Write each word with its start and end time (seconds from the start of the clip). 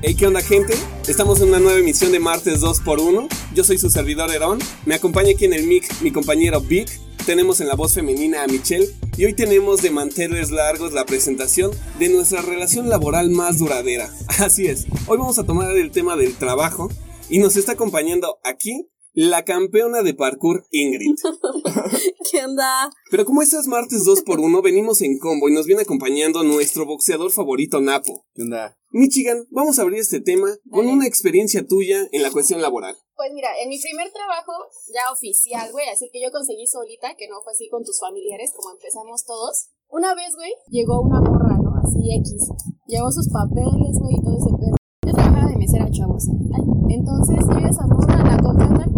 Hey, 0.00 0.14
¿qué 0.14 0.28
onda, 0.28 0.40
gente? 0.40 0.74
Estamos 1.08 1.40
en 1.40 1.48
una 1.48 1.58
nueva 1.58 1.80
emisión 1.80 2.12
de 2.12 2.20
Martes 2.20 2.60
2x1. 2.60 3.26
Yo 3.52 3.64
soy 3.64 3.78
su 3.78 3.90
servidor 3.90 4.30
Herón. 4.30 4.60
Me 4.86 4.94
acompaña 4.94 5.32
aquí 5.32 5.44
en 5.44 5.54
el 5.54 5.66
mic 5.66 5.92
mi 6.02 6.12
compañero 6.12 6.60
Vic. 6.60 6.88
Tenemos 7.26 7.60
en 7.60 7.66
la 7.66 7.74
voz 7.74 7.94
femenina 7.94 8.44
a 8.44 8.46
Michelle. 8.46 8.86
Y 9.16 9.24
hoy 9.24 9.34
tenemos 9.34 9.82
de 9.82 9.90
manteles 9.90 10.52
largos 10.52 10.92
la 10.92 11.04
presentación 11.04 11.72
de 11.98 12.10
nuestra 12.10 12.42
relación 12.42 12.88
laboral 12.88 13.30
más 13.30 13.58
duradera. 13.58 14.08
Así 14.38 14.68
es. 14.68 14.86
Hoy 15.08 15.18
vamos 15.18 15.40
a 15.40 15.44
tomar 15.44 15.76
el 15.76 15.90
tema 15.90 16.14
del 16.14 16.36
trabajo. 16.36 16.88
Y 17.28 17.40
nos 17.40 17.56
está 17.56 17.72
acompañando 17.72 18.38
aquí 18.44 18.86
la 19.18 19.42
campeona 19.42 20.02
de 20.02 20.14
parkour 20.14 20.62
Ingrid. 20.70 21.16
¿Qué 22.30 22.44
onda? 22.44 22.88
Pero 23.10 23.24
como 23.24 23.42
este 23.42 23.58
es 23.58 23.66
martes 23.66 24.06
2x1, 24.06 24.62
venimos 24.62 25.02
en 25.02 25.18
combo 25.18 25.48
y 25.48 25.52
nos 25.52 25.66
viene 25.66 25.82
acompañando 25.82 26.44
nuestro 26.44 26.86
boxeador 26.86 27.32
favorito 27.32 27.80
Napo. 27.80 28.24
¿Qué 28.32 28.42
onda? 28.42 28.78
Michigan, 28.92 29.44
vamos 29.50 29.80
a 29.80 29.82
abrir 29.82 29.98
este 29.98 30.20
tema 30.20 30.46
con 30.70 30.86
Dale. 30.86 30.98
una 30.98 31.06
experiencia 31.08 31.66
tuya 31.66 32.06
en 32.12 32.22
la 32.22 32.30
cuestión 32.30 32.62
laboral. 32.62 32.94
Pues 33.16 33.32
mira, 33.34 33.48
en 33.60 33.68
mi 33.68 33.80
primer 33.80 34.06
trabajo, 34.12 34.52
ya 34.94 35.10
oficial, 35.10 35.72
güey, 35.72 35.88
así 35.88 36.08
que 36.12 36.22
yo 36.22 36.30
conseguí 36.30 36.68
solita, 36.68 37.16
que 37.18 37.26
no 37.26 37.42
fue 37.42 37.54
así 37.54 37.68
con 37.68 37.82
tus 37.82 37.98
familiares, 37.98 38.52
como 38.54 38.70
empezamos 38.70 39.24
todos. 39.26 39.70
Una 39.88 40.14
vez, 40.14 40.30
güey, 40.36 40.52
llegó 40.70 41.00
una 41.00 41.20
morra, 41.20 41.58
¿no? 41.58 41.74
Así 41.82 41.98
X. 42.22 42.54
Llevó 42.86 43.10
sus 43.10 43.26
papeles, 43.34 43.98
güey, 43.98 44.14
y 44.14 44.22
todo 44.22 44.38
ese 44.38 44.54
pedo. 44.54 44.76
Yo 45.04 45.12
trabajaba 45.12 45.50
de 45.50 45.56
mesera, 45.56 45.90
chavos. 45.90 46.22
Ay, 46.54 46.94
Entonces, 46.94 47.42
yo 47.50 47.66
esa 47.66 47.84
morra 47.84 48.22
la 48.22 48.38
contratan. 48.38 48.97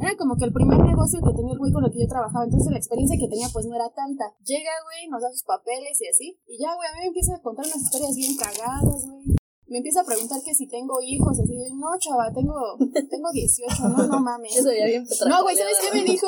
Era 0.00 0.16
como 0.16 0.36
que 0.36 0.46
el 0.48 0.52
primer 0.52 0.80
negocio 0.80 1.20
que 1.20 1.36
tenía 1.36 1.52
el 1.52 1.58
güey 1.58 1.72
con 1.72 1.84
el 1.84 1.92
que 1.92 2.00
yo 2.00 2.08
trabajaba, 2.08 2.44
entonces 2.44 2.72
la 2.72 2.78
experiencia 2.78 3.20
que 3.20 3.28
tenía 3.28 3.48
pues 3.52 3.66
no 3.66 3.76
era 3.76 3.92
tanta. 3.92 4.32
Llega, 4.44 4.72
güey, 4.88 5.08
nos 5.12 5.20
da 5.20 5.30
sus 5.30 5.44
papeles 5.44 6.00
y 6.00 6.08
así. 6.08 6.40
Y 6.48 6.56
ya, 6.58 6.74
güey, 6.74 6.88
a 6.88 6.92
mí 6.96 6.98
me 7.00 7.12
empieza 7.12 7.36
a 7.36 7.42
contar 7.42 7.66
unas 7.66 7.84
historias 7.84 8.16
bien 8.16 8.36
cagadas, 8.36 9.04
güey. 9.06 9.36
Me 9.70 9.78
empieza 9.78 10.00
a 10.00 10.04
preguntar 10.04 10.42
que 10.42 10.52
si 10.52 10.66
tengo 10.66 10.98
hijos, 11.00 11.38
y 11.38 11.42
así, 11.42 11.54
no, 11.76 11.86
chava, 12.00 12.32
tengo, 12.34 12.56
tengo 13.10 13.30
18, 13.30 13.88
no, 13.88 14.06
no 14.08 14.18
mames. 14.18 14.56
Eso 14.56 14.72
ya 14.72 14.86
bien 14.86 15.06
No, 15.28 15.42
güey, 15.44 15.54
¿sabes 15.54 15.78
qué 15.78 15.94
me 15.94 16.02
dijo? 16.02 16.26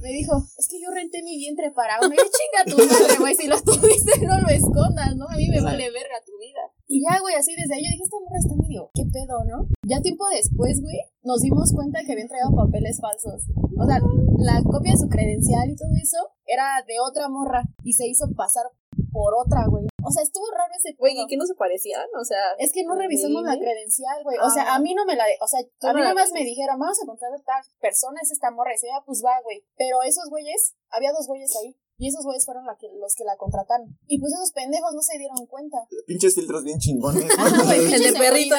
Me 0.00 0.08
dijo, 0.08 0.40
es 0.56 0.68
que 0.68 0.80
yo 0.80 0.88
renté 0.90 1.22
mi 1.22 1.36
vientre 1.36 1.70
para 1.72 1.98
uno. 2.00 2.14
Y 2.14 2.16
yo, 2.16 2.24
chinga 2.24 2.64
tu 2.64 2.76
madre, 2.80 3.18
güey, 3.18 3.34
si 3.34 3.46
lo 3.46 3.60
tuviste, 3.60 4.24
no 4.24 4.40
lo 4.40 4.48
escondas, 4.48 5.16
¿no? 5.16 5.26
A 5.28 5.36
mí 5.36 5.48
me 5.48 5.60
vale 5.60 5.90
verga 5.90 6.16
tu 6.24 6.32
vida. 6.38 6.64
Y 6.86 7.02
ya, 7.02 7.20
güey, 7.20 7.34
así 7.34 7.52
desde 7.52 7.74
ahí 7.74 7.84
yo 7.84 7.92
dije, 7.92 8.04
esta 8.04 8.16
morra 8.24 8.38
está 8.40 8.54
medio, 8.56 8.90
¿qué 8.94 9.04
pedo, 9.04 9.44
no? 9.44 9.68
Ya 9.84 10.00
tiempo 10.00 10.24
después, 10.32 10.80
güey, 10.80 10.96
nos 11.28 11.44
dimos 11.44 11.72
cuenta 11.76 12.00
que 12.04 12.12
habían 12.12 12.28
traído 12.32 12.48
papeles 12.56 12.96
falsos. 13.04 13.44
O 13.76 13.84
sea, 13.84 14.00
la 14.40 14.56
copia 14.64 14.92
de 14.96 14.98
su 15.04 15.08
credencial 15.12 15.68
y 15.68 15.76
todo 15.76 15.92
eso 16.00 16.32
era 16.48 16.80
de 16.88 16.96
otra 17.04 17.28
morra 17.28 17.62
y 17.84 17.92
se 17.92 18.08
hizo 18.08 18.24
pasar 18.34 18.64
por 19.12 19.34
otra, 19.36 19.66
güey. 19.68 19.84
O 20.02 20.10
sea, 20.10 20.22
estuvo 20.22 20.48
raro 20.56 20.72
ese 20.72 20.96
Güey. 20.96 21.20
¿y 21.20 21.26
que 21.26 21.36
no 21.36 21.44
se 21.44 21.54
parecían? 21.54 22.06
O 22.18 22.24
sea, 22.24 22.56
Es 22.58 22.72
que 22.72 22.82
no 22.84 22.94
revisamos 22.96 23.42
la 23.44 23.56
credencial, 23.58 24.24
güey. 24.24 24.38
O 24.40 24.48
sea, 24.48 24.72
Ah. 24.72 24.76
a 24.76 24.78
mí 24.80 24.94
no 24.94 25.04
me 25.04 25.16
la... 25.16 25.24
de- 25.26 25.36
O 25.40 25.46
sea, 25.46 25.60
a 25.60 25.92
mí 25.92 26.00
nada 26.00 26.14
más 26.14 26.32
me 26.32 26.44
dijeron, 26.44 26.78
vamos 26.80 26.96
a 27.02 27.06
contratar 27.06 27.38
a 27.38 27.44
tal 27.44 27.62
persona, 27.80 28.18
es 28.22 28.30
esta 28.32 28.50
morra. 28.50 28.72
Y 28.72 28.80
decía, 28.80 28.96
"Ah, 28.96 29.02
pues 29.04 29.22
va, 29.24 29.36
güey. 29.44 29.62
Pero 29.76 30.02
esos 30.02 30.28
güeyes, 30.30 30.74
había 30.90 31.12
dos 31.12 31.26
güeyes 31.28 31.52
ahí. 31.60 31.76
Y 32.00 32.06
esos 32.06 32.22
güeyes 32.22 32.44
fueron 32.46 32.64
la 32.64 32.76
que, 32.78 32.86
los 32.94 33.12
que 33.16 33.24
la 33.24 33.36
contrataron. 33.36 33.88
Y 34.06 34.20
pues 34.20 34.32
esos 34.32 34.52
pendejos 34.52 34.94
no 34.94 35.02
se 35.02 35.18
dieron 35.18 35.44
cuenta. 35.46 35.78
Pinches 36.06 36.32
filtros 36.36 36.62
bien 36.62 36.78
chingones. 36.78 37.24
El 37.26 38.02
de 38.02 38.12
perrito, 38.12 38.54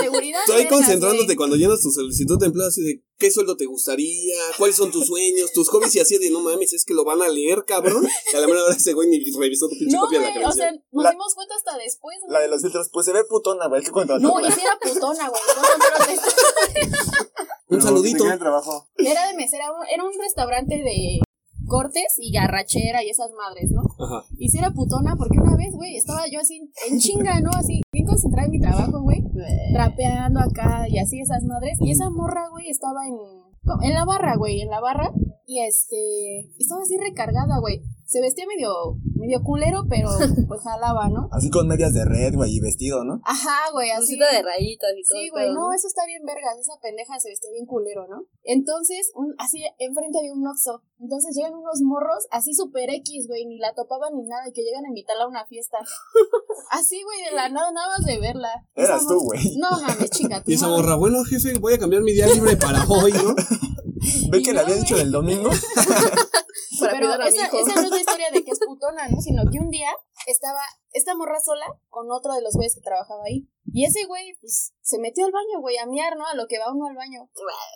seguridad, 0.00 0.38
vergas, 0.48 0.68
concentrándote 0.70 1.34
cuando 1.34 1.56
llenas 1.56 1.80
tu 1.80 1.90
solicitud 1.90 2.38
de 2.38 2.46
empleo 2.46 2.68
así 2.68 2.82
de 2.82 3.02
qué 3.18 3.32
sueldo 3.32 3.56
te 3.56 3.66
gustaría, 3.66 4.36
cuáles 4.56 4.76
son 4.76 4.92
tus 4.92 5.06
sueños, 5.08 5.50
tus 5.52 5.68
hobbies 5.70 5.96
y 5.96 6.00
así 6.00 6.16
de 6.18 6.30
no 6.30 6.38
mames, 6.40 6.74
es 6.74 6.84
que 6.84 6.94
lo 6.94 7.04
van 7.04 7.20
a 7.22 7.28
leer, 7.28 7.64
cabrón. 7.66 8.06
Y 8.32 8.36
a 8.36 8.40
la 8.40 8.46
mera 8.46 8.62
hora 8.62 8.76
ese 8.76 8.92
güey 8.92 9.08
ni 9.08 9.18
revisó 9.36 9.68
tu 9.68 9.74
pinche 9.76 9.96
No, 9.96 10.02
copia 10.02 10.20
de 10.20 10.26
la 10.26 10.32
güey, 10.34 10.44
o 10.44 10.52
sea, 10.52 10.70
nos 10.92 11.02
La- 11.02 11.10
dimos 11.10 11.34
cuenta 11.34 11.56
hasta 11.56 11.76
después, 11.78 12.18
güey. 12.22 12.32
La 12.34 12.40
de 12.40 12.46
los 12.48 12.62
filtros, 12.62 12.88
pues 12.92 13.04
se 13.06 13.12
ve 13.12 13.24
putona, 13.24 13.66
güey. 13.66 13.82
Que 13.82 13.90
contratar. 13.90 14.22
No, 14.22 14.38
y 14.38 14.52
si 14.52 14.60
era 14.60 14.78
putona, 14.80 15.28
güey. 15.28 15.42
No. 15.56 15.62
Un 17.68 17.82
saludito. 17.82 18.24
Era 18.26 19.26
de 19.26 19.34
mesera, 19.34 19.64
era 19.92 20.04
un 20.04 20.12
restaurante 20.16 20.76
de 20.76 21.18
cortes 21.66 22.16
y 22.18 22.32
garrachera 22.32 23.02
y 23.04 23.10
esas 23.10 23.30
madres, 23.32 23.70
¿no? 23.70 23.82
Ajá. 23.82 24.24
Y 24.38 24.48
si 24.48 24.58
era 24.58 24.70
putona, 24.70 25.16
porque 25.16 25.38
una 25.38 25.56
vez, 25.56 25.74
güey, 25.74 25.96
estaba 25.96 26.22
yo 26.30 26.40
así 26.40 26.60
en 26.88 26.98
chinga, 26.98 27.40
¿no? 27.40 27.50
Así, 27.56 27.82
bien 27.92 28.06
concentrada 28.06 28.46
en 28.46 28.52
mi 28.52 28.60
trabajo, 28.60 29.02
güey. 29.02 29.22
Trapeando 29.72 30.40
acá 30.40 30.86
y 30.88 30.98
así 30.98 31.20
esas 31.20 31.42
madres. 31.44 31.78
Y 31.80 31.90
esa 31.90 32.10
morra, 32.10 32.48
güey, 32.50 32.68
estaba 32.68 33.06
en. 33.06 33.16
En 33.82 33.94
la 33.94 34.04
barra, 34.04 34.36
güey, 34.36 34.60
en 34.60 34.70
la 34.70 34.80
barra. 34.80 35.12
Y 35.46 35.60
este. 35.60 36.52
Estaba 36.58 36.82
así 36.82 36.96
recargada, 36.96 37.58
güey. 37.58 37.82
Se 38.06 38.20
vestía 38.20 38.46
medio. 38.46 38.96
medio 39.14 39.42
culero, 39.42 39.84
pero 39.88 40.08
pues 40.48 40.60
jalaba, 40.62 41.08
¿no? 41.08 41.28
Así 41.32 41.50
con 41.50 41.66
medias 41.66 41.92
de 41.92 42.04
red, 42.04 42.34
güey, 42.34 42.56
y 42.56 42.60
vestido, 42.60 43.04
¿no? 43.04 43.20
Ajá, 43.24 43.70
güey, 43.72 43.90
así. 43.90 44.16
De 44.16 44.42
rayitas 44.42 44.90
y 44.96 45.02
todo. 45.02 45.18
Sí, 45.18 45.28
güey, 45.30 45.52
no, 45.52 45.72
eso 45.72 45.88
está 45.88 46.06
bien 46.06 46.22
vergas, 46.24 46.56
esa 46.58 46.78
pendeja 46.80 47.18
se 47.18 47.30
vestía 47.30 47.50
bien 47.50 47.66
culero, 47.66 48.06
¿no? 48.08 48.24
Entonces, 48.44 49.10
un, 49.14 49.34
así, 49.38 49.62
enfrente 49.78 50.18
había 50.18 50.32
un 50.32 50.46
Oxxo, 50.46 50.82
entonces 51.00 51.34
llegan 51.36 51.54
unos 51.54 51.82
morros, 51.82 52.26
así 52.30 52.54
super 52.54 52.88
X, 52.88 53.26
güey, 53.26 53.44
ni 53.46 53.58
la 53.58 53.74
topaban 53.74 54.14
ni 54.16 54.22
nada, 54.22 54.48
y 54.48 54.52
que 54.52 54.62
llegan 54.62 54.84
a 54.84 54.88
invitarla 54.88 55.24
a 55.24 55.28
una 55.28 55.46
fiesta. 55.46 55.78
Así, 56.70 57.00
güey, 57.02 57.22
de 57.30 57.36
la 57.36 57.48
nada, 57.48 57.70
nada 57.70 57.88
más 57.96 58.04
de 58.04 58.18
verla. 58.18 58.66
Eras 58.74 59.02
Esa 59.02 59.08
tú, 59.08 59.20
güey. 59.20 59.56
No 59.56 59.70
mames, 59.70 60.10
chica. 60.10 60.42
tu 60.42 60.50
Y 60.50 60.54
esa 60.54 60.68
morra, 60.68 60.96
bueno 60.96 61.22
jefe, 61.24 61.58
voy 61.58 61.74
a 61.74 61.78
cambiar 61.78 62.02
mi 62.02 62.12
día 62.12 62.26
libre 62.26 62.56
para 62.56 62.84
hoy, 62.88 63.12
¿no? 63.12 63.34
Ve 64.30 64.42
que 64.42 64.52
le 64.52 64.54
no, 64.54 64.60
había 64.60 64.74
güey. 64.74 64.80
dicho 64.80 64.96
del 64.96 65.10
domingo. 65.12 65.50
Para 66.80 66.92
Pero 66.92 67.06
cuidar 67.06 67.20
a 67.22 67.24
mi 67.24 67.30
esa, 67.30 67.46
hijo. 67.46 67.58
esa 67.58 67.74
no 67.74 67.82
es 67.82 67.90
la 67.90 68.00
historia 68.00 68.30
de 68.30 68.44
que 68.44 68.50
es 68.50 68.58
putona, 68.66 69.08
¿no? 69.08 69.20
Sino 69.20 69.42
que 69.50 69.58
un 69.58 69.70
día 69.70 69.90
estaba 70.26 70.60
esta 70.92 71.14
morra 71.14 71.40
sola 71.40 71.66
con 71.88 72.10
otro 72.10 72.34
de 72.34 72.42
los 72.42 72.54
güeyes 72.54 72.74
que 72.74 72.80
trabajaba 72.80 73.22
ahí. 73.26 73.48
Y 73.72 73.84
ese 73.84 74.04
güey, 74.06 74.34
pues, 74.40 74.72
se 74.80 74.98
metió 74.98 75.26
al 75.26 75.32
baño, 75.32 75.60
güey, 75.60 75.76
a 75.76 75.86
miar, 75.86 76.16
¿no? 76.16 76.26
A 76.26 76.34
lo 76.34 76.46
que 76.46 76.58
va 76.58 76.72
uno 76.72 76.86
al 76.86 76.96
baño. 76.96 77.28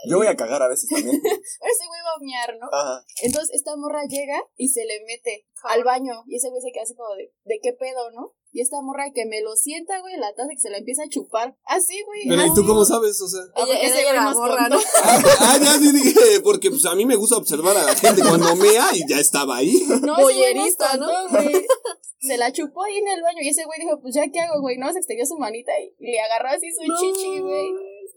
Yo 0.08 0.16
voy 0.16 0.26
a 0.26 0.36
cagar 0.36 0.62
a 0.62 0.68
veces 0.68 0.88
también. 0.88 1.20
Pero 1.22 1.34
ese 1.36 1.86
güey 1.86 2.00
va 2.00 2.14
a 2.16 2.22
miar, 2.24 2.56
¿no? 2.58 2.68
Ajá. 2.72 3.04
Entonces 3.22 3.54
esta 3.54 3.76
morra 3.76 4.02
llega 4.08 4.40
y 4.56 4.68
se 4.68 4.84
le 4.84 5.04
mete 5.04 5.46
al 5.64 5.84
baño. 5.84 6.24
Y 6.26 6.36
ese 6.36 6.48
güey 6.48 6.62
se 6.62 6.72
queda 6.72 6.84
así 6.84 6.94
como 6.94 7.14
de, 7.14 7.34
¿de 7.44 7.60
qué 7.62 7.72
pedo, 7.72 8.10
no? 8.12 8.32
Y 8.52 8.60
esta 8.60 8.82
morra 8.82 9.04
que 9.14 9.26
me 9.26 9.40
lo 9.42 9.54
sienta, 9.54 10.00
güey, 10.00 10.16
la 10.16 10.34
taza 10.34 10.48
que 10.50 10.60
se 10.60 10.70
la 10.70 10.78
empieza 10.78 11.04
a 11.04 11.08
chupar. 11.08 11.56
Así, 11.64 12.02
güey. 12.04 12.22
Pero 12.28 12.44
¿y 12.46 12.54
tú 12.54 12.66
cómo 12.66 12.84
sabes? 12.84 13.20
O 13.20 13.28
sea. 13.28 13.40
Ah, 13.54 13.62
porque 13.64 13.86
ese 13.86 14.02
güey 14.02 14.14
la 14.16 14.24
nos 14.24 14.36
morra. 14.36 14.68
¿no? 14.68 14.78
Ah, 15.40 15.58
ya 15.62 15.78
sí 15.78 15.92
dije, 15.92 16.40
porque 16.42 16.70
pues 16.70 16.84
a 16.86 16.94
mí 16.94 17.06
me 17.06 17.16
gusta 17.16 17.36
observar 17.36 17.76
a 17.76 17.84
la 17.84 17.94
gente 17.94 18.22
cuando 18.22 18.56
mea 18.56 18.88
y 18.94 19.08
ya 19.08 19.18
estaba 19.18 19.56
ahí. 19.58 19.72
No, 20.02 20.16
Boyerista, 20.16 20.96
¿no? 20.96 21.28
güey. 21.28 21.64
Se 22.20 22.36
la 22.36 22.52
chupó 22.52 22.82
ahí 22.84 22.96
en 22.98 23.08
el 23.08 23.22
baño 23.22 23.38
y 23.42 23.48
ese 23.48 23.64
güey 23.64 23.78
dijo, 23.80 23.98
pues 24.00 24.14
ya 24.14 24.28
qué 24.32 24.40
hago, 24.40 24.60
güey, 24.60 24.76
no, 24.78 24.92
se 24.92 24.98
extendió 24.98 25.24
su 25.24 25.38
manita 25.38 25.72
y 25.98 26.10
le 26.12 26.20
agarró 26.20 26.48
así 26.48 26.66
su 26.72 26.86
No. 26.86 26.94
chichi, 27.00 27.38
güey. 27.38 27.68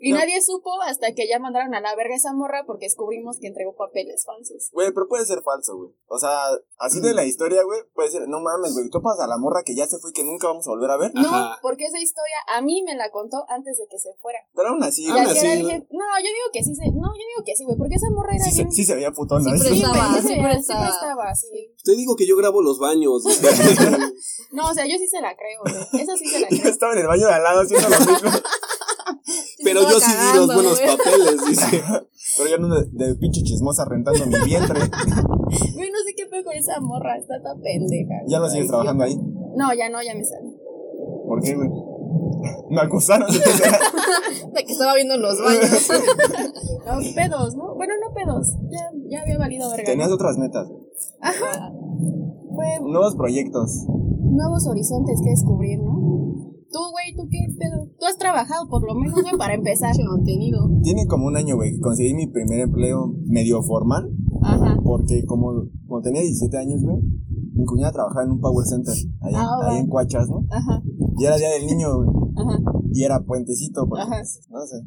Y 0.03 0.11
No. 0.11 0.17
nadie 0.19 0.41
supo 0.41 0.69
hasta 0.81 1.13
que 1.15 1.29
ya 1.29 1.39
mandaron 1.39 1.73
a 1.75 1.79
la 1.79 1.95
verga 1.95 2.13
esa 2.15 2.33
morra 2.33 2.65
porque 2.67 2.85
descubrimos 2.87 3.37
que 3.39 3.47
entregó 3.47 3.73
papeles 3.75 4.25
falsos. 4.25 4.67
Güey, 4.73 4.91
pero 4.93 5.07
puede 5.07 5.25
ser 5.25 5.41
falso, 5.41 5.77
güey. 5.77 5.91
O 6.07 6.19
sea, 6.19 6.43
así 6.77 6.99
de 6.99 7.13
la 7.13 7.23
historia, 7.23 7.63
güey, 7.63 7.79
puede 7.95 8.11
ser, 8.11 8.27
no 8.27 8.41
mames, 8.41 8.73
güey, 8.73 8.89
topas 8.89 9.17
a 9.21 9.27
la 9.27 9.37
morra 9.37 9.63
que 9.63 9.75
ya 9.75 9.87
se 9.87 9.97
fue 9.99 10.09
y 10.11 10.13
que 10.13 10.25
nunca 10.25 10.47
vamos 10.47 10.67
a 10.67 10.71
volver 10.71 10.91
a 10.91 10.97
ver. 10.97 11.11
No, 11.15 11.21
Ajá. 11.21 11.57
porque 11.61 11.85
esa 11.85 11.99
historia 11.99 12.35
a 12.53 12.61
mí 12.61 12.83
me 12.83 12.95
la 12.95 13.09
contó 13.11 13.45
antes 13.47 13.77
de 13.77 13.87
que 13.89 13.97
se 13.97 14.09
fuera. 14.21 14.39
Pero 14.53 14.69
aún 14.69 14.83
así, 14.83 15.07
Aún 15.09 15.21
así, 15.21 15.47
¿no? 15.47 15.55
dije, 15.55 15.87
no, 15.89 16.05
yo 16.19 16.29
digo 16.35 16.47
que 16.51 16.63
sí, 16.63 16.75
se, 16.75 16.85
no, 16.91 17.07
yo 17.07 17.23
digo 17.31 17.43
que 17.45 17.55
sí, 17.55 17.63
güey, 17.63 17.77
porque 17.77 17.95
esa 17.95 18.09
morra 18.11 18.35
era 18.35 18.43
sí, 18.43 18.51
se, 18.51 18.69
sí 18.71 18.83
se 18.83 18.95
veía 18.95 19.11
putona. 19.11 19.55
Sí, 19.55 19.55
¿eh? 19.55 19.59
pero 19.63 19.73
Sí, 19.73 19.81
estaba, 19.81 20.09
güey, 20.09 20.21
sí, 20.21 20.27
sí 20.27 20.33
estaba. 20.59 20.87
estaba, 20.89 21.35
sí. 21.35 21.75
Te 21.83 21.95
digo 21.95 22.15
que 22.17 22.27
yo 22.27 22.35
grabo 22.35 22.61
los 22.61 22.77
baños. 22.77 23.23
No, 24.51 24.69
o 24.69 24.73
sea, 24.73 24.85
yo 24.85 24.97
sí 24.97 25.07
se 25.07 25.19
la 25.21 25.35
creo, 25.35 25.61
güey. 25.63 26.01
Esa 26.03 26.15
sí 26.15 26.25
se 26.27 26.39
la 26.41 26.49
Yo 26.49 26.57
creo. 26.61 26.71
estaba 26.71 26.93
en 26.93 26.99
el 26.99 27.07
baño 27.07 27.25
de 27.27 27.33
al 27.33 27.43
lado 27.43 27.61
haciendo 27.61 27.89
lo 27.89 27.97
mismo. 27.99 28.29
Pero 29.63 29.81
yo 29.81 29.99
sí 29.99 30.11
di 30.11 30.37
los 30.37 30.53
buenos 30.53 30.79
güey. 30.79 30.97
papeles, 30.97 31.45
dice. 31.47 31.81
Pero 32.37 32.49
yo 32.49 32.55
ando 32.55 32.75
de, 32.75 32.85
de 32.91 33.15
pinche 33.15 33.41
chismosa 33.43 33.85
rentando 33.85 34.25
mi 34.25 34.39
vientre. 34.45 34.79
Güey, 35.75 35.91
no 35.91 35.99
sé 36.03 36.15
qué 36.17 36.25
fue 36.27 36.43
con 36.43 36.53
esa 36.53 36.79
morra, 36.81 37.15
está 37.17 37.35
tan 37.43 37.61
pendeja. 37.61 38.15
Ya 38.27 38.39
no 38.39 38.49
sigues 38.49 38.67
trabajando 38.67 39.03
ahí. 39.03 39.15
No, 39.55 39.71
ya 39.77 39.87
no, 39.89 40.01
ya 40.01 40.15
me 40.15 40.23
salí. 40.23 40.49
¿Por 41.27 41.41
qué, 41.43 41.53
güey? 41.53 41.69
Me 42.71 42.81
acusaron 42.81 43.31
de 43.31 43.37
que 43.39 43.49
De 44.53 44.65
que 44.65 44.71
estaba 44.71 44.95
viendo 44.95 45.15
los 45.17 45.37
baños. 45.39 45.87
No, 46.87 46.97
pedos, 47.15 47.55
¿no? 47.55 47.75
Bueno, 47.75 47.93
no 48.01 48.13
pedos. 48.15 48.47
Ya, 48.71 48.89
ya 49.09 49.21
había 49.21 49.37
valido 49.37 49.69
verga. 49.69 49.83
Tenías 49.85 50.09
¿no? 50.09 50.15
otras 50.15 50.37
metas, 50.39 50.67
güey. 50.67 50.81
Ajá. 51.21 51.71
Fue 52.55 52.65
Nuevos 52.81 53.15
proyectos. 53.15 53.85
nuevos 53.87 54.65
horizontes 54.67 55.19
que 55.23 55.29
descubrir, 55.29 55.79
¿no? 55.79 55.93
Tú, 56.71 56.79
güey, 56.91 57.13
¿tú 57.15 57.27
qué 57.29 57.42
trabajado 58.23 58.67
por 58.69 58.81
lo 58.87 58.95
menos, 58.95 59.21
güey, 59.21 59.35
para 59.37 59.53
empezar. 59.53 59.93
mantenido. 60.07 60.59
Tiene 60.81 61.05
como 61.07 61.27
un 61.27 61.35
año, 61.35 61.55
güey, 61.55 61.71
que 61.73 61.79
conseguí 61.79 62.13
mi 62.13 62.27
primer 62.27 62.59
empleo 62.61 63.13
medio 63.25 63.61
formal. 63.63 64.09
Ajá. 64.41 64.77
Porque 64.83 65.23
como 65.25 65.51
cuando 65.87 66.03
tenía 66.07 66.21
17 66.21 66.57
años, 66.57 66.81
güey, 66.81 66.97
mi 67.53 67.65
cuñada 67.65 67.91
trabajaba 67.91 68.23
en 68.25 68.31
un 68.31 68.39
power 68.41 68.65
center. 68.65 68.93
Ahí, 69.21 69.33
Ah, 69.35 69.59
ahí 69.69 69.77
en 69.79 69.87
Cuachas, 69.87 70.27
¿no? 70.29 70.45
Ajá. 70.49 70.81
Y 71.19 71.25
era 71.25 71.37
día 71.37 71.49
del 71.51 71.67
niño, 71.67 71.87
güey. 71.97 72.09
Ajá. 72.35 72.57
Y 72.91 73.03
era 73.03 73.19
puentecito, 73.23 73.87
porque, 73.87 74.03
Ajá. 74.03 74.21
no 74.49 74.65
sé, 74.65 74.77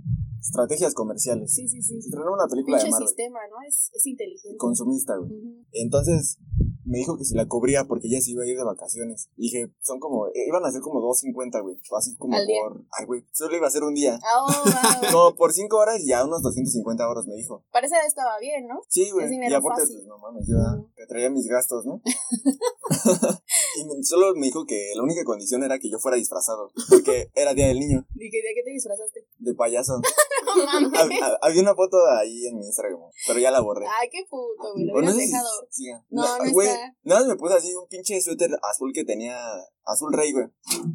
estrategias 0.41 0.94
comerciales. 0.94 1.53
Sí, 1.53 1.67
sí, 1.69 1.81
sí. 1.83 2.00
Se 2.03 2.09
estrenó 2.09 2.33
una 2.35 2.47
película 2.50 2.77
de 2.79 2.83
Pinche 2.85 2.93
Marvel. 2.93 3.09
sistema, 3.09 3.38
¿no? 3.50 3.56
Es, 3.69 3.91
es 3.94 4.06
inteligente. 4.06 4.56
Consumista, 4.59 5.17
güey. 5.17 5.31
Entonces, 5.73 6.38
me 6.87 6.99
dijo 6.99 7.19
que 7.19 7.25
si 7.25 7.35
la 7.35 7.47
cubría 7.47 7.85
porque 7.85 8.06
ella 8.06 8.21
se 8.21 8.31
iba 8.31 8.44
a 8.44 8.47
ir 8.47 8.56
de 8.56 8.65
vacaciones. 8.65 9.29
Y 9.37 9.43
dije, 9.43 9.73
son 9.81 9.99
como, 9.99 10.29
eh, 10.29 10.47
iban 10.47 10.65
a 10.65 10.71
ser 10.71 10.81
como 10.81 11.00
2.50, 11.00 11.62
güey. 11.62 11.77
Así 11.97 12.17
como 12.17 12.37
Al 12.37 12.47
día. 12.47 12.61
por, 12.62 12.85
ay, 12.99 13.06
güey, 13.06 13.25
solo 13.33 13.56
iba 13.56 13.67
a 13.67 13.71
ser 13.71 13.83
un 13.83 13.94
día. 13.94 14.19
Ah, 14.23 14.47
oh, 14.47 14.65
va. 14.69 15.11
Como 15.12 15.37
por 15.37 15.53
5 15.53 15.77
horas 15.77 16.00
y 16.00 16.09
ya 16.09 16.25
unos 16.25 16.43
250 16.43 17.09
horas 17.09 17.27
me 17.27 17.35
dijo. 17.35 17.65
Parece 17.71 17.94
que 18.00 18.06
estaba 18.06 18.38
bien, 18.41 18.67
¿no? 18.67 18.81
Sí, 18.88 19.11
güey. 19.11 19.27
Y 19.33 19.53
aparte, 19.53 19.83
fácil. 19.83 19.97
pues 19.97 20.06
no 20.06 20.19
mames, 20.19 20.47
yo 20.47 20.56
te 20.94 21.06
traía 21.06 21.31
mis 21.31 21.47
gastos, 21.47 21.85
¿no? 21.85 22.00
y 23.77 24.05
solo 24.05 24.35
me 24.35 24.47
dijo 24.47 24.65
que 24.67 24.93
la 24.94 25.03
única 25.03 25.25
condición 25.25 25.62
era 25.65 25.79
que 25.79 25.91
yo 25.91 25.99
fuera 25.99 26.17
disfrazado. 26.17 26.73
Porque 26.88 27.31
era 27.35 27.55
día 27.55 27.69
del 27.69 27.81
niño, 27.81 28.06
Dije, 28.15 28.38
¿de 28.38 28.55
qué 28.55 28.62
te 28.65 28.71
disfrazaste? 28.71 29.25
De 29.46 29.54
payaso. 29.54 30.00
No 30.56 30.64
mames. 30.64 30.93
Hab- 30.93 31.10
hab- 31.20 31.38
Había 31.43 31.60
una 31.62 31.75
foto 31.75 31.98
ahí 32.19 32.46
en 32.46 32.56
mi 32.56 32.64
Instagram, 32.64 32.98
pero 33.26 33.38
ya 33.40 33.50
la 33.50 33.60
borré. 33.60 33.84
Ay, 34.00 34.08
qué 34.10 34.20
puto, 34.31 34.72
güey. 34.72 34.87
Lo 34.87 34.93
no 34.94 34.98
hubieras 35.00 35.16
si 35.16 35.26
dejado. 35.26 35.48
siga. 35.70 36.04
No, 36.08 36.38
no 36.38 36.52
güey, 36.52 36.69
está. 36.69 36.94
Nada 37.02 37.20
más 37.20 37.28
me 37.28 37.37
puse 37.37 37.54
así 37.54 37.75
un 37.75 37.87
pinche 37.88 38.19
suéter 38.22 38.50
azul 38.62 38.90
que 38.94 39.04
tenía 39.04 39.37
azul 39.87 40.12
rey, 40.12 40.33
güey. 40.33 40.47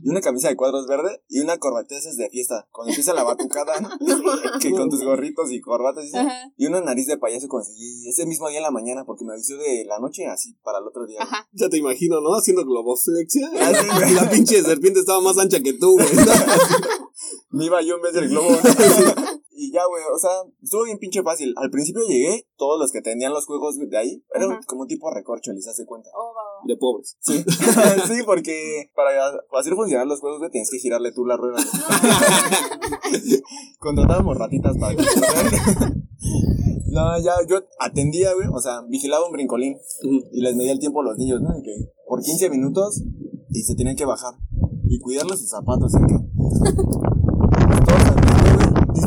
Y 0.04 0.10
una 0.10 0.22
camisa 0.22 0.50
de 0.50 0.56
cuadros 0.56 0.86
verde 0.86 1.24
y 1.30 1.40
una 1.40 1.58
corbata 1.58 1.96
de 1.96 2.00
esas 2.00 2.18
de 2.18 2.30
fiesta. 2.30 2.68
Cuando 2.72 2.92
empieza 2.92 3.14
la 3.14 3.24
batucada, 3.24 3.80
¿no? 3.80 3.90
que 4.60 4.72
con 4.72 4.90
tus 4.90 5.04
gorritos 5.04 5.52
y 5.52 5.62
corbatas 5.62 6.06
y 6.58 6.66
una 6.68 6.82
nariz 6.82 7.08
de 7.08 7.18
payaso 7.18 7.48
conseguí 7.48 8.08
ese 8.08 8.26
mismo 8.26 8.50
día 8.50 8.58
en 8.58 8.64
la 8.64 8.72
mañana 8.72 9.06
porque 9.06 9.26
me 9.26 9.34
avisó 9.34 9.58
de 9.58 9.86
la 9.86 10.00
noche 10.00 10.28
así 10.28 10.54
para 10.64 10.80
el 10.80 10.88
otro 10.88 11.06
día. 11.06 11.22
Ajá. 11.22 11.48
Ya 11.54 11.70
te 11.70 11.78
imagino, 11.78 12.22
¿no? 12.22 12.36
Haciendo 12.36 12.66
globoflexia. 12.66 13.50
Ah, 13.60 13.74
sí, 13.74 13.88
güey. 13.88 14.12
Y 14.12 14.16
la 14.16 14.30
pinche 14.30 14.62
serpiente 14.62 15.00
estaba 15.00 15.22
más 15.22 15.38
ancha 15.38 15.62
que 15.62 15.74
tú, 15.74 15.94
güey. 15.94 16.08
Me 17.50 17.66
iba 17.66 17.82
yo 17.82 17.96
en 17.96 18.02
vez 18.02 18.14
del 18.14 18.30
globo. 18.30 18.50
¿no? 18.50 18.58
y 19.52 19.72
ya, 19.72 19.82
güey, 19.88 20.04
o 20.14 20.18
sea, 20.18 20.32
estuvo 20.62 20.84
bien 20.84 20.98
pinche 20.98 21.22
fácil. 21.22 21.54
Al 21.58 21.70
principio 21.70 22.02
llegué, 22.08 22.48
todos 22.58 22.80
los 22.80 22.92
que 22.92 23.02
tenían 23.02 23.34
los 23.34 23.46
juegos 23.46 23.78
de 23.78 23.98
ahí, 23.98 24.24
era 24.34 24.46
Ajá. 24.46 24.60
como 24.66 24.86
tipo 24.86 25.12
recorcho, 25.12 25.52
les 25.54 25.68
hace 25.68 25.86
cuenta. 25.86 26.10
Oh, 26.16 26.34
va. 26.34 26.50
De 26.66 26.78
pobres. 26.78 27.18
Sí, 27.22 27.44
sí, 27.44 28.24
porque 28.25 28.92
para 28.96 29.10
hacer 29.60 29.74
funcionar 29.74 30.08
los 30.08 30.19
juegos, 30.19 30.40
güey, 30.40 30.52
tienes 30.52 30.69
que 30.69 30.80
girarle 30.80 31.12
tú 31.12 31.25
la 31.25 31.38
rueda. 31.38 31.58
Contratábamos 33.80 34.38
ratitas 34.38 34.78
para 34.78 34.96
que 34.96 35.04
No, 36.88 37.19
ya, 37.19 37.34
yo 37.48 37.62
atendía, 37.80 38.34
güey, 38.34 38.48
o 38.54 38.60
sea, 38.60 38.81
vigilaba 38.88 39.25
un 39.25 39.34
brincolín 39.34 39.78
y 40.31 40.42
les 40.42 40.56
medía 40.56 40.74
el 40.74 40.80
tiempo 40.80 41.02
a 41.02 41.06
los 41.06 41.18
niños, 41.18 41.42
¿no? 41.42 41.50
Que 41.63 41.92
por 42.08 42.22
15 42.22 42.50
minutos 42.50 43.02
y 43.50 43.64
se 43.64 43.75
tenían 43.75 43.96
que 43.96 44.06
bajar 44.06 44.34
y 44.86 45.00
cuidarles 45.00 45.40
sus 45.40 45.50
zapatos, 45.50 45.92
cerca. 45.92 46.22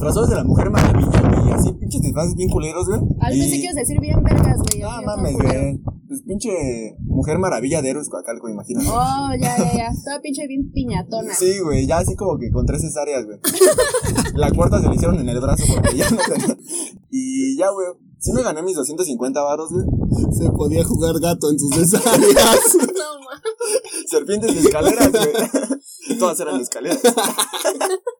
Disfrazados 0.04 0.28
de 0.28 0.36
la 0.36 0.44
mujer 0.44 0.68
maravilla, 0.70 1.20
güey, 1.22 1.48
y 1.48 1.52
así 1.52 1.72
pinches 1.72 2.02
disfraces 2.02 2.34
bien 2.34 2.50
culeros, 2.50 2.86
güey. 2.86 3.00
Ah, 3.20 3.30
yo 3.30 3.36
y- 3.36 3.40
pensé 3.40 3.56
que 3.56 3.62
ibas 3.62 3.76
a 3.76 3.80
decir 3.80 4.00
bien 4.00 4.22
vergas, 4.22 4.58
güey. 4.58 4.82
No 4.82 5.02
mames, 5.02 5.32
güey. 5.34 5.80
Pues 6.06 6.20
pinche 6.26 6.50
mujer 7.00 7.38
maravilla 7.38 7.80
de 7.80 7.88
héroes 7.88 8.10
Coacalco, 8.10 8.50
imagínate. 8.50 8.86
Oh, 8.90 9.30
ya, 9.40 9.56
ya, 9.56 9.74
ya. 9.74 9.86
Estaba 9.88 10.20
pinche 10.20 10.46
bien 10.46 10.70
piñatona. 10.72 11.32
Sí, 11.34 11.58
güey, 11.60 11.86
ya 11.86 11.98
así 11.98 12.14
como 12.16 12.36
que 12.38 12.50
con 12.50 12.66
tres 12.66 12.82
cesáreas, 12.82 13.24
güey. 13.24 13.38
La 14.34 14.50
cuarta 14.52 14.82
se 14.82 14.88
le 14.90 14.94
hicieron 14.94 15.18
en 15.18 15.28
el 15.30 15.40
brazo 15.40 15.64
porque 15.74 15.96
ya 15.96 16.10
no 16.10 16.18
tenía. 16.18 16.56
Y 17.10 17.56
ya, 17.56 17.70
güey. 17.70 17.86
Sí 18.18 18.32
me 18.32 18.42
gané 18.42 18.62
mis 18.62 18.76
250 18.76 19.42
varos, 19.42 19.70
güey. 19.70 19.84
Se 20.32 20.50
podía 20.50 20.84
jugar 20.84 21.18
gato 21.18 21.50
en 21.50 21.56
tus 21.56 21.74
cesáreas. 21.74 22.76
No, 22.78 23.20
ma. 23.20 23.40
Serpientes 24.06 24.54
de 24.54 24.60
escaleras, 24.60 25.10
güey. 25.10 26.18
Todas 26.18 26.38
eran 26.40 26.58
de 26.58 26.62
escaleras. 26.62 27.00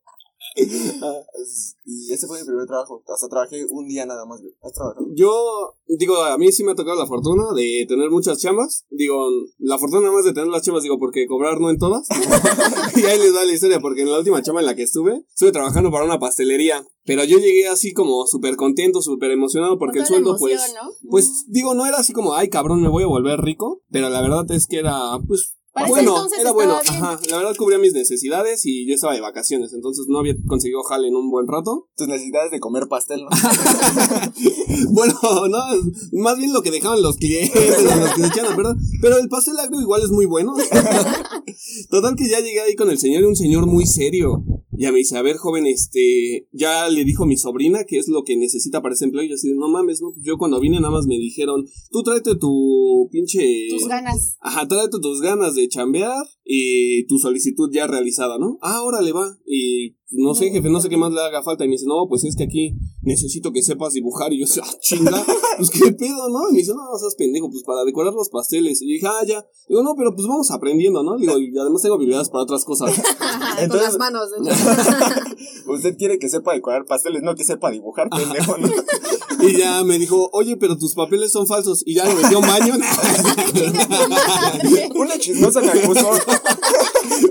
y 1.85 2.13
ese 2.13 2.27
fue 2.27 2.41
mi 2.41 2.47
primer 2.47 2.67
trabajo. 2.67 3.03
Sea, 3.19 3.29
trabajé 3.29 3.65
un 3.71 3.87
día 3.87 4.07
nada 4.07 4.25
más, 4.27 4.41
güey. 4.41 4.55
¿Has 4.63 4.73
trabajado? 4.73 5.07
Yo, 5.15 5.75
digo, 5.87 6.17
a 6.23 6.37
mí 6.39 6.51
sí 6.53 6.65
me 6.65 6.73
ha 6.73 6.75
tocado 6.75 6.99
la 6.99 7.07
fortuna 7.07 7.45
de 7.55 7.85
tener 7.89 8.11
muchas 8.11 8.39
chambas. 8.39 8.85
Digo, 8.91 9.29
la 9.59 9.79
fortuna 9.79 10.03
nada 10.03 10.15
más 10.15 10.25
de 10.25 10.33
tener 10.33 10.49
las 10.49 10.63
chambas, 10.63 10.83
digo, 10.83 10.99
porque 10.99 11.27
cobrar 11.27 11.61
no 11.61 11.71
en 11.71 11.79
todas. 11.79 12.07
y 12.97 13.05
ahí 13.05 13.19
les 13.19 13.35
da 13.35 13.45
la 13.45 13.53
historia, 13.53 13.81
porque 13.81 14.03
en 14.03 14.11
la 14.11 14.19
última 14.19 14.43
chamba 14.43 14.61
en 14.61 14.67
la 14.67 14.75
que 14.75 14.83
estuve, 14.83 15.25
estuve 15.29 15.53
trabajando 15.53 15.91
para 15.91 16.05
una 16.05 16.19
pastelería. 16.19 16.87
Pero 17.05 17.25
yo 17.25 17.39
llegué 17.39 17.69
así 17.69 17.93
como 17.93 18.27
súper 18.27 18.57
contento, 18.57 19.03
súper 19.03 19.31
emocionado, 19.31 19.79
porque 19.79 19.99
el 19.99 20.07
sueldo, 20.07 20.31
emoción, 20.31 20.59
pues, 20.59 20.75
¿no? 20.75 21.11
pues, 21.11 21.45
digo, 21.49 21.75
no 21.75 21.87
era 21.87 21.99
así 21.99 22.13
como, 22.13 22.35
ay, 22.35 22.49
cabrón, 22.49 22.81
me 22.81 22.89
voy 22.89 23.03
a 23.03 23.09
volver 23.09 23.41
rico. 23.41 23.83
Pero 23.91 24.09
la 24.09 24.23
verdad 24.23 24.51
es 24.51 24.67
que 24.67 24.79
era, 24.79 25.19
pues, 25.27 25.57
Para 25.75 25.87
ese 25.87 25.94
bueno, 25.94 26.11
entonces 26.15 26.38
era 26.38 26.53
bueno, 26.53 26.79
bien. 26.88 27.03
ajá. 27.03 27.21
La 27.29 27.37
verdad 27.38 27.56
cubría 27.56 27.79
mis 27.81 27.93
necesidades 27.93 28.65
y 28.65 28.87
yo 28.87 28.94
estaba 28.94 29.12
de 29.12 29.21
vacaciones, 29.21 29.73
entonces 29.73 30.06
no 30.09 30.21
había 30.21 30.37
conseguido 30.47 30.85
jale 30.85 31.09
en 31.09 31.17
un 31.17 31.32
buen 31.32 31.49
rato. 31.49 31.88
Tus 31.97 32.06
necesidades 32.06 32.53
de 32.53 32.61
comer 32.61 32.87
pastel, 32.88 33.23
¿no? 33.23 33.29
Bueno, 34.91 35.15
no, 35.49 35.59
más 36.12 36.38
bien 36.38 36.53
lo 36.53 36.62
que 36.62 36.71
dejaban 36.71 37.03
los 37.03 37.17
clientes, 37.17 37.82
los 37.82 38.15
que 38.15 38.21
se 38.23 38.26
echaban 38.29 38.53
a 38.53 38.56
perder. 38.56 38.76
Pero 39.00 39.19
el 39.19 39.29
pastel 39.29 39.59
agrio 39.59 39.81
igual 39.81 40.03
es 40.03 40.11
muy 40.11 40.26
bueno. 40.26 40.55
Total 41.91 42.15
que 42.15 42.29
ya 42.29 42.38
llegué 42.38 42.61
ahí 42.61 42.77
con 42.77 42.91
el 42.91 42.99
señor 42.99 43.23
y 43.23 43.27
un 43.27 43.37
señor 43.37 43.67
muy 43.67 43.87
serio. 43.87 44.44
Ya 44.76 44.93
me 44.93 44.99
dice, 44.99 45.17
a 45.17 45.23
ver, 45.23 45.37
joven, 45.37 45.67
este, 45.67 46.49
ya 46.53 46.88
le 46.88 47.05
dijo 47.05 47.26
mi 47.26 47.37
sobrina 47.37 47.85
que 47.85 47.99
es 47.99 48.09
lo 48.09 48.25
que 48.25 48.37
necesita 48.37 48.82
para 48.82 48.94
ese 48.94 49.05
empleo. 49.05 49.25
Y 49.25 49.29
yo 49.29 49.35
así, 49.35 49.53
no 49.55 49.69
mames, 49.69 50.00
no, 50.00 50.12
yo 50.21 50.37
cuando 50.37 50.61
vine 50.61 50.81
nada 50.81 50.93
más 50.93 51.06
me 51.06 51.17
dijeron, 51.17 51.67
tú 51.91 52.03
tráete 52.03 52.37
tu 52.37 53.09
pinche... 53.11 53.69
Tus 53.71 53.88
ganas. 53.88 54.37
Ajá, 54.41 54.67
tráete 54.67 54.99
tus 55.00 55.21
ganas 55.21 55.55
de 55.55 55.69
chambear 55.69 56.25
y 56.44 57.06
tu 57.06 57.19
solicitud 57.19 57.71
ya 57.73 57.87
realizada, 57.87 58.38
¿no? 58.38 58.59
Ah, 58.61 58.82
órale, 58.82 59.12
va. 59.12 59.38
Y 59.47 59.97
no 60.17 60.35
sé, 60.35 60.51
jefe, 60.51 60.71
no 60.71 60.81
sé 60.81 60.89
qué 60.89 60.97
más 60.97 61.13
le 61.13 61.21
haga 61.21 61.43
falta. 61.43 61.65
Y 61.65 61.69
me 61.69 61.73
dice, 61.73 61.87
no, 61.87 62.07
pues 62.09 62.25
es 62.25 62.37
que 62.37 62.45
aquí 62.45 62.77
necesito 63.03 63.53
que 63.53 63.63
sepas 63.63 63.93
dibujar. 63.93 64.33
Y 64.33 64.41
yo, 64.41 64.47
ah, 64.63 64.71
chinga, 64.81 65.25
pues 65.57 65.71
qué 65.71 65.93
pedo, 65.93 66.29
¿no? 66.29 66.49
Y 66.51 66.53
me 66.53 66.59
dice, 66.59 66.73
no, 66.75 66.85
no 66.91 66.99
seas 66.99 67.15
pendejo, 67.17 67.51
pues 67.51 67.63
para 67.65 67.85
decorar 67.85 68.13
los 68.13 68.29
pasteles. 68.29 68.81
Y 68.83 68.89
yo 68.89 68.93
dije, 68.95 69.07
ah, 69.07 69.25
ya. 69.27 69.47
Digo, 69.69 69.83
no, 69.83 69.95
pero 69.97 70.15
pues 70.15 70.27
vamos 70.27 70.51
aprendiendo, 70.51 71.03
¿no? 71.03 71.17
Digo, 71.17 71.39
y 71.39 71.57
además 71.59 71.83
tengo 71.83 71.97
habilidades 71.97 72.29
para 72.31 72.45
otras 72.45 72.65
cosas. 72.65 72.95
Con 73.55 73.59
Entonces- 73.59 73.89
las 73.89 73.99
manos, 73.99 74.31
de 74.31 74.39
hecho. 74.51 74.55
Usted 75.73 75.97
quiere 75.97 76.19
que 76.19 76.29
sepa 76.29 76.53
decorar 76.53 76.85
pasteles, 76.85 77.23
no 77.23 77.35
que 77.35 77.45
sepa 77.45 77.71
dibujar, 77.71 78.09
pendejo, 78.11 78.59
¿no? 78.59 78.69
Y 79.41 79.57
ya 79.59 79.83
me 79.85 79.99
dijo, 79.99 80.31
oye, 80.33 80.57
pero 80.57 80.77
tus 80.77 80.95
papeles 80.95 81.33
son 81.33 81.47
falsos. 81.47 81.83
Y 81.87 81.95
ya 81.95 82.05
me 82.05 82.15
metió 82.15 82.39
un 82.39 82.47
baño. 82.47 82.75
Una 84.95 85.19
chismosa 85.19 85.61
me 85.61 85.69
acusó. 85.69 86.11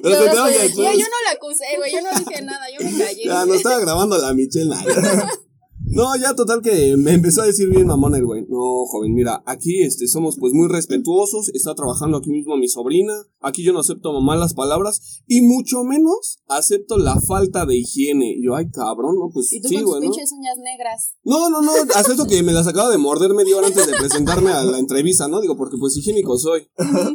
Pero 0.02 0.24
se 0.24 0.30
te 0.30 0.36
va 0.36 0.42
Güey, 0.44 0.54
ya 0.54 0.60
yo, 0.60 0.64
después. 0.64 0.98
yo 0.98 1.06
no 1.06 1.18
la 1.26 1.32
acusé, 1.32 1.66
güey. 1.78 1.92
Yo 1.92 2.02
no 2.02 2.10
dije 2.20 2.42
nada. 2.42 2.66
Yo 2.70 2.86
me 2.86 2.98
callé. 2.98 3.24
Ya, 3.26 3.46
no 3.46 3.54
estaba 3.54 3.80
grabando 3.80 4.18
la 4.18 4.34
Michelle. 4.34 4.74
No, 5.94 6.16
ya 6.16 6.34
total 6.34 6.62
que 6.62 6.98
me 6.98 7.12
empezó 7.12 7.42
a 7.42 7.46
decir 7.46 7.70
bien 7.70 7.88
mamón 7.88 8.16
el 8.16 8.26
güey. 8.26 8.42
No, 8.50 8.86
joven, 8.88 9.14
mira, 9.14 9.44
aquí 9.46 9.82
este 9.82 10.08
somos 10.08 10.38
pues 10.40 10.54
muy 10.54 10.68
respetuosos, 10.68 11.50
está 11.54 11.76
trabajando 11.76 12.18
aquí 12.18 12.32
mismo 12.32 12.58
mi 12.58 12.68
sobrina, 12.68 13.14
aquí 13.42 13.64
yo 13.64 13.74
no 13.74 13.80
acepto 13.80 14.20
malas 14.22 14.54
palabras 14.54 15.22
y 15.28 15.42
mucho 15.42 15.84
menos 15.84 16.40
acepto 16.48 16.98
la 16.98 17.20
falta 17.22 17.66
de 17.66 17.78
higiene. 17.78 18.36
Y 18.38 18.46
yo, 18.46 18.56
ay, 18.56 18.70
cabrón, 18.72 19.16
no, 19.20 19.30
pues 19.32 19.54
Y 19.54 19.62
tú 19.62 19.70
sí, 19.70 19.76
con 19.76 19.84
tus 19.84 19.92
güey, 19.92 20.08
¿no? 20.08 20.12
pinches 20.12 20.32
uñas 20.32 20.58
negras. 20.58 21.14
No, 21.24 21.50
no, 21.50 21.62
no, 21.62 21.72
acepto 21.96 22.26
que 22.26 22.42
me 22.44 22.54
las 22.54 22.68
acabo 22.68 22.90
de 22.90 22.98
morder 22.98 23.34
media 23.34 23.58
hora 23.58 23.68
antes 23.68 23.86
de 23.86 23.94
presentarme 23.94 24.52
a 24.52 24.64
la 24.64 24.80
entrevista, 24.80 25.28
¿no? 25.28 25.42
Digo, 25.42 25.56
porque 25.58 25.78
pues 25.78 25.96
higiénico 25.98 26.38
soy. 26.38 26.68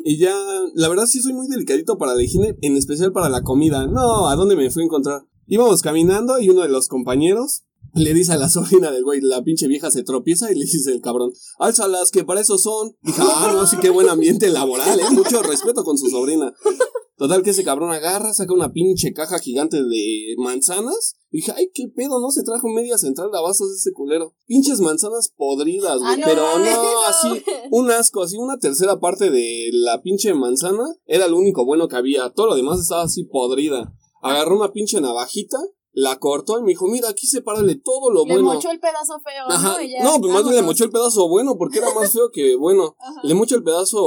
Y 0.04 0.18
ya, 0.18 0.34
la 0.74 0.88
verdad 0.88 1.06
sí 1.06 1.20
soy 1.20 1.32
muy 1.32 1.48
delicadito 1.48 1.98
para 1.98 2.14
la 2.14 2.22
higiene, 2.22 2.56
en 2.62 2.76
especial 2.76 3.12
para 3.12 3.28
la 3.28 3.42
comida. 3.42 3.86
No, 3.86 4.28
¿a 4.28 4.36
dónde 4.36 4.56
me 4.56 4.70
fui 4.70 4.82
a 4.82 4.86
encontrar? 4.86 5.26
Íbamos 5.46 5.82
caminando 5.82 6.38
y 6.38 6.50
uno 6.50 6.62
de 6.62 6.68
los 6.68 6.88
compañeros 6.88 7.64
le 7.94 8.14
dice 8.14 8.32
a 8.32 8.36
la 8.36 8.48
sobrina 8.50 8.90
del 8.90 9.04
güey, 9.04 9.20
la 9.20 9.42
pinche 9.42 9.68
vieja 9.68 9.90
se 9.90 10.02
tropieza 10.02 10.50
y 10.50 10.54
le 10.54 10.64
dice 10.64 10.92
el 10.92 11.00
cabrón, 11.00 11.32
álzalas, 11.58 12.10
que 12.10 12.24
para 12.24 12.40
eso 12.40 12.58
son. 12.58 12.96
Dije, 13.02 13.20
ah, 13.22 13.50
no, 13.54 13.66
sí, 13.66 13.76
qué 13.80 13.90
buen 13.90 14.08
ambiente 14.08 14.48
laboral, 14.50 14.98
¿eh? 15.00 15.10
Mucho 15.12 15.42
respeto 15.42 15.84
con 15.84 15.98
su 15.98 16.08
sobrina. 16.08 16.52
Total 17.18 17.42
que 17.42 17.50
ese 17.50 17.64
cabrón 17.64 17.90
agarra, 17.90 18.32
saca 18.32 18.54
una 18.54 18.70
pinche 18.70 19.12
caja 19.12 19.40
gigante 19.40 19.82
de 19.82 20.34
manzanas. 20.38 21.16
Y 21.30 21.38
dije, 21.38 21.52
ay, 21.56 21.68
qué 21.74 21.88
pedo, 21.88 22.20
¿no? 22.20 22.30
Se 22.30 22.44
trajo 22.44 22.68
media 22.68 22.96
central 22.96 23.30
de 23.32 23.38
abastos 23.38 23.74
ese 23.74 23.92
culero. 23.92 24.34
Pinches 24.46 24.80
manzanas 24.80 25.32
podridas, 25.36 25.98
güey. 25.98 26.12
Ah, 26.12 26.16
no 26.16 26.24
pero 26.24 26.42
no, 26.42 26.58
no. 26.60 27.02
así, 27.08 27.42
un 27.72 27.90
asco, 27.90 28.22
así, 28.22 28.36
una 28.36 28.58
tercera 28.58 29.00
parte 29.00 29.30
de 29.30 29.70
la 29.72 30.00
pinche 30.00 30.32
manzana 30.32 30.84
era 31.06 31.26
lo 31.26 31.36
único 31.36 31.64
bueno 31.64 31.88
que 31.88 31.96
había. 31.96 32.30
Todo 32.30 32.46
lo 32.46 32.54
demás 32.54 32.78
estaba 32.78 33.02
así 33.02 33.24
podrida. 33.24 33.92
Agarró 34.22 34.56
una 34.56 34.72
pinche 34.72 35.00
navajita, 35.00 35.58
la 36.00 36.16
cortó 36.18 36.58
y 36.58 36.62
me 36.62 36.68
dijo, 36.68 36.86
mira, 36.86 37.08
aquí 37.08 37.26
sepárale 37.26 37.74
todo 37.74 38.10
lo 38.12 38.24
Le 38.24 38.34
bueno. 38.34 38.54
mochó 38.54 38.70
el 38.70 38.78
pedazo 38.78 39.18
feo, 39.20 39.44
Ajá. 39.48 39.74
¿no? 39.76 39.80
Y 39.80 39.90
ya, 39.90 40.04
No, 40.04 40.20
pues 40.20 40.32
más 40.32 40.44
bien 40.44 40.54
le 40.54 40.62
mochó 40.62 40.84
el 40.84 40.90
pedazo 40.90 41.28
bueno, 41.28 41.56
porque 41.58 41.78
era 41.78 41.92
más 41.92 42.12
feo 42.12 42.30
que 42.32 42.54
bueno. 42.56 42.94
Ajá. 43.00 43.20
Le 43.24 43.34
mochó 43.34 43.56
el 43.56 43.64
pedazo 43.64 44.00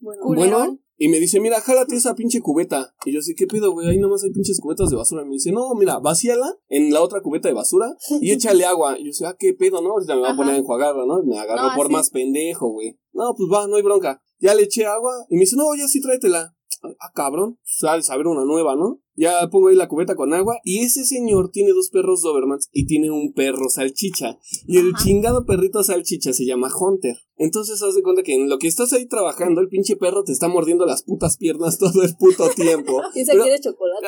Bueno, 0.00 0.22
bueno. 0.26 0.78
Y 1.00 1.06
me 1.08 1.20
dice, 1.20 1.38
mira, 1.38 1.60
jálate 1.60 1.94
esa 1.94 2.16
pinche 2.16 2.40
cubeta. 2.40 2.92
Y 3.04 3.12
yo 3.12 3.20
así, 3.20 3.36
¿qué 3.36 3.46
pedo, 3.46 3.70
güey? 3.70 3.86
Ahí 3.86 3.98
nomás 3.98 4.24
hay 4.24 4.30
pinches 4.30 4.58
cubetas 4.60 4.90
de 4.90 4.96
basura. 4.96 5.22
Y 5.22 5.26
me 5.26 5.34
dice, 5.34 5.52
no, 5.52 5.72
mira, 5.76 6.00
vacíala 6.00 6.56
en 6.68 6.92
la 6.92 7.02
otra 7.02 7.20
cubeta 7.22 7.46
de 7.46 7.54
basura 7.54 7.94
y 8.20 8.32
échale 8.32 8.64
agua. 8.64 8.98
Y 8.98 9.06
yo 9.06 9.12
sé, 9.12 9.24
ah, 9.24 9.36
¿qué 9.38 9.54
pedo, 9.54 9.80
no? 9.80 9.90
Ahorita 9.90 10.16
me 10.16 10.22
va 10.22 10.30
a 10.32 10.36
poner 10.36 10.54
a 10.54 10.58
enjuagarla, 10.58 11.06
¿no? 11.06 11.22
Me 11.22 11.38
agarró 11.38 11.68
No, 11.68 11.74
por 11.76 11.86
así. 11.86 11.92
más 11.92 12.10
pendejo, 12.10 12.70
güey. 12.70 12.98
No, 13.12 13.32
pues 13.36 13.48
va, 13.52 13.68
no 13.68 13.76
hay 13.76 13.82
bronca. 13.82 14.20
Ya 14.40 14.54
le 14.56 14.64
eché 14.64 14.86
agua 14.86 15.12
y 15.28 15.34
me 15.36 15.42
dice, 15.42 15.54
no, 15.54 15.72
ya 15.76 15.86
sí 15.86 16.00
tráetela. 16.00 16.56
Ah, 16.82 17.12
cabrón, 17.14 17.58
sales 17.64 18.10
a 18.10 18.16
ver 18.16 18.26
una 18.26 18.44
nueva, 18.44 18.76
¿no? 18.76 19.00
Ya 19.14 19.48
pongo 19.50 19.66
ahí 19.68 19.74
la 19.74 19.88
cubeta 19.88 20.14
con 20.14 20.32
agua 20.32 20.58
y 20.62 20.84
ese 20.84 21.04
señor 21.04 21.50
tiene 21.50 21.72
dos 21.72 21.90
perros 21.90 22.22
Dobermans 22.22 22.68
y 22.72 22.86
tiene 22.86 23.10
un 23.10 23.32
perro 23.32 23.68
salchicha. 23.68 24.38
Y 24.66 24.78
el 24.78 24.94
chingado 24.94 25.44
perrito 25.44 25.82
salchicha 25.82 26.32
se 26.32 26.46
llama 26.46 26.68
Hunter. 26.72 27.16
Entonces 27.36 27.82
haz 27.82 27.94
de 27.96 28.02
cuenta 28.04 28.22
que 28.22 28.34
en 28.36 28.48
lo 28.48 28.58
que 28.58 28.68
estás 28.68 28.92
ahí 28.92 29.06
trabajando, 29.08 29.60
el 29.60 29.68
pinche 29.68 29.96
perro 29.96 30.22
te 30.22 30.30
está 30.30 30.46
mordiendo 30.46 30.86
las 30.86 31.02
putas 31.02 31.36
piernas 31.36 31.78
todo 31.80 32.02
el 32.02 32.14
puto 32.16 32.48
tiempo. 32.50 33.00
¿Quién 33.12 33.26
se 33.26 33.32
Pero- 33.32 33.44
quiere 33.44 33.60
chocolate? 33.60 34.06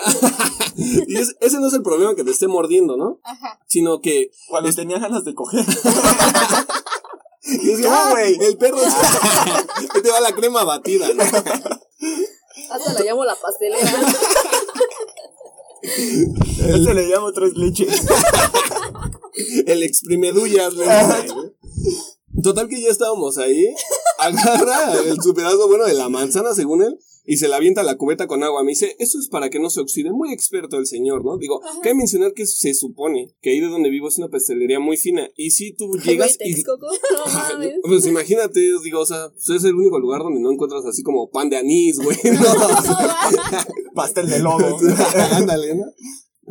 y 1.08 1.16
es- 1.16 1.34
ese 1.40 1.58
no 1.58 1.66
es 1.66 1.74
el 1.74 1.82
problema 1.82 2.14
que 2.14 2.22
te 2.22 2.30
esté 2.30 2.46
mordiendo, 2.46 2.96
¿no? 2.96 3.18
Ajá. 3.24 3.58
Sino 3.66 4.00
que 4.00 4.30
Cuando 4.48 4.72
tenía 4.72 5.00
ganas 5.00 5.24
de 5.24 5.34
coger. 5.34 5.64
Y 7.62 7.70
es 7.70 7.80
que, 7.80 7.86
ah, 7.88 8.08
güey, 8.12 8.36
el 8.46 8.56
perro. 8.58 8.76
Ahí 8.78 9.88
te 10.02 10.08
va 10.10 10.20
la 10.20 10.32
crema 10.36 10.62
batida, 10.62 11.08
¿no? 11.14 11.24
Hasta 12.68 12.92
la 12.92 13.00
llamo 13.00 13.24
la 13.24 13.36
pastelera. 13.36 13.80
Este 15.82 16.94
le 16.94 17.06
llamo 17.06 17.32
tres 17.32 17.56
leches. 17.56 17.88
El 19.66 19.82
exprimedullas. 19.82 20.74
Total 22.42 22.68
que 22.68 22.82
ya 22.82 22.90
estábamos 22.90 23.38
ahí. 23.38 23.74
Agarra 24.18 24.94
el 25.00 25.20
su 25.22 25.32
pedazo 25.32 25.66
bueno 25.68 25.86
de 25.86 25.94
la 25.94 26.10
manzana, 26.10 26.54
según 26.54 26.82
él, 26.82 26.98
y 27.24 27.36
se 27.36 27.48
la 27.48 27.56
avienta 27.56 27.82
la 27.82 27.96
cubeta 27.96 28.26
con 28.26 28.42
agua. 28.42 28.62
Me 28.64 28.70
dice, 28.70 28.96
eso 28.98 29.18
es 29.18 29.28
para 29.28 29.50
que 29.50 29.60
no 29.60 29.70
se 29.70 29.80
oxide. 29.80 30.10
Muy 30.10 30.32
experto 30.32 30.78
el 30.78 30.86
señor, 30.86 31.24
¿no? 31.24 31.36
Digo, 31.38 31.60
cabe 31.82 31.94
mencionar 31.94 32.32
que 32.32 32.46
se 32.46 32.74
supone 32.74 33.34
que 33.40 33.50
ahí 33.50 33.60
de 33.60 33.68
donde 33.68 33.90
vivo 33.90 34.08
es 34.08 34.18
una 34.18 34.28
pastelería 34.28 34.80
muy 34.80 34.96
fina. 34.96 35.28
Y 35.36 35.50
si 35.50 35.72
tú 35.72 35.92
llegas 36.04 36.36
Güey, 36.38 36.50
y. 36.50 36.54
Texcoco, 36.54 36.86
no 36.86 37.32
mames. 37.32 37.74
Pues 37.82 38.06
imagínate, 38.06 38.60
digo, 38.82 39.00
o 39.00 39.06
sea, 39.06 39.30
pues 39.30 39.50
es 39.50 39.64
el 39.64 39.74
único 39.74 39.98
lugar 39.98 40.22
donde 40.22 40.40
no 40.40 40.50
encuentras 40.50 40.84
así 40.86 41.02
como 41.02 41.30
pan 41.30 41.50
de 41.50 41.58
anís, 41.58 41.98
güey. 41.98 42.16
¿no? 42.24 43.94
Pastel 43.94 44.28
de 44.28 44.40
lobo. 44.40 44.78
Ándale, 45.32 45.74
¿no? 45.74 45.84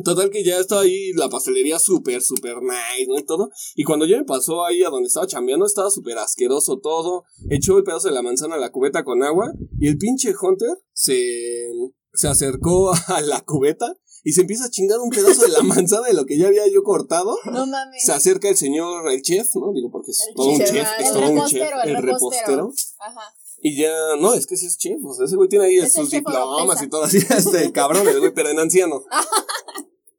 Total 0.04 0.30
que 0.30 0.44
ya 0.44 0.58
estaba 0.58 0.82
ahí 0.82 1.12
la 1.12 1.28
pastelería 1.28 1.78
súper, 1.78 2.22
súper 2.22 2.56
nice, 2.62 3.06
¿no? 3.08 3.18
Y 3.18 3.24
todo. 3.24 3.50
Y 3.74 3.84
cuando 3.84 4.06
ya 4.06 4.18
me 4.18 4.24
pasó 4.24 4.64
ahí 4.64 4.82
a 4.82 4.90
donde 4.90 5.08
estaba 5.08 5.26
chambeando, 5.26 5.66
estaba 5.66 5.90
súper 5.90 6.18
asqueroso 6.18 6.78
todo. 6.78 7.24
Echó 7.50 7.78
el 7.78 7.84
pedazo 7.84 8.08
de 8.08 8.14
la 8.14 8.22
manzana 8.22 8.56
a 8.56 8.58
la 8.58 8.70
cubeta 8.70 9.04
con 9.04 9.22
agua. 9.22 9.52
Y 9.78 9.88
el 9.88 9.98
pinche 9.98 10.32
Hunter 10.40 10.76
se, 10.92 11.70
se 12.12 12.28
acercó 12.28 12.92
a 13.08 13.20
la 13.20 13.40
cubeta 13.42 13.96
y 14.22 14.32
se 14.32 14.42
empieza 14.42 14.66
a 14.66 14.70
chingar 14.70 14.98
un 15.00 15.10
pedazo 15.10 15.42
de 15.42 15.48
la 15.48 15.62
manzana 15.62 16.06
de 16.08 16.14
lo 16.14 16.26
que 16.26 16.38
ya 16.38 16.48
había 16.48 16.68
yo 16.68 16.82
cortado. 16.82 17.36
No 17.46 17.66
mames. 17.66 18.04
Se 18.04 18.12
acerca 18.12 18.48
el 18.48 18.56
señor, 18.56 19.10
el 19.10 19.22
chef, 19.22 19.48
¿no? 19.54 19.72
Digo, 19.72 19.90
porque 19.90 20.10
es 20.10 20.20
El 20.28 20.34
todo 20.34 20.48
un 20.50 20.58
chef, 20.58 20.70
el 20.70 21.04
es 21.04 21.12
todo 21.12 21.30
un 21.30 21.46
chef, 21.46 21.68
el 21.84 21.90
el 21.90 22.02
repostero. 22.02 22.46
repostero. 22.46 22.72
Ajá. 22.98 23.34
Y 23.62 23.76
ya, 23.76 23.92
no, 24.18 24.34
es 24.34 24.46
que 24.46 24.56
sí 24.56 24.66
es 24.66 24.78
chef, 24.78 25.04
o 25.04 25.14
sea, 25.14 25.26
ese 25.26 25.36
güey 25.36 25.48
tiene 25.48 25.66
ahí 25.66 25.76
Es 25.78 25.92
sus 25.92 26.10
diplomas 26.10 26.82
y 26.82 26.88
todo 26.88 27.04
así, 27.04 27.18
este 27.30 27.70
cabrón, 27.72 28.08
el 28.08 28.20
güey, 28.20 28.32
pero 28.32 28.48
en 28.48 28.58
anciano. 28.58 29.02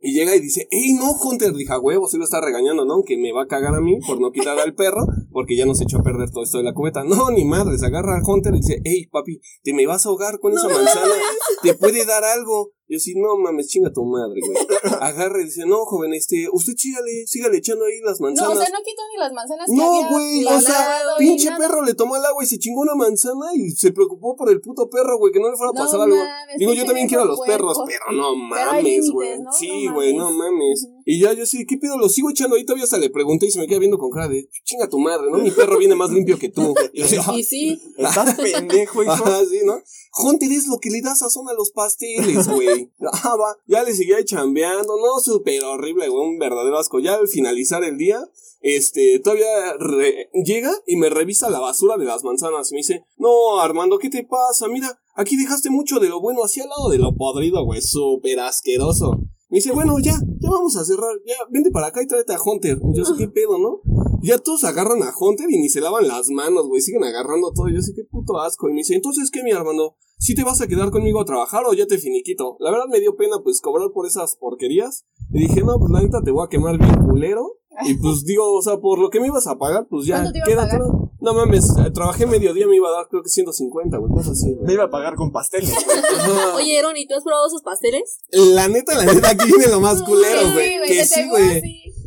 Y 0.03 0.13
llega 0.13 0.35
y 0.35 0.39
dice, 0.39 0.67
ey, 0.71 0.93
no, 0.93 1.11
Hunter, 1.11 1.53
dije, 1.53 1.77
huevo, 1.77 2.07
sí 2.07 2.17
lo 2.17 2.23
está 2.23 2.41
regañando, 2.41 2.85
¿no? 2.85 3.03
Que 3.05 3.17
me 3.17 3.31
va 3.31 3.43
a 3.43 3.47
cagar 3.47 3.75
a 3.75 3.81
mí 3.81 3.99
por 4.05 4.19
no 4.19 4.31
quitar 4.31 4.57
al 4.57 4.73
perro, 4.73 5.05
porque 5.31 5.55
ya 5.55 5.67
nos 5.67 5.79
echó 5.79 5.99
a 5.99 6.03
perder 6.03 6.31
todo 6.31 6.43
esto 6.43 6.57
de 6.57 6.63
la 6.63 6.73
cubeta. 6.73 7.03
No, 7.03 7.29
ni 7.29 7.45
madre, 7.45 7.77
se 7.77 7.85
agarra 7.85 8.17
a 8.17 8.21
Hunter 8.27 8.55
y 8.55 8.61
dice, 8.61 8.81
ey, 8.83 9.05
papi, 9.07 9.39
te 9.63 9.73
me 9.73 9.85
vas 9.85 10.05
a 10.05 10.09
ahogar 10.09 10.39
con 10.39 10.53
esa 10.53 10.69
manzana, 10.69 11.13
te 11.61 11.75
puede 11.75 12.03
dar 12.05 12.23
algo. 12.23 12.71
Yo 12.91 12.99
sí, 12.99 13.13
no 13.15 13.37
mames, 13.37 13.67
chinga 13.67 13.89
tu 13.93 14.03
madre, 14.03 14.41
güey. 14.45 14.57
Agarra 15.01 15.39
y 15.41 15.45
dice, 15.45 15.65
no, 15.65 15.85
joven, 15.85 16.13
este, 16.13 16.47
usted 16.51 16.73
sígale, 16.75 17.25
sígale 17.25 17.57
echando 17.59 17.85
ahí 17.85 18.01
las 18.03 18.19
No, 18.19 18.27
manzanas. 18.27 18.51
o 18.57 18.61
sea, 18.61 18.69
no 18.69 18.79
quitó 18.83 19.01
ni 19.13 19.17
las 19.17 19.31
manzanas 19.31 19.65
que 19.65 19.73
No, 19.77 19.87
había 19.95 20.09
güey, 20.09 20.45
o 20.45 20.59
sea, 20.59 20.99
pinche 21.17 21.49
nada. 21.51 21.57
perro 21.59 21.83
le 21.85 21.93
tomó 21.93 22.17
el 22.17 22.25
agua 22.25 22.43
y 22.43 22.47
se 22.47 22.59
chingó 22.59 22.81
una 22.81 22.95
manzana 22.95 23.45
y 23.55 23.71
se 23.71 23.93
preocupó 23.93 24.35
por 24.35 24.49
el 24.51 24.59
puto 24.59 24.89
perro, 24.89 25.17
güey, 25.19 25.31
que 25.31 25.39
no 25.39 25.49
le 25.49 25.55
fuera 25.55 25.69
a 25.69 25.73
No 25.73 25.85
pasar 25.85 26.01
algo. 26.01 26.17
mames, 26.17 26.57
Digo, 26.57 26.73
yo 26.73 26.83
también 26.85 27.07
quiero 27.07 27.23
a 27.23 27.27
los 27.27 27.39
perros, 27.39 27.79
pero 27.87 28.11
no 28.17 28.35
mames, 28.35 29.09
güey. 29.09 29.39
¿no? 29.39 29.53
Sí, 29.53 29.85
No 29.85 29.93
güey, 29.93 30.13
no 30.13 30.29
mames. 30.29 30.85
Y 31.05 31.19
ya 31.19 31.33
yo 31.33 31.45
sí, 31.45 31.65
¿qué 31.65 31.77
pido? 31.77 31.97
Lo 31.97 32.09
sigo 32.09 32.29
echando 32.29 32.55
ahí, 32.55 32.63
todavía 32.65 32.83
hasta 32.85 32.97
le 32.97 33.09
pregunté 33.09 33.47
y 33.47 33.51
se 33.51 33.59
me 33.59 33.67
queda 33.67 33.79
viendo 33.79 33.97
con 33.97 34.09
cara 34.11 34.27
de, 34.27 34.47
chinga 34.63 34.87
tu 34.89 34.99
madre, 34.99 35.27
¿no? 35.31 35.37
Mi 35.39 35.51
perro 35.51 35.77
viene 35.77 35.95
más 35.95 36.11
limpio 36.11 36.37
que 36.39 36.49
tú. 36.49 36.73
Y 36.93 36.99
yo 36.99 37.05
así, 37.05 37.17
"Ah". 37.19 37.33
Y 37.37 37.43
sí, 37.43 37.81
Estás 37.97 38.35
pendejo, 38.41 39.03
hijo. 39.03 39.11
Ajá, 39.11 39.39
sí, 39.45 39.59
¿no? 39.65 39.81
Hunter 40.23 40.51
es 40.51 40.67
lo 40.67 40.77
que 40.79 40.89
le 40.89 41.01
da 41.01 41.15
sazón 41.15 41.47
a 41.49 41.53
los 41.53 41.71
pasteles, 41.71 42.47
güey. 42.47 42.91
Ah, 43.23 43.35
va. 43.35 43.55
Ya 43.67 43.83
le 43.83 43.93
seguía 43.95 44.23
chambeando, 44.25 44.95
no, 44.97 45.19
súper 45.21 45.63
horrible, 45.63 46.09
güey, 46.09 46.27
un 46.27 46.37
verdadero 46.39 46.77
asco. 46.77 46.99
Ya 46.99 47.13
al 47.15 47.27
finalizar 47.27 47.83
el 47.83 47.97
día, 47.97 48.19
este, 48.61 49.19
todavía 49.19 49.47
re- 49.79 50.29
llega 50.45 50.71
y 50.85 50.95
me 50.97 51.09
revisa 51.09 51.49
la 51.49 51.59
basura 51.59 51.97
de 51.97 52.05
las 52.05 52.23
manzanas 52.23 52.71
y 52.71 52.75
me 52.75 52.79
dice, 52.79 53.05
no, 53.17 53.59
Armando, 53.59 53.97
¿qué 53.99 54.09
te 54.09 54.23
pasa? 54.23 54.67
Mira, 54.67 54.99
aquí 55.15 55.35
dejaste 55.37 55.69
mucho 55.69 55.99
de 55.99 56.09
lo 56.09 56.19
bueno 56.21 56.41
hacia 56.43 56.63
al 56.63 56.69
lado 56.69 56.89
de 56.89 56.97
lo 56.97 57.15
podrido, 57.15 57.63
güey, 57.65 57.81
súper 57.81 58.39
asqueroso. 58.41 59.17
Me 59.51 59.57
dice, 59.57 59.73
bueno, 59.73 59.99
ya, 59.99 60.13
ya 60.39 60.49
vamos 60.49 60.77
a 60.77 60.85
cerrar, 60.85 61.11
ya, 61.25 61.35
vente 61.49 61.71
para 61.71 61.87
acá 61.87 62.01
y 62.01 62.07
tráete 62.07 62.33
a 62.33 62.41
Hunter. 62.41 62.79
Yo 62.93 63.03
sé 63.03 63.13
qué 63.17 63.27
pedo, 63.27 63.59
¿no? 63.59 63.81
Ya 64.23 64.37
todos 64.37 64.63
agarran 64.63 65.03
a 65.03 65.11
Hunter 65.19 65.47
y 65.49 65.59
ni 65.59 65.67
se 65.67 65.81
lavan 65.81 66.07
las 66.07 66.29
manos, 66.29 66.67
güey. 66.67 66.81
Siguen 66.81 67.03
agarrando 67.03 67.51
todo. 67.51 67.67
Yo 67.67 67.81
sé 67.81 67.91
qué 67.93 68.05
puto 68.05 68.39
asco. 68.39 68.69
Y 68.69 68.71
me 68.71 68.77
dice, 68.77 68.95
entonces, 68.95 69.29
¿qué, 69.29 69.43
mi 69.43 69.51
Armando? 69.51 69.97
¿Sí 70.17 70.35
te 70.35 70.45
vas 70.45 70.61
a 70.61 70.67
quedar 70.67 70.89
conmigo 70.89 71.19
a 71.19 71.25
trabajar 71.25 71.63
o 71.67 71.73
ya 71.73 71.85
te 71.85 71.97
finiquito? 71.97 72.55
La 72.59 72.71
verdad 72.71 72.85
me 72.89 73.01
dio 73.01 73.17
pena, 73.17 73.41
pues, 73.43 73.59
cobrar 73.59 73.91
por 73.91 74.07
esas 74.07 74.37
porquerías. 74.37 75.05
Y 75.33 75.47
dije, 75.47 75.61
no, 75.63 75.77
pues, 75.79 75.91
la 75.91 76.01
neta 76.01 76.19
te 76.23 76.31
voy 76.31 76.45
a 76.45 76.49
quemar 76.49 76.77
bien 76.77 76.95
culero. 77.07 77.57
Y 77.85 77.95
pues, 77.95 78.23
digo, 78.25 78.51
o 78.53 78.61
sea, 78.61 78.77
por 78.77 78.99
lo 78.99 79.09
que 79.09 79.19
me 79.19 79.27
ibas 79.27 79.47
a 79.47 79.57
pagar, 79.57 79.87
pues 79.89 80.05
ya, 80.05 80.15
¿Cuánto 80.15 80.31
te 80.33 80.37
iba 80.39 80.45
a 80.45 80.47
quédate. 80.67 80.77
pagar? 80.77 80.81
¿no? 80.93 81.11
No 81.21 81.33
mames, 81.35 81.65
eh, 81.85 81.91
trabajé 81.91 82.25
mediodía, 82.25 82.65
me 82.67 82.75
iba 82.75 82.89
a 82.89 82.93
dar 82.93 83.07
creo 83.07 83.21
que 83.21 83.29
150, 83.29 83.95
güey, 83.97 84.11
cosas 84.11 84.31
así, 84.31 84.55
Me 84.63 84.73
iba 84.73 84.85
a 84.85 84.89
pagar 84.89 85.13
con 85.15 85.31
pasteles. 85.31 85.71
Ajá. 86.17 86.55
Oye, 86.55 86.79
Aaron, 86.79 86.97
¿y 86.97 87.07
tú 87.07 87.13
has 87.15 87.23
probado 87.23 87.45
esos 87.47 87.61
pasteles? 87.61 88.17
La 88.31 88.67
neta, 88.67 88.95
la 88.95 89.05
neta, 89.13 89.29
aquí 89.29 89.45
viene 89.45 89.67
lo 89.67 89.79
más 89.79 90.01
culero, 90.05 90.39
Sí, 90.41 90.51
güey. 90.53 90.77
güey, 90.77 90.89
que 90.89 91.05
sí, 91.05 91.29
güey. 91.29 91.61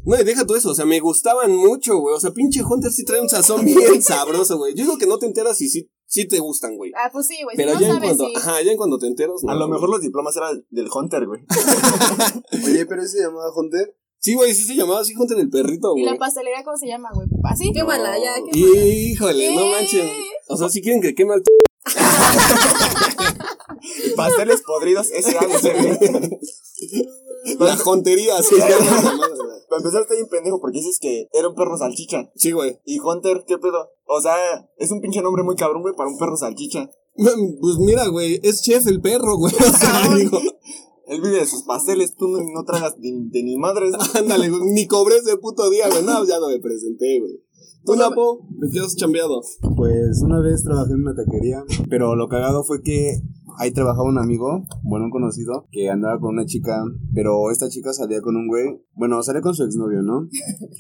No, 0.06 0.20
y 0.20 0.24
deja 0.24 0.44
todo 0.46 0.56
eso, 0.56 0.70
o 0.70 0.74
sea, 0.74 0.84
me 0.84 1.00
gustaban 1.00 1.54
mucho, 1.56 1.96
güey. 1.98 2.14
O 2.14 2.20
sea, 2.20 2.30
pinche 2.32 2.62
Hunter 2.62 2.90
sí 2.92 3.04
trae 3.04 3.20
un 3.20 3.28
sazón 3.28 3.64
bien 3.64 4.02
sabroso, 4.02 4.58
güey. 4.58 4.74
Yo 4.74 4.84
digo 4.84 4.98
que 4.98 5.06
no 5.06 5.18
te 5.18 5.26
enteras 5.26 5.60
y 5.62 5.68
sí, 5.68 5.90
sí 6.06 6.28
te 6.28 6.38
gustan, 6.40 6.76
güey. 6.76 6.92
Ah, 6.96 7.08
pues 7.12 7.26
sí, 7.26 7.36
güey. 7.42 7.56
Pero 7.56 7.72
si 7.72 7.74
no 7.76 7.80
ya 7.80 7.86
en 7.88 7.94
sabes 7.94 8.08
cuanto, 8.16 8.28
si- 8.28 8.36
ajá, 8.36 8.62
ya 8.62 8.70
en 8.72 8.76
cuando 8.76 8.98
te 8.98 9.06
enteras, 9.06 9.36
no, 9.42 9.50
A 9.50 9.54
lo 9.54 9.66
güey. 9.66 9.72
mejor 9.72 9.88
los 9.90 10.00
diplomas 10.02 10.36
eran 10.36 10.64
del 10.70 10.88
Hunter, 10.94 11.26
güey. 11.26 11.40
Oye, 12.66 12.86
pero 12.86 13.02
ese 13.02 13.16
se 13.18 13.22
llamaba 13.24 13.50
Hunter. 13.54 13.96
Sí, 14.18 14.34
güey, 14.34 14.54
sí 14.54 14.64
se 14.64 14.74
llamaba 14.74 15.00
así 15.00 15.14
Hunter 15.16 15.38
el 15.38 15.50
perrito, 15.50 15.94
¿Y 15.96 16.02
güey. 16.02 16.12
la 16.12 16.18
pastelería 16.18 16.64
cómo 16.64 16.76
se 16.78 16.86
llama, 16.86 17.10
güey? 17.14 17.26
¿Así? 17.44 17.70
Qué 17.74 17.84
mala, 17.84 18.18
ya, 18.18 18.34
qué 18.36 18.58
mala. 18.60 18.84
Híjole, 18.86 19.54
no 19.54 19.66
manchen. 19.66 20.08
O 20.48 20.56
sea, 20.56 20.68
si 20.70 20.80
quieren 20.82 21.00
que 21.02 21.14
queme 21.14 21.34
al 21.34 21.42
Pasteles 24.16 24.62
podridos, 24.62 25.10
S.A.D.C.B. 25.10 26.38
la 27.58 27.76
jontería, 27.76 28.42
sí. 28.42 28.56
Para 28.58 29.78
empezar, 29.78 30.02
estoy 30.02 30.22
un 30.22 30.28
pendejo 30.28 30.60
porque 30.60 30.78
dices 30.78 30.98
que 31.00 31.28
era 31.32 31.48
un 31.48 31.54
perro 31.54 31.76
salchicha. 31.76 32.30
Sí, 32.36 32.52
güey. 32.52 32.78
Y 32.84 33.00
Hunter, 33.00 33.44
¿qué 33.46 33.58
pedo? 33.58 33.90
O 34.06 34.20
sea, 34.20 34.36
es 34.78 34.90
un 34.90 35.00
pinche 35.00 35.22
nombre 35.22 35.42
muy 35.42 35.56
cabrón, 35.56 35.82
güey, 35.82 35.94
para 35.94 36.08
un 36.08 36.18
perro 36.18 36.36
salchicha. 36.36 36.90
Pues 37.16 37.76
mira, 37.78 38.08
güey, 38.08 38.40
es 38.42 38.62
chef 38.62 38.86
el 38.86 39.00
perro, 39.00 39.36
güey. 39.36 39.54
O 39.54 39.78
sea, 39.78 40.08
digo, 40.16 40.40
Él 41.06 41.20
vive 41.20 41.38
de 41.38 41.46
sus 41.46 41.62
pasteles, 41.62 42.16
tú 42.16 42.28
no, 42.28 42.38
no 42.40 42.64
tragas 42.64 43.00
de, 43.00 43.10
de 43.12 43.42
ni 43.42 43.56
madres. 43.56 43.94
ándale, 44.14 44.48
güey, 44.48 44.62
ni 44.72 44.86
cobré 44.86 45.16
ese 45.16 45.36
puto 45.36 45.70
día, 45.70 45.88
güey. 45.88 46.02
No, 46.02 46.24
ya 46.26 46.38
no 46.40 46.48
me 46.48 46.58
presenté, 46.58 47.20
güey. 47.20 47.40
¿Tú, 47.84 47.96
Napo? 47.96 48.46
¿De 48.48 48.70
qué 48.70 48.80
has 48.80 48.96
chambeado? 48.96 49.42
Pues 49.76 50.22
una 50.22 50.40
vez 50.40 50.62
trabajé 50.62 50.92
en 50.94 51.02
una 51.02 51.14
taquería, 51.14 51.64
pero 51.90 52.16
lo 52.16 52.28
cagado 52.28 52.64
fue 52.64 52.82
que 52.82 53.20
ahí 53.58 53.72
trabajaba 53.72 54.08
un 54.08 54.18
amigo, 54.18 54.64
bueno, 54.82 55.06
un 55.06 55.10
conocido, 55.10 55.66
que 55.70 55.90
andaba 55.90 56.18
con 56.18 56.34
una 56.34 56.46
chica, 56.46 56.82
pero 57.14 57.50
esta 57.50 57.68
chica 57.68 57.92
salía 57.92 58.22
con 58.22 58.36
un 58.36 58.48
güey, 58.48 58.80
bueno, 58.94 59.22
salía 59.22 59.42
con 59.42 59.54
su 59.54 59.64
exnovio, 59.64 60.02
¿no? 60.02 60.28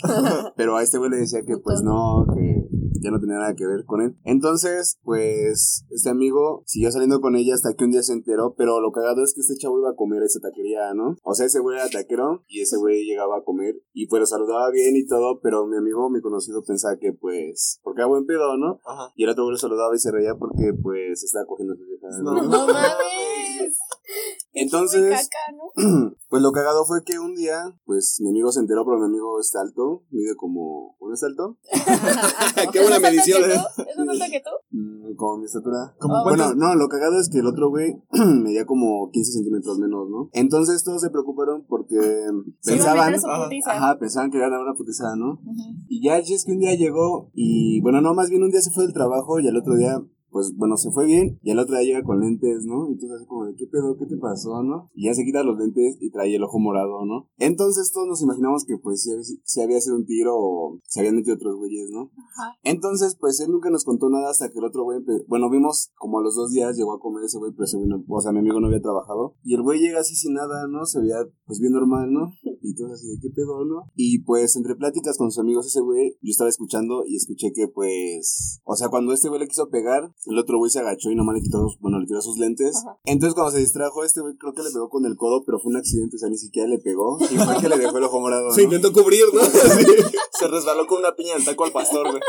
pero 0.56 0.76
a 0.76 0.82
este 0.82 0.96
güey 0.96 1.10
le 1.10 1.18
decía 1.18 1.40
que 1.46 1.58
pues 1.58 1.82
no, 1.82 2.24
que 2.34 2.68
ya 3.02 3.10
no 3.10 3.20
tenía 3.20 3.36
nada 3.36 3.54
que 3.54 3.66
ver 3.66 3.84
con 3.84 4.00
él. 4.00 4.16
Entonces, 4.24 4.98
pues, 5.02 5.84
este 5.90 6.10
amigo 6.10 6.62
siguió 6.66 6.90
saliendo 6.90 7.20
con 7.20 7.36
ella 7.36 7.54
hasta 7.54 7.74
que 7.74 7.84
un 7.84 7.90
día 7.90 8.02
se 8.02 8.12
enteró, 8.12 8.54
pero 8.56 8.80
lo 8.80 8.92
cagado 8.92 9.22
es 9.22 9.34
que 9.34 9.40
este 9.40 9.56
chavo 9.56 9.78
iba 9.78 9.90
a 9.90 9.96
comer 9.96 10.22
a 10.22 10.26
esa 10.26 10.40
taquería, 10.40 10.94
¿no? 10.94 11.16
O 11.22 11.34
sea, 11.34 11.46
ese 11.46 11.60
güey 11.60 11.76
era 11.76 11.88
taquero 11.88 12.44
y 12.48 12.62
ese 12.62 12.76
güey 12.76 13.04
llegaba 13.04 13.38
a 13.38 13.44
comer 13.44 13.74
y 13.92 14.06
pues 14.06 14.20
lo 14.20 14.26
saludaba 14.26 14.70
bien 14.70 14.96
y 14.96 15.06
todo, 15.06 15.40
pero 15.40 15.66
mi 15.66 15.76
amigo, 15.76 16.10
mi 16.10 16.20
conocido, 16.20 16.62
pensaba 16.64 16.96
que 16.98 17.12
pues, 17.12 17.80
porque 17.82 18.00
era 18.00 18.08
buen 18.08 18.26
pedo, 18.26 18.56
¿no? 18.56 18.80
Ajá. 18.86 19.12
Y 19.16 19.24
el 19.24 19.30
otro 19.30 19.44
güey 19.44 19.52
lo 19.52 19.58
saludaba 19.58 19.94
y 19.94 19.98
se 19.98 20.10
reía 20.10 20.34
porque 20.34 20.72
pues 20.80 21.22
estaba 21.22 21.46
cogiendo 21.46 21.74
a 21.74 21.76
su 21.76 21.84
vieja. 21.84 22.08
¿no? 22.22 22.34
No 22.34 22.66
mames. 22.66 23.78
Entonces, 24.54 25.10
caca, 25.10 25.56
¿no? 25.56 26.14
pues 26.28 26.42
lo 26.42 26.52
cagado 26.52 26.84
fue 26.84 27.02
que 27.04 27.18
un 27.18 27.34
día, 27.34 27.76
pues 27.84 28.18
mi 28.20 28.30
amigo 28.30 28.50
se 28.52 28.60
enteró, 28.60 28.84
pero 28.84 28.98
mi 28.98 29.06
amigo 29.06 29.40
está 29.40 29.60
alto, 29.60 30.04
mide 30.10 30.36
como, 30.36 30.96
¿uno 31.00 31.14
es 31.14 31.22
alto? 31.24 31.58
Qué 32.72 32.80
buena 32.80 32.96
¿Es 32.96 33.02
más 33.02 33.10
alto 33.10 33.10
medición, 33.10 33.50
¿eh? 33.50 33.54
¿Es 33.54 33.96
más 33.98 34.08
alto 34.08 34.24
que 34.30 34.40
tú? 34.40 34.50
Mm, 34.70 35.14
como 35.16 35.38
mi 35.38 35.46
estatura. 35.46 35.94
Ah, 36.00 36.22
Bueno, 36.24 36.54
no, 36.54 36.74
lo 36.76 36.88
cagado 36.88 37.18
es 37.20 37.28
que 37.28 37.38
el 37.38 37.46
otro 37.46 37.68
güey 37.70 37.94
medía 38.42 38.64
como 38.64 39.10
15 39.10 39.32
centímetros 39.32 39.78
menos, 39.78 40.08
¿no? 40.08 40.30
Entonces 40.32 40.82
todos 40.84 41.00
se 41.02 41.10
preocuparon 41.10 41.64
porque 41.68 41.98
a 41.98 42.66
pensaban, 42.66 43.14
ajá, 43.14 43.44
putiza. 43.44 43.72
ajá, 43.72 43.98
pensaban 43.98 44.30
que 44.30 44.38
iban 44.38 44.52
a 44.52 44.56
dar 44.56 44.64
una 44.66 44.74
putizada, 44.74 45.16
¿no? 45.16 45.32
Ujú. 45.44 45.62
Y 45.88 46.02
ya 46.02 46.18
es 46.18 46.44
que 46.44 46.52
un 46.52 46.58
día 46.58 46.74
llegó 46.74 47.30
y, 47.34 47.80
bueno, 47.82 48.00
no, 48.00 48.14
más 48.14 48.30
bien 48.30 48.42
un 48.42 48.50
día 48.50 48.60
se 48.60 48.70
fue 48.70 48.84
del 48.84 48.92
trabajo 48.92 49.40
y 49.40 49.48
al 49.48 49.56
otro 49.56 49.74
día, 49.76 50.00
pues 50.34 50.52
bueno, 50.56 50.76
se 50.76 50.90
fue 50.90 51.06
bien 51.06 51.38
y 51.44 51.52
el 51.52 51.60
otro 51.60 51.76
día 51.78 51.86
llega 51.86 52.02
con 52.02 52.18
lentes, 52.18 52.64
¿no? 52.64 52.88
Entonces 52.88 53.12
así 53.18 53.26
como 53.26 53.46
de, 53.46 53.54
¿qué 53.54 53.68
pedo? 53.68 53.96
¿Qué 53.96 54.06
te 54.06 54.16
pasó, 54.16 54.64
no? 54.64 54.90
Y 54.92 55.06
ya 55.06 55.14
se 55.14 55.22
quita 55.24 55.44
los 55.44 55.56
lentes 55.56 55.96
y 56.00 56.10
trae 56.10 56.34
el 56.34 56.42
ojo 56.42 56.58
morado, 56.58 57.04
¿no? 57.06 57.28
Entonces 57.38 57.92
todos 57.92 58.08
nos 58.08 58.20
imaginamos 58.20 58.64
que 58.64 58.76
pues 58.78 59.04
si, 59.04 59.10
si 59.44 59.60
había 59.62 59.80
sido 59.80 59.94
un 59.94 60.06
tiro 60.06 60.32
o 60.36 60.80
se 60.82 60.98
habían 60.98 61.14
metido 61.14 61.36
otros 61.36 61.54
güeyes, 61.56 61.90
¿no? 61.90 62.10
Ajá. 62.16 62.58
Entonces, 62.64 63.16
pues 63.20 63.38
él 63.38 63.52
nunca 63.52 63.70
nos 63.70 63.84
contó 63.84 64.10
nada 64.10 64.28
hasta 64.30 64.50
que 64.50 64.58
el 64.58 64.64
otro 64.64 64.82
güey, 64.82 64.98
empe- 64.98 65.24
bueno, 65.28 65.48
vimos 65.50 65.92
como 65.96 66.18
a 66.18 66.22
los 66.22 66.34
dos 66.34 66.50
días 66.50 66.76
llegó 66.76 66.94
a 66.94 66.98
comer 66.98 67.22
ese 67.24 67.38
güey, 67.38 67.52
pero 67.52 67.64
ese 67.66 67.76
güey 67.76 67.88
no, 67.88 68.02
o 68.08 68.20
sea, 68.20 68.32
mi 68.32 68.40
amigo 68.40 68.58
no 68.58 68.66
había 68.66 68.80
trabajado. 68.82 69.36
Y 69.44 69.54
el 69.54 69.62
güey 69.62 69.78
llega 69.78 70.00
así 70.00 70.16
sin 70.16 70.34
nada, 70.34 70.66
¿no? 70.66 70.84
Se 70.84 70.98
veía 71.00 71.18
pues 71.46 71.60
bien 71.60 71.72
normal, 71.74 72.10
¿no? 72.12 72.32
Y 72.60 72.74
todo 72.74 72.92
así 72.92 73.06
de 73.06 73.18
qué 73.22 73.28
pedo, 73.30 73.64
¿no? 73.64 73.84
Y 73.94 74.24
pues 74.24 74.56
entre 74.56 74.74
pláticas 74.74 75.16
con 75.16 75.30
sus 75.30 75.38
amigos 75.38 75.66
ese 75.66 75.80
güey, 75.80 76.16
yo 76.22 76.30
estaba 76.30 76.50
escuchando 76.50 77.04
y 77.06 77.14
escuché 77.16 77.52
que 77.54 77.68
pues, 77.68 78.60
o 78.64 78.74
sea, 78.74 78.88
cuando 78.88 79.12
este 79.12 79.28
güey 79.28 79.40
le 79.40 79.46
quiso 79.46 79.68
pegar, 79.68 80.12
el 80.26 80.38
otro 80.38 80.58
güey 80.58 80.70
se 80.70 80.80
agachó 80.80 81.10
y 81.10 81.16
nomás 81.16 81.36
le 81.36 81.42
quitó, 81.42 81.66
bueno, 81.80 81.98
le 81.98 82.06
tiró 82.06 82.20
sus 82.22 82.38
lentes. 82.38 82.76
Ajá. 82.76 82.98
Entonces 83.04 83.34
cuando 83.34 83.52
se 83.52 83.58
distrajo, 83.58 84.04
este 84.04 84.20
güey 84.20 84.36
creo 84.36 84.54
que 84.54 84.62
le 84.62 84.70
pegó 84.70 84.88
con 84.88 85.04
el 85.04 85.16
codo, 85.16 85.44
pero 85.44 85.58
fue 85.58 85.70
un 85.70 85.76
accidente, 85.76 86.16
o 86.16 86.18
sea, 86.18 86.28
ni 86.28 86.38
siquiera 86.38 86.68
le 86.68 86.78
pegó. 86.78 87.18
Y 87.34 87.36
fue 87.36 87.56
que 87.60 87.68
le 87.68 87.78
dejó 87.78 87.98
el 87.98 88.04
ojo 88.04 88.20
morado, 88.20 88.48
¿no? 88.48 88.54
Se 88.54 88.62
intentó 88.62 88.92
cubrir, 88.92 89.24
¿no? 89.32 89.40
Se 90.38 90.48
resbaló 90.48 90.86
con 90.86 90.98
una 90.98 91.14
piña 91.14 91.34
del 91.34 91.44
taco 91.44 91.64
al 91.64 91.72
pastor, 91.72 92.10
güey. 92.10 92.22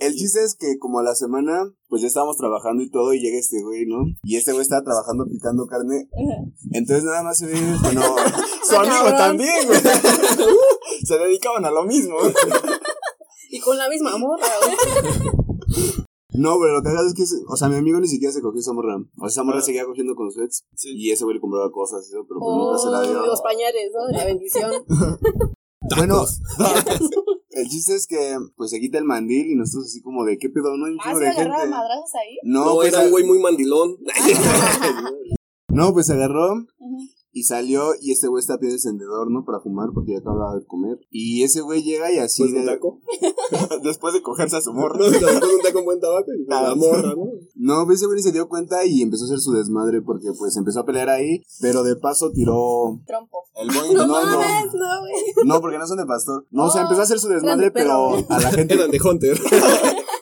El 0.00 0.14
chiste 0.14 0.42
es 0.44 0.54
que 0.54 0.78
como 0.78 0.98
a 0.98 1.02
la 1.02 1.14
semana, 1.14 1.72
pues 1.88 2.02
ya 2.02 2.08
estábamos 2.08 2.36
trabajando 2.36 2.82
y 2.82 2.90
todo, 2.90 3.14
y 3.14 3.20
llega 3.20 3.38
este 3.38 3.62
güey, 3.62 3.86
¿no? 3.86 4.04
Y 4.22 4.36
este 4.36 4.52
güey 4.52 4.62
estaba 4.62 4.82
trabajando 4.82 5.24
picando 5.26 5.66
carne. 5.66 6.08
Entonces 6.72 7.04
nada 7.04 7.22
más 7.22 7.38
se 7.38 7.46
ve, 7.46 7.54
bueno, 7.82 8.02
Su 8.68 8.76
amigo 8.76 9.16
también, 9.16 9.66
güey. 9.66 9.80
Se 11.04 11.16
dedicaban 11.16 11.64
a 11.64 11.70
lo 11.70 11.84
mismo. 11.84 12.16
Y 13.50 13.60
con 13.60 13.78
la 13.78 13.88
misma 13.88 14.18
morra, 14.18 14.46
güey. 14.62 16.03
No, 16.34 16.58
pero 16.60 16.74
lo 16.74 16.82
que 16.82 16.88
hagas 16.90 17.06
es 17.06 17.14
que, 17.14 17.24
o 17.48 17.56
sea, 17.56 17.68
mi 17.68 17.76
amigo 17.76 17.98
ni 18.00 18.08
siquiera 18.08 18.32
se 18.32 18.40
cogió 18.42 18.60
esa 18.60 18.72
morra. 18.72 18.96
O 18.96 19.20
sea, 19.20 19.28
esa 19.28 19.42
morra 19.44 19.58
Ah. 19.58 19.62
seguía 19.62 19.84
cogiendo 19.86 20.14
con 20.14 20.30
su 20.30 20.42
ex. 20.42 20.64
Sí. 20.74 20.90
Y 20.96 21.10
ese 21.10 21.24
güey 21.24 21.34
le 21.36 21.40
compraba 21.40 21.70
cosas, 21.70 22.06
y 22.06 22.14
eso, 22.14 22.24
pero 22.28 22.40
pues 22.40 22.56
nunca 22.56 22.78
se 22.78 22.90
la 22.90 23.02
dio. 23.02 23.22
Oh, 23.22 23.26
los 23.26 23.40
pañales, 23.42 23.90
¿no? 23.94 24.06
De 24.06 24.12
la 24.12 24.24
bendición. 24.24 24.70
Bueno, 25.98 26.24
el 27.50 27.68
chiste 27.68 27.94
es 27.94 28.06
que, 28.06 28.38
pues 28.56 28.70
se 28.70 28.80
quita 28.80 28.96
el 28.96 29.04
mandil 29.04 29.50
y 29.50 29.54
nosotros 29.54 29.84
así 29.84 30.00
como 30.00 30.24
de, 30.24 30.38
¿qué 30.38 30.48
pedo? 30.48 30.78
No 30.78 30.86
hay 30.86 30.92
un 30.92 30.98
Ah, 31.04 31.14
de 31.14 31.28
agarraba 31.28 31.56
gente. 31.60 31.70
madrazos 31.76 32.14
ahí. 32.14 32.38
No, 32.42 32.64
No, 32.64 32.74
pues, 32.76 32.88
era 32.88 33.02
un 33.04 33.10
güey 33.10 33.24
muy 33.24 33.38
mandilón. 33.38 33.98
no, 35.68 35.92
pues 35.92 36.06
se 36.06 36.14
agarró. 36.14 36.54
Y 37.36 37.42
salió 37.42 37.90
y 38.00 38.12
este 38.12 38.28
güey 38.28 38.40
está 38.40 38.58
pidiendo 38.58 38.76
encendedor, 38.76 39.28
¿no? 39.28 39.44
Para 39.44 39.58
fumar 39.60 39.90
porque 39.92 40.12
ya 40.12 40.18
acaba 40.18 40.54
de 40.54 40.64
comer. 40.64 40.98
Y 41.10 41.42
ese 41.42 41.62
güey 41.62 41.82
llega 41.82 42.12
y 42.12 42.18
así 42.18 42.42
Pues 42.44 42.54
un 42.54 42.60
de... 42.60 42.66
taco. 42.72 43.00
Después 43.82 44.14
de 44.14 44.22
cogerse 44.22 44.56
a 44.56 44.60
su 44.60 44.72
morro. 44.72 44.98
No, 45.04 45.10
después 45.10 45.34
un 45.34 45.60
taco 45.62 45.82
buen 45.82 45.98
tabaco 46.00 46.30
y 46.32 46.46
Ah, 46.48 46.62
la 46.62 46.74
morra, 46.76 47.12
¿no? 47.16 47.26
No, 47.56 47.84
pues 47.86 47.96
ese 47.98 48.06
güey 48.06 48.16
ni 48.18 48.22
se 48.22 48.30
dio 48.30 48.48
cuenta 48.48 48.84
y 48.86 49.02
empezó 49.02 49.24
a 49.24 49.26
hacer 49.26 49.40
su 49.40 49.52
desmadre 49.52 50.00
porque 50.00 50.28
pues 50.38 50.56
empezó 50.56 50.80
a 50.80 50.86
pelear 50.86 51.08
ahí, 51.08 51.42
pero 51.60 51.82
de 51.82 51.96
paso 51.96 52.30
tiró... 52.30 53.00
Trompo. 53.06 53.38
El 53.56 53.68
boing. 53.68 53.94
No, 53.94 54.06
No 54.06 54.20
no, 54.24 54.38
mames, 54.38 54.72
no, 54.72 55.00
güey. 55.00 55.12
no, 55.44 55.60
porque 55.60 55.78
no 55.78 55.86
son 55.88 55.96
de 55.98 56.06
pastor. 56.06 56.46
No, 56.52 56.66
o 56.66 56.70
sea, 56.70 56.82
empezó 56.82 57.00
a 57.00 57.04
hacer 57.04 57.18
su 57.18 57.28
desmadre, 57.28 57.72
pero 57.72 58.14
a 58.28 58.40
la 58.40 58.50
gente 58.52 58.74
Eran 58.74 58.90
de 58.92 59.00
Hunter. 59.00 59.40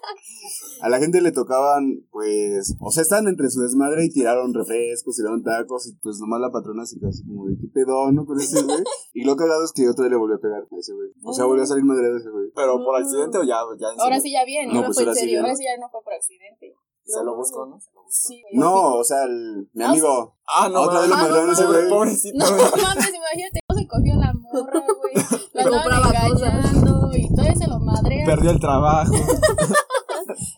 a 0.83 0.89
la 0.89 0.99
gente 0.99 1.21
le 1.21 1.33
tocaban, 1.33 2.05
pues, 2.11 2.75
o 2.81 2.91
sea, 2.91 3.03
estaban 3.03 3.29
entre 3.29 3.49
su 3.51 3.61
desmadre 3.63 4.05
y 4.05 4.11
tiraron 4.11 4.53
refrescos, 4.53 5.17
tiraron 5.17 5.43
tacos 5.43 5.87
y 5.87 5.95
pues 6.03 6.19
nomás 6.19 6.41
la 6.41 6.51
patrona 6.51 6.85
se 6.85 6.99
quedó 6.99 7.09
así 7.11 7.25
como 7.25 7.47
de 7.47 7.57
qué 7.57 7.69
pedo, 7.73 8.11
¿no? 8.13 8.27
Con 8.27 8.39
ese 8.41 8.63
güey. 8.63 8.83
Y 9.15 9.25
lo 9.25 9.37
cagado 9.37 9.63
es 9.65 9.73
que 9.73 9.89
otro 9.89 10.05
día 10.05 10.11
le 10.13 10.17
volvió 10.17 10.37
a 10.37 10.41
pegar 10.41 10.63
a 10.63 10.77
ese 10.79 10.93
güey. 10.95 11.11
O 11.23 11.33
sea, 11.33 11.45
volvió 11.45 11.63
a 11.65 11.67
salir 11.67 11.85
madre 11.85 12.09
de 12.11 12.17
ese 12.19 12.31
güey. 12.31 12.51
Pero 12.57 12.83
por 12.85 12.97
accidente 12.97 13.39
o 13.39 13.43
ya, 13.45 13.61
ya 13.79 13.89
en 13.93 14.01
Ahora 14.01 14.17
serio? 14.17 14.23
sí 14.23 14.33
ya 14.33 14.45
bien, 14.45 14.69
No, 14.69 14.75
¿no? 14.75 14.85
pues 14.87 14.97
fue 14.97 15.03
en 15.05 15.09
ahora 15.11 15.15
sí 15.15 15.21
serio. 15.21 15.35
ya. 15.37 15.41
Ahora 15.43 15.55
sí 15.57 15.65
ya 15.65 15.81
no 15.81 15.89
fue 15.91 16.01
por 16.03 16.13
accidente. 16.15 16.75
Se 17.05 17.25
lo 17.25 17.37
buscó, 17.37 17.67
¿no? 17.67 17.79
Se 17.81 17.91
lo 17.93 18.03
buscó. 18.03 18.11
Sí. 18.11 18.43
No, 18.55 18.95
o 18.97 19.05
sea, 19.05 19.25
el, 19.25 19.69
mi 19.75 19.83
No, 19.85 19.89
amigo. 19.91 20.37
Ah, 20.47 20.69
no. 20.73 20.83
Otra 20.83 21.01
vez 21.01 21.11
lo 21.11 21.17
a 21.17 21.53
ese 21.53 21.67
güey. 21.67 21.89
Pobrecito. 21.89 22.39
No 22.39 22.47
mames, 22.47 23.13
imagínate 23.15 23.61
cómo 23.67 23.81
se 23.81 23.87
cogió 23.89 24.15
la 24.15 24.33
morra, 24.33 24.81
güey. 24.81 25.15
La 25.53 25.63
andaban 25.65 26.09
engañando 26.09 27.11
y 27.15 27.29
todavía 27.29 27.55
se 27.57 27.67
lo 27.69 27.79
madrea. 27.81 28.25
Perdió 28.27 28.51
el 28.51 28.61
trabajo. 28.61 29.13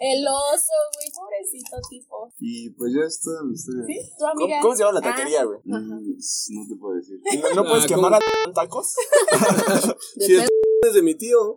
El 0.04 0.20
oso, 0.28 0.76
güey, 0.97 1.08
pobrecito 1.14 1.76
tipo. 1.88 2.32
Y 2.40 2.71
pues 2.71 2.93
ya 2.93 3.06
es 3.06 3.21
toda 3.23 3.43
mi 3.45 3.54
historia. 3.54 3.84
¿Sí? 3.86 3.97
Tu 4.19 4.25
¿Cómo, 4.25 4.30
amiga. 4.45 4.60
cómo 4.60 4.76
se 4.76 4.82
llama 4.84 5.00
la 5.00 5.06
Ah, 5.08 5.10
taquería, 5.14 5.45
güey? 5.45 5.58
Mm, 5.64 6.17
no 6.54 6.69
te 6.69 6.76
puedo 6.78 6.95
decir. 6.97 7.21
¿No, 7.43 7.62
no 7.62 7.69
puedes 7.69 7.84
Ah, 7.84 7.88
quemar 7.88 8.14
a 8.14 8.19
tacos? 8.52 8.95
De 10.17 10.25
Si 10.26 10.34
es 10.36 10.93
de 10.95 11.02
mi 11.02 11.14
tío. 11.14 11.56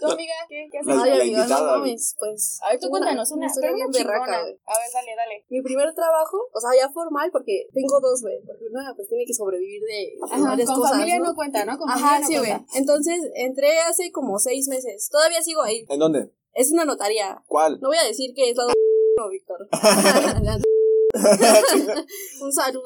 Tu 0.00 0.10
amiga, 0.10 0.34
¿qué, 0.48 0.66
qué 0.72 0.78
haces? 0.78 0.86
La- 0.96 1.02
Ay, 1.04 1.10
la 1.10 1.22
amiga, 1.22 1.38
invitada, 1.42 1.72
no 1.72 1.78
mames, 1.78 2.16
pues. 2.18 2.58
A 2.62 2.70
ver, 2.70 2.80
tú 2.80 2.88
cuéntanos 2.88 3.30
una, 3.30 3.46
historia 3.46 3.70
bien 3.72 3.88
berraca, 3.92 4.40
güey. 4.42 4.58
A 4.66 4.74
ver, 4.78 4.88
dale, 4.92 5.12
dale. 5.14 5.44
Mi 5.48 5.62
primer 5.62 5.94
trabajo, 5.94 6.38
o 6.52 6.60
sea, 6.60 6.70
ya 6.74 6.90
formal, 6.90 7.30
porque 7.30 7.68
tengo 7.72 8.00
dos, 8.00 8.20
güey. 8.22 8.40
Porque 8.44 8.64
una, 8.68 8.92
pues 8.96 9.06
tiene 9.08 9.24
que 9.26 9.32
sobrevivir 9.34 9.80
de, 9.82 9.94
de 9.94 10.18
Ajá, 10.24 10.42
varias 10.42 10.68
con 10.68 10.80
cosas. 10.80 10.92
familia 10.96 11.18
¿no? 11.20 11.24
no 11.26 11.34
cuenta, 11.36 11.64
¿no? 11.64 11.78
Con 11.78 11.88
Ajá, 11.88 11.98
familia 12.00 12.20
no 12.20 12.26
sí, 12.26 12.38
güey. 12.38 12.50
cuenta. 12.50 12.78
Entonces, 12.78 13.20
entré 13.36 13.78
hace 13.78 14.10
como 14.10 14.38
seis 14.40 14.66
meses. 14.66 15.08
Todavía 15.08 15.40
sigo 15.42 15.62
ahí. 15.62 15.86
¿En 15.88 15.98
dónde? 16.00 16.32
Es 16.54 16.70
una 16.70 16.84
notaría. 16.84 17.42
¿Cuál? 17.46 17.78
No 17.80 17.88
voy 17.88 17.98
a 17.98 18.06
decir 18.06 18.34
que 18.34 18.50
es 18.50 18.56
la 18.56 18.64
no, 19.18 19.28
Víctor. 19.28 19.68
Un 22.42 22.52
saludo. 22.52 22.82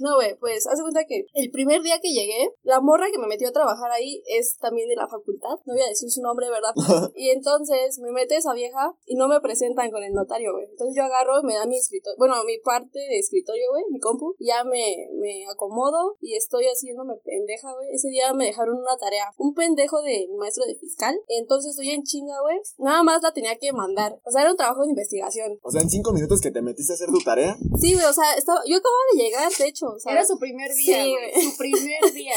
No, 0.00 0.16
güey, 0.16 0.36
pues 0.38 0.66
hace 0.66 0.82
cuenta 0.82 1.04
que 1.04 1.26
el 1.34 1.50
primer 1.50 1.82
día 1.82 2.00
que 2.00 2.12
llegué, 2.12 2.50
la 2.62 2.80
morra 2.80 3.06
que 3.10 3.18
me 3.18 3.26
metió 3.26 3.48
a 3.48 3.52
trabajar 3.52 3.90
ahí 3.90 4.22
es 4.26 4.56
también 4.58 4.88
de 4.88 4.96
la 4.96 5.08
facultad. 5.08 5.56
No 5.64 5.74
voy 5.74 5.82
a 5.82 5.88
decir 5.88 6.10
su 6.10 6.22
nombre, 6.22 6.48
¿verdad? 6.50 6.74
Y 7.16 7.30
entonces 7.30 7.98
me 8.00 8.10
mete 8.10 8.36
esa 8.36 8.52
vieja 8.54 8.94
y 9.06 9.14
no 9.14 9.28
me 9.28 9.40
presentan 9.40 9.90
con 9.90 10.02
el 10.02 10.12
notario, 10.12 10.52
güey. 10.52 10.66
Entonces 10.70 10.96
yo 10.96 11.04
agarro, 11.04 11.42
me 11.42 11.54
da 11.54 11.66
mi 11.66 11.76
escritorio, 11.76 12.16
bueno, 12.18 12.34
mi 12.44 12.58
parte 12.58 12.98
de 12.98 13.18
escritorio, 13.18 13.70
güey, 13.70 13.84
mi 13.90 14.00
compu, 14.00 14.34
ya 14.38 14.64
me, 14.64 15.08
me 15.14 15.46
acomodo 15.50 16.16
y 16.20 16.34
estoy 16.34 16.64
haciéndome 16.64 17.14
pendeja, 17.24 17.72
güey. 17.72 17.90
Ese 17.92 18.08
día 18.08 18.32
me 18.34 18.46
dejaron 18.46 18.76
una 18.76 18.96
tarea, 18.98 19.30
un 19.38 19.54
pendejo 19.54 20.02
de 20.02 20.28
maestro 20.38 20.64
de 20.66 20.74
fiscal. 20.76 21.14
Entonces 21.28 21.70
estoy 21.70 21.90
en 21.90 22.02
chinga, 22.02 22.40
güey. 22.42 22.58
Nada 22.78 23.02
más 23.02 23.22
la 23.22 23.32
tenía 23.32 23.56
que 23.56 23.72
mandar. 23.72 24.20
O 24.24 24.30
sea, 24.30 24.42
era 24.42 24.50
un 24.50 24.56
trabajo 24.56 24.82
de 24.82 24.90
investigación. 24.90 25.58
O 25.62 25.70
sea, 25.70 25.82
en 25.82 25.90
cinco 25.90 26.12
minutos 26.12 26.40
que 26.40 26.50
te 26.50 26.62
metiste 26.62 26.92
a 26.92 26.96
hacer 27.04 27.14
tu 27.14 27.24
tarea. 27.24 27.56
Sí, 27.80 27.94
güey, 27.94 28.04
o 28.04 28.12
sea, 28.12 28.34
estaba, 28.36 28.60
yo 28.66 28.76
acababa 28.76 29.02
de 29.12 29.22
llegar, 29.22 29.52
de 29.52 29.68
hecho. 29.68 29.86
O 29.86 29.98
sea, 29.98 30.12
Era 30.12 30.24
su 30.24 30.38
primer 30.38 30.74
día, 30.74 31.04
Sí, 31.04 31.10
güey. 31.10 31.50
Su 31.50 31.56
primer 31.56 32.12
día. 32.14 32.34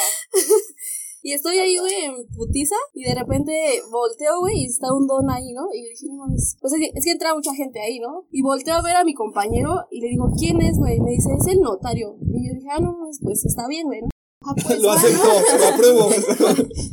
Y 1.24 1.34
estoy 1.34 1.58
ahí, 1.58 1.78
güey, 1.78 1.94
en 2.06 2.28
putiza. 2.28 2.76
Y 2.94 3.04
de 3.04 3.16
repente 3.16 3.52
volteo, 3.92 4.40
güey, 4.40 4.62
y 4.62 4.66
está 4.66 4.94
un 4.94 5.08
don 5.08 5.30
ahí, 5.30 5.52
¿no? 5.54 5.68
Y 5.74 5.84
yo 5.84 5.90
dije, 5.90 6.06
no 6.10 6.16
mames. 6.18 6.56
Pues 6.62 6.74
es 6.74 6.80
que, 6.80 6.92
es 6.94 7.04
que 7.04 7.12
entra 7.12 7.34
mucha 7.34 7.54
gente 7.54 7.82
ahí, 7.82 8.00
¿no? 8.00 8.28
Y 8.32 8.42
volteo 8.42 8.76
a 8.76 8.82
ver 8.82 8.96
a 8.96 9.04
mi 9.04 9.14
compañero 9.14 9.88
y 9.92 10.02
le 10.02 10.10
digo, 10.10 10.26
¿quién 10.38 10.62
es, 10.62 10.78
güey? 10.78 11.00
Me 11.00 11.12
dice, 11.12 11.30
es 11.40 11.48
el 11.48 11.60
notario. 11.60 12.16
Y 12.22 12.48
yo 12.48 12.54
dije, 12.54 12.68
ah, 12.72 12.80
no, 12.80 12.94
mames, 12.94 13.20
pues 13.22 13.46
está 13.46 13.68
bien, 13.68 13.88
güey, 13.88 14.02
¿no? 14.02 14.08
Ah, 14.50 14.54
pues, 14.56 14.80
Lo 14.80 14.92
acepto, 14.92 15.28
lo 15.60 15.68
apruebo. 15.68 16.10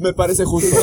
Me 0.00 0.12
parece 0.14 0.44
justo. 0.44 0.76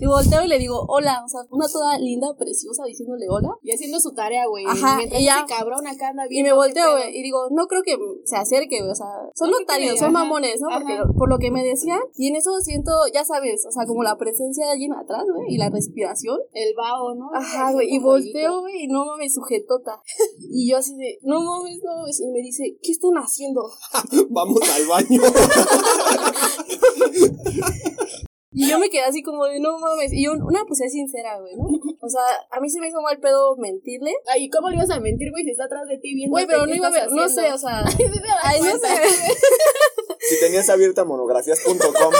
Y 0.00 0.06
volteo 0.06 0.44
y 0.44 0.48
le 0.48 0.58
digo, 0.58 0.84
hola. 0.88 1.22
O 1.24 1.28
sea, 1.28 1.40
una 1.50 1.66
toda 1.68 1.98
linda, 1.98 2.28
preciosa, 2.38 2.84
diciéndole 2.84 3.26
hola. 3.28 3.50
Y 3.62 3.72
haciendo 3.72 4.00
su 4.00 4.12
tarea, 4.12 4.46
güey. 4.46 4.64
Ajá, 4.66 4.96
Mientras 4.96 5.20
y 5.20 5.24
ya. 5.24 5.38
ese 5.38 5.46
cabrón 5.54 5.86
acá 5.86 6.08
anda 6.08 6.24
Y 6.26 6.28
bien. 6.30 6.44
me 6.46 6.52
volteo, 6.52 6.92
güey, 6.92 7.16
y 7.18 7.22
digo, 7.22 7.48
no 7.50 7.66
creo 7.66 7.82
que 7.82 7.96
se 8.24 8.36
acerque, 8.36 8.78
güey, 8.80 8.90
o 8.90 8.94
sea, 8.94 9.06
son 9.34 9.50
No, 9.50 9.56
¿qué 9.58 9.62
notarios, 9.64 9.98
son 9.98 10.12
mamones, 10.12 10.60
¿no? 10.60 10.68
Porque 10.72 10.92
ajá. 10.94 11.04
lo- 11.04 11.14
por 11.14 11.28
lo 11.28 11.38
que 11.38 11.50
me 11.50 11.64
decían, 11.64 12.00
y 12.16 12.28
en 12.28 12.36
eso 12.36 12.50
siento, 12.60 12.92
ya 13.12 13.24
sabes, 13.24 13.64
o 13.66 13.70
sea, 13.72 13.86
como 13.86 14.02
la 14.02 14.16
presencia 14.16 14.66
de 14.66 14.72
alguien 14.72 14.92
atrás, 14.94 15.24
güey, 15.34 15.54
y 15.54 15.58
la 15.58 15.70
respiración. 15.70 16.38
El 16.52 16.74
vaho, 16.76 17.14
¿no? 17.14 17.30
Ajá, 17.34 17.72
güey, 17.72 17.88
y 17.94 17.98
volteo, 17.98 18.60
güey, 18.60 18.84
y 18.84 18.88
no 18.88 19.04
mames, 19.04 19.34
sujetota. 19.34 20.00
Y 20.50 20.70
yo 20.70 20.78
así 20.78 20.96
de, 20.96 21.18
no 21.22 21.40
mames, 21.42 21.78
no 21.84 21.96
mames, 21.98 22.20
y 22.20 22.26
me 22.28 22.40
dice, 22.40 22.76
¿qué 22.82 22.92
están 22.92 23.14
haciendo? 23.16 23.62
Vamos 24.30 24.60
al 24.70 24.86
baño. 24.86 25.20
Y 28.50 28.68
yo 28.68 28.78
me 28.78 28.88
quedé 28.88 29.02
así 29.02 29.22
como 29.22 29.44
de, 29.44 29.60
no 29.60 29.78
mames, 29.78 30.12
y 30.12 30.24
yo, 30.24 30.32
una, 30.32 30.64
pues 30.66 30.80
es 30.80 30.92
sincera, 30.92 31.38
güey, 31.38 31.54
¿no? 31.56 31.66
O 32.00 32.08
sea, 32.08 32.22
a 32.50 32.60
mí 32.60 32.70
se 32.70 32.80
me 32.80 32.88
hizo 32.88 33.00
mal 33.02 33.18
pedo 33.18 33.56
mentirle. 33.56 34.12
Ay, 34.26 34.48
¿cómo 34.48 34.70
le 34.70 34.76
ibas 34.76 34.90
a 34.90 35.00
mentir, 35.00 35.30
güey, 35.30 35.44
si 35.44 35.50
está 35.50 35.64
atrás 35.64 35.86
de 35.86 35.98
ti 35.98 36.14
viendo 36.14 36.32
Güey, 36.32 36.46
pero 36.46 36.66
no 36.66 36.74
iba 36.74 36.88
a 36.88 36.90
ver, 36.90 37.10
no 37.10 37.28
sé, 37.28 37.52
o 37.52 37.58
sea, 37.58 37.84
ay, 38.42 38.60
no 38.60 38.78
sé, 38.78 38.88
Si 40.20 40.40
tenías 40.40 40.68
abierta 40.70 41.04
monografías.com. 41.04 42.12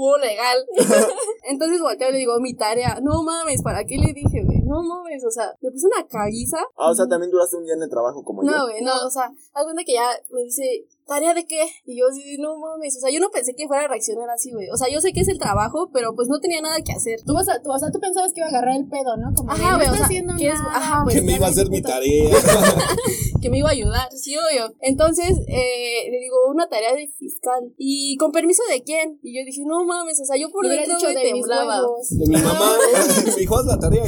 hubo 0.00 0.16
legal. 0.18 0.66
Entonces 1.50 1.80
volteo 1.80 2.08
y 2.08 2.12
le 2.12 2.18
digo, 2.18 2.40
mi 2.40 2.54
tarea, 2.54 2.98
no 3.02 3.22
mames, 3.22 3.62
¿para 3.62 3.84
qué 3.84 3.96
le 3.96 4.12
dije, 4.12 4.42
güey? 4.44 4.60
No 4.64 4.82
mames, 4.82 5.24
o 5.24 5.30
sea, 5.30 5.54
me 5.60 5.70
puse 5.70 5.86
una 5.86 6.06
caguiza. 6.06 6.58
Ah, 6.76 6.90
o 6.90 6.94
sea, 6.94 7.06
también 7.06 7.30
duraste 7.30 7.56
un 7.56 7.64
día 7.64 7.74
en 7.74 7.82
el 7.82 7.90
trabajo 7.90 8.24
como 8.24 8.42
yo. 8.42 8.50
No, 8.50 8.66
güey, 8.66 8.82
no, 8.82 8.92
o 9.06 9.10
sea, 9.10 9.24
haz 9.52 9.64
cuenta 9.64 9.84
que 9.84 9.94
ya 9.94 10.08
me 10.30 10.42
dice, 10.42 10.86
¿tarea 11.10 11.34
de 11.34 11.44
qué? 11.44 11.58
Y 11.86 11.98
yo 11.98 12.06
así, 12.08 12.38
no 12.38 12.56
mames, 12.56 12.96
o 12.96 13.00
sea, 13.00 13.10
yo 13.10 13.18
no 13.18 13.30
pensé 13.30 13.52
que 13.56 13.66
fuera 13.66 13.84
a 13.84 13.88
reaccionar 13.88 14.30
así, 14.30 14.52
güey. 14.52 14.68
O 14.70 14.76
sea, 14.76 14.86
yo 14.88 15.00
sé 15.00 15.12
que 15.12 15.22
es 15.22 15.28
el 15.28 15.40
trabajo, 15.40 15.90
pero 15.92 16.14
pues 16.14 16.28
no 16.28 16.38
tenía 16.38 16.60
nada 16.60 16.80
que 16.82 16.92
hacer. 16.92 17.18
Tú 17.26 17.34
vas 17.34 17.48
a, 17.48 17.60
tú, 17.60 17.72
o 17.72 17.78
sea, 17.80 17.90
tú 17.90 17.98
pensabas 17.98 18.32
que 18.32 18.38
iba 18.38 18.46
a 18.46 18.50
agarrar 18.50 18.76
el 18.76 18.86
pedo, 18.86 19.16
¿no? 19.16 19.34
Como 19.34 19.50
Ajá, 19.50 19.72
no 19.72 19.76
güey, 19.76 19.88
o 19.88 19.90
está 19.90 19.96
sea, 19.96 20.06
haciendo 20.06 20.36
que 20.36 20.48
nada, 20.48 20.70
ajá, 20.72 21.00
pues, 21.02 21.16
que 21.16 21.22
me 21.22 21.32
iba 21.34 21.46
a 21.46 21.50
hacer 21.50 21.68
mi 21.68 21.82
tarea. 21.82 22.30
que 23.42 23.50
me 23.50 23.58
iba 23.58 23.70
a 23.70 23.72
ayudar, 23.72 24.08
sí, 24.12 24.36
obvio. 24.36 24.72
Entonces, 24.82 25.36
eh, 25.48 26.10
le 26.12 26.18
digo, 26.20 26.36
una 26.48 26.68
tarea 26.68 26.94
de 26.94 27.08
fiscal. 27.18 27.74
¿Y 27.76 28.16
con 28.16 28.30
permiso 28.30 28.62
de 28.70 28.84
quién? 28.84 29.18
Y 29.24 29.36
yo 29.36 29.44
dije, 29.44 29.62
no 29.66 29.84
mames, 29.84 30.20
o 30.20 30.24
sea, 30.24 30.36
yo 30.36 30.48
por 30.50 30.68
dentro 30.68 30.94
dicho 30.94 31.08
de 31.08 31.32
mis 31.32 31.42
temblaba. 31.42 31.80
huevos. 31.80 32.08
De 32.10 32.26
mi 32.28 32.36
mamá, 32.36 32.70
me 33.26 33.34
dijo, 33.34 33.58
haz 33.58 33.66
la 33.66 33.80
tarea. 33.80 34.04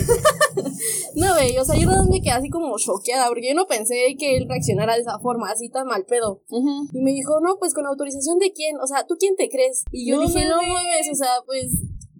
No, 1.16 1.34
güey, 1.34 1.58
o 1.58 1.64
sea, 1.64 1.76
yo 1.76 1.86
nada 1.86 2.02
más 2.02 2.08
me 2.10 2.20
quedé 2.20 2.32
así 2.32 2.48
como 2.48 2.76
choqueada, 2.78 3.26
porque 3.28 3.48
yo 3.48 3.54
no 3.54 3.66
pensé 3.66 4.14
que 4.18 4.36
él 4.36 4.46
reaccionara 4.48 4.94
de 4.94 5.00
esa 5.00 5.18
forma, 5.18 5.50
así 5.50 5.68
tan 5.68 5.86
mal 5.88 6.04
pedo. 6.04 6.42
Ujú. 6.48 6.91
Y 6.92 7.00
me 7.00 7.12
dijo, 7.12 7.40
no, 7.40 7.56
pues 7.58 7.74
con 7.74 7.86
autorización 7.86 8.38
de 8.38 8.52
quién, 8.52 8.76
o 8.80 8.86
sea, 8.86 9.06
¿tú 9.06 9.16
quién 9.18 9.34
te 9.36 9.48
crees? 9.48 9.84
Y 9.92 10.10
yo 10.10 10.16
No 10.16 10.22
dije, 10.22 10.44
no 10.46 10.56
mames. 10.56 11.08
o 11.10 11.14
sea, 11.14 11.30
pues, 11.46 11.66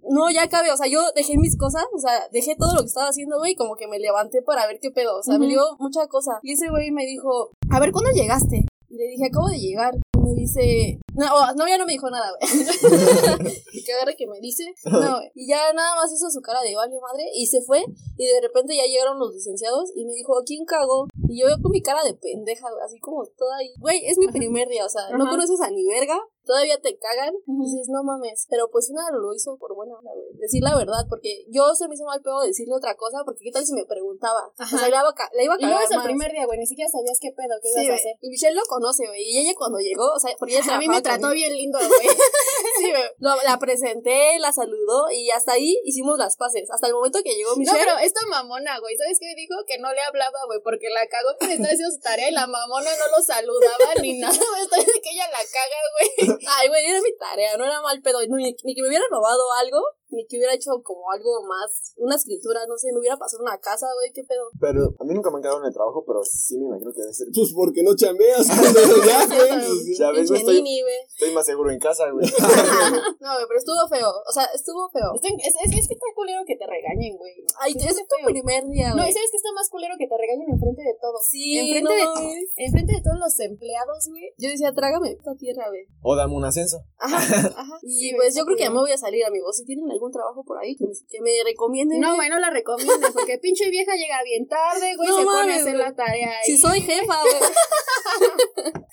no, 0.09 0.29
ya 0.31 0.49
cabe, 0.49 0.71
o 0.71 0.77
sea, 0.77 0.87
yo 0.87 0.99
dejé 1.15 1.37
mis 1.37 1.55
cosas, 1.57 1.85
o 1.95 1.99
sea, 1.99 2.27
dejé 2.31 2.55
todo 2.57 2.73
lo 2.73 2.81
que 2.81 2.87
estaba 2.87 3.07
haciendo, 3.09 3.37
güey, 3.37 3.55
como 3.55 3.75
que 3.75 3.87
me 3.87 3.99
levanté 3.99 4.41
para 4.41 4.65
ver 4.67 4.79
qué 4.81 4.91
pedo, 4.91 5.17
o 5.19 5.23
sea, 5.23 5.37
me 5.37 5.45
Ujú. 5.45 5.53
dio 5.53 5.61
mucha 5.79 6.07
cosa. 6.07 6.39
Y 6.41 6.53
ese 6.53 6.69
güey 6.69 6.91
me 6.91 7.05
dijo, 7.05 7.51
a 7.71 7.79
ver, 7.79 7.91
¿cuándo 7.91 8.09
llegaste? 8.11 8.65
Y 8.93 8.97
le 8.97 9.05
dije, 9.09 9.25
acabo 9.25 9.49
de 9.49 9.57
llegar. 9.57 9.97
Y 10.13 10.21
me 10.21 10.33
dice, 10.37 11.01
no, 11.15 11.25
no, 11.57 11.67
ya 11.67 11.79
no 11.79 11.85
me 11.87 11.93
dijo 11.93 12.11
nada, 12.11 12.29
güey. 12.29 12.45
y 13.73 13.83
que 13.83 13.91
agarre 13.91 14.15
que 14.15 14.27
me 14.27 14.39
dice, 14.39 14.69
no, 14.85 15.17
güey. 15.17 15.31
Y 15.33 15.49
ya 15.49 15.73
nada 15.73 15.95
más 15.95 16.13
hizo 16.13 16.29
su 16.29 16.41
cara 16.41 16.61
de 16.61 16.75
vale 16.75 16.93
madre 17.01 17.25
y 17.33 17.47
se 17.47 17.63
fue. 17.63 17.83
Y 18.17 18.27
de 18.27 18.39
repente 18.39 18.77
ya 18.77 18.85
llegaron 18.85 19.17
los 19.17 19.33
licenciados 19.33 19.89
y 19.95 20.05
me 20.05 20.13
dijo, 20.13 20.33
¿quién 20.45 20.63
cagó? 20.65 21.07
Y 21.27 21.41
yo 21.41 21.47
con 21.59 21.71
mi 21.71 21.81
cara 21.81 22.03
de 22.03 22.13
pendeja, 22.13 22.67
así 22.85 22.99
como 22.99 23.25
toda 23.35 23.57
ahí. 23.57 23.73
Güey, 23.79 24.05
es 24.05 24.19
mi 24.19 24.27
primer 24.27 24.67
día, 24.67 24.85
o 24.85 24.89
sea, 24.89 25.09
no 25.17 25.27
conoces 25.27 25.59
a 25.59 25.71
ni 25.71 25.83
verga, 25.87 26.19
todavía 26.45 26.79
te 26.79 26.95
cagan. 26.99 27.33
Y 27.47 27.65
dices, 27.65 27.89
no 27.89 28.03
mames. 28.03 28.45
Pero 28.47 28.69
pues 28.69 28.91
una 28.91 29.09
lo 29.09 29.33
hizo 29.33 29.57
por 29.57 29.73
buena 29.73 29.95
güey. 30.03 30.22
Decir 30.43 30.61
la 30.61 30.75
verdad, 30.75 31.07
porque 31.07 31.45
yo 31.47 31.73
se 31.73 31.87
me 31.87 31.95
hizo 31.95 32.03
mal 32.03 32.19
pedo 32.21 32.41
decirle 32.41 32.75
otra 32.75 32.95
cosa, 32.95 33.23
porque 33.23 33.45
qué 33.45 33.51
tal 33.51 33.65
si 33.65 33.71
me 33.71 33.85
preguntaba. 33.85 34.51
Ajá. 34.57 34.75
O 34.75 34.79
sea, 34.79 34.89
la 34.89 34.99
iba 34.99 35.07
a, 35.07 35.29
la 35.31 35.43
iba 35.43 35.53
a 35.55 35.57
Y 35.57 35.63
luego 35.63 35.79
cagar 35.79 35.87
es 35.87 35.91
el 35.95 36.03
primer 36.03 36.31
día, 36.33 36.45
güey, 36.45 36.59
ni 36.59 36.67
siquiera 36.67 36.91
sabías 36.91 37.17
qué 37.21 37.31
pedo, 37.31 37.55
qué 37.63 37.69
Sí, 37.71 37.85
ibas 37.87 37.95
a 37.95 37.95
hacer. 37.95 38.15
Y 38.19 38.27
Michelle 38.27 38.55
lo 38.55 38.63
conoce, 38.67 39.07
güey. 39.07 39.23
Y 39.23 39.39
ella 39.39 39.55
cuando 39.55 39.79
llegó, 39.79 40.11
o 40.11 40.19
sea, 40.19 40.35
porque 40.37 40.57
ella 40.57 40.63
A 40.75 40.79
mí 40.79 40.89
me 40.89 41.01
trató 41.01 41.31
bien 41.31 41.53
lindo, 41.53 41.79
güey. 41.79 42.07
Lo- 43.19 43.41
la 43.43 43.57
presenté, 43.59 44.37
la 44.39 44.51
saludó 44.53 45.09
y 45.11 45.29
hasta 45.31 45.53
ahí 45.53 45.77
hicimos 45.83 46.17
las 46.17 46.37
paces. 46.37 46.69
Hasta 46.71 46.87
el 46.87 46.93
momento 46.93 47.19
que 47.23 47.33
llegó 47.35 47.51
No, 47.51 47.57
Michelle. 47.57 47.79
pero 47.79 47.97
esta 47.99 48.21
mamona, 48.27 48.79
güey, 48.79 48.95
¿sabes 48.97 49.17
qué 49.19 49.33
dijo? 49.35 49.55
Que 49.67 49.77
no 49.79 49.91
le 49.93 50.01
hablaba, 50.01 50.39
güey, 50.47 50.59
porque 50.63 50.89
la 50.89 51.05
cagó 51.07 51.35
que 51.39 51.47
le 51.47 51.53
estaba 51.55 51.73
haciendo 51.73 51.93
su 51.95 51.99
tarea 52.01 52.29
y 52.29 52.33
la 52.33 52.47
mamona 52.47 52.89
no 52.97 53.17
lo 53.17 53.23
saludaba 53.23 53.93
ni 54.01 54.19
nada, 54.19 54.33
güey. 54.37 54.61
Está 54.63 54.75
diciendo 54.77 55.01
que 55.03 55.11
ella 55.11 55.27
la 55.31 55.43
caga, 55.43 55.79
güey. 55.93 56.39
Ay, 56.59 56.67
güey, 56.69 56.85
era 56.85 57.01
mi 57.01 57.15
tarea, 57.17 57.57
no 57.57 57.65
era 57.65 57.81
mal 57.81 58.01
pedo. 58.01 58.19
no, 58.27 58.37
ni, 58.37 58.55
ni 58.63 58.75
que 58.75 58.81
me 58.81 58.87
hubiera 58.87 59.05
robado 59.09 59.43
algo, 59.59 59.79
ni 60.09 60.25
que 60.27 60.37
hubiera 60.37 60.53
hecho 60.53 60.71
como 60.83 61.11
algo 61.11 61.41
más, 61.43 61.93
una 61.97 62.15
escritura, 62.15 62.61
no 62.67 62.77
sé, 62.77 62.91
me 62.93 62.99
hubiera 62.99 63.17
pasado 63.17 63.41
una 63.43 63.57
casa, 63.59 63.87
güey, 63.95 64.11
qué 64.13 64.23
pedo. 64.23 64.45
Pero 64.59 64.93
a 64.99 65.03
mí 65.03 65.13
nunca 65.13 65.31
me 65.31 65.37
han 65.37 65.41
quedado 65.41 65.59
en 65.59 65.65
el 65.67 65.73
trabajo, 65.73 66.03
pero 66.05 66.23
sí 66.23 66.57
me 66.59 66.67
imagino 66.67 66.91
que 66.93 67.01
debe 67.01 67.13
ser. 67.13 67.27
Pues 67.33 67.51
porque 67.55 67.81
no 67.83 67.95
chambeas. 67.95 68.45
cuando 68.47 68.79
ya, 69.05 69.25
güey. 69.25 69.49
pues, 69.49 69.97
Ya 69.97 70.11
ves, 70.11 70.29
güey, 70.29 70.41
estoy, 70.41 70.83
estoy 71.13 71.31
más 71.33 71.45
seguro 71.45 71.71
en 71.71 71.79
casa, 71.79 72.09
güey. 72.11 72.25
No, 73.23 73.29
güey, 73.35 73.45
pero 73.47 73.59
estuvo 73.59 73.81
feo. 73.87 74.09
O 74.09 74.31
sea, 74.31 74.45
estuvo 74.53 74.89
feo. 74.91 75.13
Es, 75.15 75.23
es, 75.47 75.55
es 75.63 75.69
que 75.87 75.95
está 75.95 76.07
culero 76.15 76.41
que 76.45 76.55
te 76.55 76.65
regañen, 76.67 77.15
güey. 77.17 77.33
Ay, 77.59 77.73
ese 77.75 78.03
fue 78.03 78.03
tu 78.07 78.17
primer 78.25 78.67
día, 78.67 78.89
No, 78.91 79.03
güey. 79.03 79.09
y 79.09 79.13
sabes 79.13 79.31
que 79.31 79.37
está 79.37 79.51
más 79.53 79.69
culero 79.69 79.95
que 79.97 80.07
te 80.07 80.15
regañen 80.17 80.49
enfrente 80.51 80.81
de 80.83 80.95
todos. 80.99 81.21
Sí, 81.27 81.57
enfrente, 81.59 81.83
no 81.83 81.91
de, 81.95 82.03
mames. 82.05 82.45
enfrente 82.57 82.93
de 82.93 83.01
todos 83.01 83.19
los 83.19 83.33
empleados, 83.39 84.07
güey. 84.09 84.33
Yo 84.37 84.49
decía, 84.49 84.73
trágame 84.73 85.11
esta 85.11 85.35
tierra, 85.35 85.69
güey. 85.69 85.87
O 86.01 86.15
dame 86.15 86.33
un 86.35 86.45
ascenso. 86.45 86.83
Ajá, 86.99 87.17
ajá. 87.57 87.75
Y 87.83 88.09
Sí, 88.09 88.11
pues 88.15 88.35
yo 88.35 88.43
creo 88.45 88.57
que 88.57 88.63
ya 88.63 88.71
me 88.71 88.79
voy 88.79 88.91
a 88.91 88.97
salir, 88.97 89.23
amigos. 89.25 89.55
Si 89.57 89.65
tienen 89.65 89.89
algún 89.89 90.11
trabajo 90.11 90.43
por 90.43 90.57
ahí, 90.59 90.75
que 90.75 90.85
me, 90.85 90.93
que 91.07 91.21
me 91.21 91.31
recomienden. 91.45 91.99
No, 91.99 92.15
güey. 92.15 92.29
no 92.29 92.39
la 92.39 92.49
recomiendo, 92.49 93.07
porque 93.13 93.37
pinche 93.39 93.69
vieja 93.69 93.93
llega 93.95 94.21
bien 94.23 94.47
tarde, 94.47 94.95
güey, 94.95 95.07
No 95.09 95.17
se 95.19 95.23
pone 95.23 95.39
a 95.39 95.43
mames, 95.45 95.61
hacer 95.61 95.75
güey. 95.75 95.85
la 95.87 95.95
tarea 95.95 96.29
ahí. 96.29 96.45
Si 96.45 96.57
soy 96.57 96.81
jefa, 96.81 97.15
güey. 97.21 98.73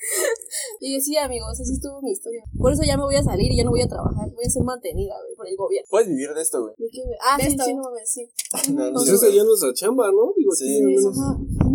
y 0.80 1.00
sí, 1.00 1.16
amigos, 1.16 1.58
así 1.60 1.72
estuvo 1.72 2.00
mi 2.02 2.12
historia. 2.12 2.42
Por 2.58 2.72
eso 2.72 2.82
ya 2.86 2.96
me 2.96 3.04
voy 3.04 3.16
a 3.16 3.22
salir 3.22 3.52
y 3.52 3.59
ya 3.60 3.64
no 3.64 3.70
voy 3.70 3.82
a 3.82 3.88
trabajar. 3.88 4.26
Voy 4.32 4.44
a 4.44 4.50
ser 4.50 4.64
mantenida, 4.64 5.14
güey, 5.22 5.36
por 5.36 5.46
el 5.46 5.56
gobierno. 5.56 5.86
Puedes 5.90 6.08
vivir 6.08 6.30
de 6.32 6.40
esto, 6.42 6.62
güey. 6.62 6.74
¿De 6.78 6.88
qué, 6.90 7.02
güey? 7.04 7.18
Ah, 7.20 7.36
De 7.36 7.44
sí, 7.44 7.50
esto. 7.52 7.64
sí, 7.64 7.74
no 7.74 7.82
mames, 7.84 8.08
sí. 8.10 8.22
No, 8.72 8.86
no 8.86 8.92
Pues 8.94 9.08
sé, 9.08 9.14
esa 9.14 9.26
güey. 9.26 9.36
ya 9.36 9.42
es 9.42 9.46
nuestra 9.46 9.72
chamba, 9.74 10.06
¿no? 10.10 10.32
Digo, 10.36 10.52
Sí. 10.56 10.66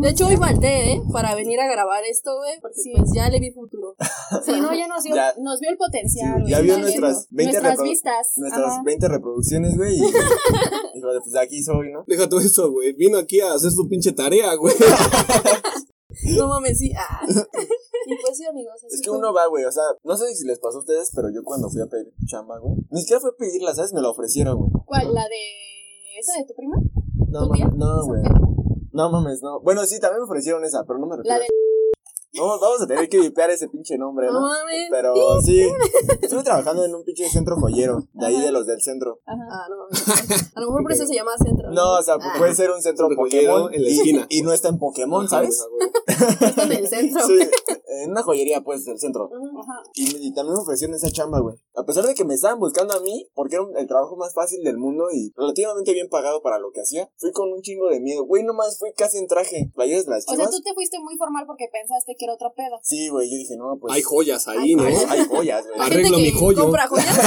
De 0.02 0.10
hecho, 0.10 0.28
hoy 0.28 0.36
falté, 0.36 0.91
¿eh? 0.91 1.02
Para 1.13 1.36
venir 1.36 1.60
a 1.62 1.67
grabar 1.71 2.04
esto, 2.04 2.36
güey, 2.38 2.60
porque 2.60 2.82
Sí. 2.82 2.91
pues 2.98 3.12
ya 3.15 3.30
le 3.30 3.39
vi 3.39 3.52
futuro. 3.52 3.95
Sí, 4.45 4.52
no, 4.60 4.74
ya 4.74 4.88
nos, 4.88 5.04
Ya. 5.06 5.34
nos 5.39 5.60
vio 5.62 5.69
el 5.69 5.78
potencial, 5.78 6.36
Sí, 6.36 6.41
güey. 6.41 6.52
ya 6.52 6.60
vio 6.62 6.78
nuestras 6.80 7.28
viendo. 7.30 7.54
20 7.54 7.54
Nuestras 7.54 7.78
reprodu- 7.80 7.89
vistas. 7.89 8.28
Nuestras 8.36 8.71
Ajá. 8.74 8.82
20 8.86 9.08
reproducciones, 9.08 9.78
güey. 9.78 9.95
Y 9.95 10.02
dijo, 10.95 11.08
pues 11.24 11.32
de 11.32 11.39
aquí 11.39 11.63
soy, 11.63 11.91
¿no? 11.93 12.04
Deja 12.08 12.28
todo 12.28 12.39
eso, 12.41 12.71
güey. 12.71 12.93
Vino 12.93 13.17
aquí 13.17 13.39
a 13.39 13.54
hacer 13.54 13.71
su 13.71 13.88
pinche 13.88 14.12
tarea, 14.12 14.54
güey. 14.56 14.74
No 16.38 16.48
mames, 16.48 16.80
sí. 16.80 16.91
Ah. 16.98 17.21
Y 18.06 18.15
pues 18.22 18.38
sí, 18.38 18.46
amigos. 18.46 18.74
así 18.76 18.88
Es 18.91 19.02
que 19.02 19.10
fue. 19.10 19.18
uno 19.18 19.34
va, 19.34 19.48
güey. 19.48 19.65
O 19.65 19.72
sea, 19.72 19.84
no 20.04 20.15
sé 20.18 20.34
si 20.36 20.46
les 20.46 20.60
pasó 20.60 20.78
a 20.78 20.80
ustedes, 20.82 21.12
pero 21.15 21.30
yo 21.30 21.44
cuando 21.44 21.70
fui 21.70 21.82
a 21.82 21.88
pedir 21.88 22.13
chamba, 22.26 22.60
güey. 22.60 22.76
Ni 22.91 23.02
siquiera 23.02 23.20
fue 23.20 23.36
pedirla, 23.36 23.74
¿sabes? 23.74 23.94
Me 23.94 24.02
la 24.02 24.10
ofrecieron, 24.10 24.58
güey. 24.58 24.72
¿Cuál? 24.86 25.13
¿La 25.13 25.24
de 25.24 26.20
esa 26.20 26.39
de 26.39 26.46
tu 26.46 26.54
prima? 26.56 26.78
No, 27.28 27.48
mames, 27.48 27.74
no, 27.76 28.00
¿Esa 28.00 28.06
güey. 28.08 28.22
No 28.94 29.10
mames, 29.12 29.41
no. 29.41 29.60
Bueno, 29.62 29.84
sí, 29.86 30.00
también 30.00 30.20
me 30.22 30.26
ofrecieron 30.26 30.63
esa, 30.63 30.84
pero 30.86 31.00
no 31.00 31.08
me 31.08 31.18
refiero. 31.18 31.38
La 31.38 31.44
de... 31.44 31.48
Vamos, 32.38 32.60
vamos 32.60 32.82
a 32.82 32.88
tener 32.88 33.08
que 33.10 33.19
vipear 33.19 33.50
ese 33.52 33.67
pinche 33.69 33.98
nombre, 33.98 34.28
No 34.28 34.34
¿no? 34.34 34.41
mames. 34.41 34.88
Pero 34.89 35.13
sí, 35.41 35.62
estuve 36.21 36.43
trabajando 36.43 36.84
en 36.86 36.95
un 36.95 37.04
pinche 37.04 37.30
centro 37.30 37.56
joyero, 37.58 38.00
de 38.13 38.26
ahí 38.26 38.39
de 38.41 38.52
los 38.52 38.65
del 38.65 38.82
centro. 38.82 39.19
Ajá. 39.26 39.43
Ah, 39.52 39.67
no 39.69 39.78
mames. 39.78 40.52
A 40.56 40.60
lo 40.62 40.67
mejor 40.67 40.84
por 40.84 40.91
eso 40.91 41.06
se 41.06 41.13
llama 41.15 41.32
centro. 41.38 41.71
No, 41.71 42.00
o 42.00 42.02
sea, 42.04 42.15
Ah, 42.15 42.34
puede 42.38 42.56
ser 42.56 42.71
un 42.71 42.82
centro 42.82 42.95
Centro 42.95 43.10
Pokémon 43.17 43.30
joyero 43.30 43.71
en 43.74 43.84
la 43.84 43.89
y- 43.89 43.98
esquina. 43.98 44.26
Y, 44.30 44.41
no 44.41 44.54
está 44.54 44.69
en 44.69 44.80
Pokémon, 44.80 45.28
¿sabes? 45.28 45.62
Está 46.08 46.63
en 46.63 46.71
el 46.71 46.88
centro. 46.88 47.26
Sí, 47.28 47.34
en 48.04 48.12
una 48.12 48.24
joyería, 48.24 48.62
pues, 48.63 48.86
del 48.86 49.00
centro. 49.00 49.30
Ajá. 49.34 49.84
Y, 49.95 50.28
y 50.28 50.34
también 50.34 50.56
me 50.56 50.62
ofrecieron 50.62 50.95
esa 50.95 51.10
chamba, 51.12 51.39
güey. 51.39 51.56
A 51.76 51.84
pesar 51.84 52.06
de 52.06 52.13
que 52.13 52.24
me 52.26 52.34
estaban 52.36 52.60
buscando 52.60 52.93
a 52.95 53.00
mí, 53.02 53.28
porque 53.34 53.56
era 53.58 53.65
el 53.80 53.88
trabajo 53.88 54.15
más 54.15 54.34
fácil 54.34 54.63
del 54.63 54.78
mundo 54.78 55.06
y 55.12 55.34
relativamente 55.36 55.93
bien 55.93 56.08
pagado 56.10 56.41
para 56.41 56.60
lo 56.60 56.71
que 56.71 56.82
hacía, 56.82 57.10
fui 57.17 57.32
con 57.32 57.52
un 57.52 57.62
chingo 57.62 57.89
de 57.89 58.00
miedo. 58.00 58.24
Güey, 58.26 58.43
nomás 58.43 58.78
fui 58.80 58.93
casi 58.95 59.17
en 59.17 59.28
traje. 59.28 59.71
Playeras 59.76 60.06
de 60.06 60.12
las 60.12 60.24
O 60.24 60.28
sea, 60.32 60.36
chivas. 60.38 60.52
tú 60.52 60.62
te 60.62 60.74
fuiste 60.74 61.00
muy 61.00 61.17
formal 61.17 61.43
porque 61.48 61.65
pensaste 61.71 62.15
que 62.17 62.24
era 62.25 62.33
otro 62.33 62.53
pedo. 62.53 62.79
Sí, 62.83 63.09
güey, 63.09 63.29
yo 63.29 63.38
dije, 63.38 63.55
no, 63.57 63.77
pues. 63.79 63.93
Hay 63.93 64.01
joyas 64.01 64.47
ahí, 64.47 64.75
¿no? 64.75 64.83
hay, 64.83 64.93
hay 64.93 65.25
joyas, 65.25 65.65
güey. 65.67 65.79
Arreglo 65.79 66.17
mi 66.17 66.31
joyo. 66.31 66.63
compra 66.63 66.88
joyas. 66.88 67.17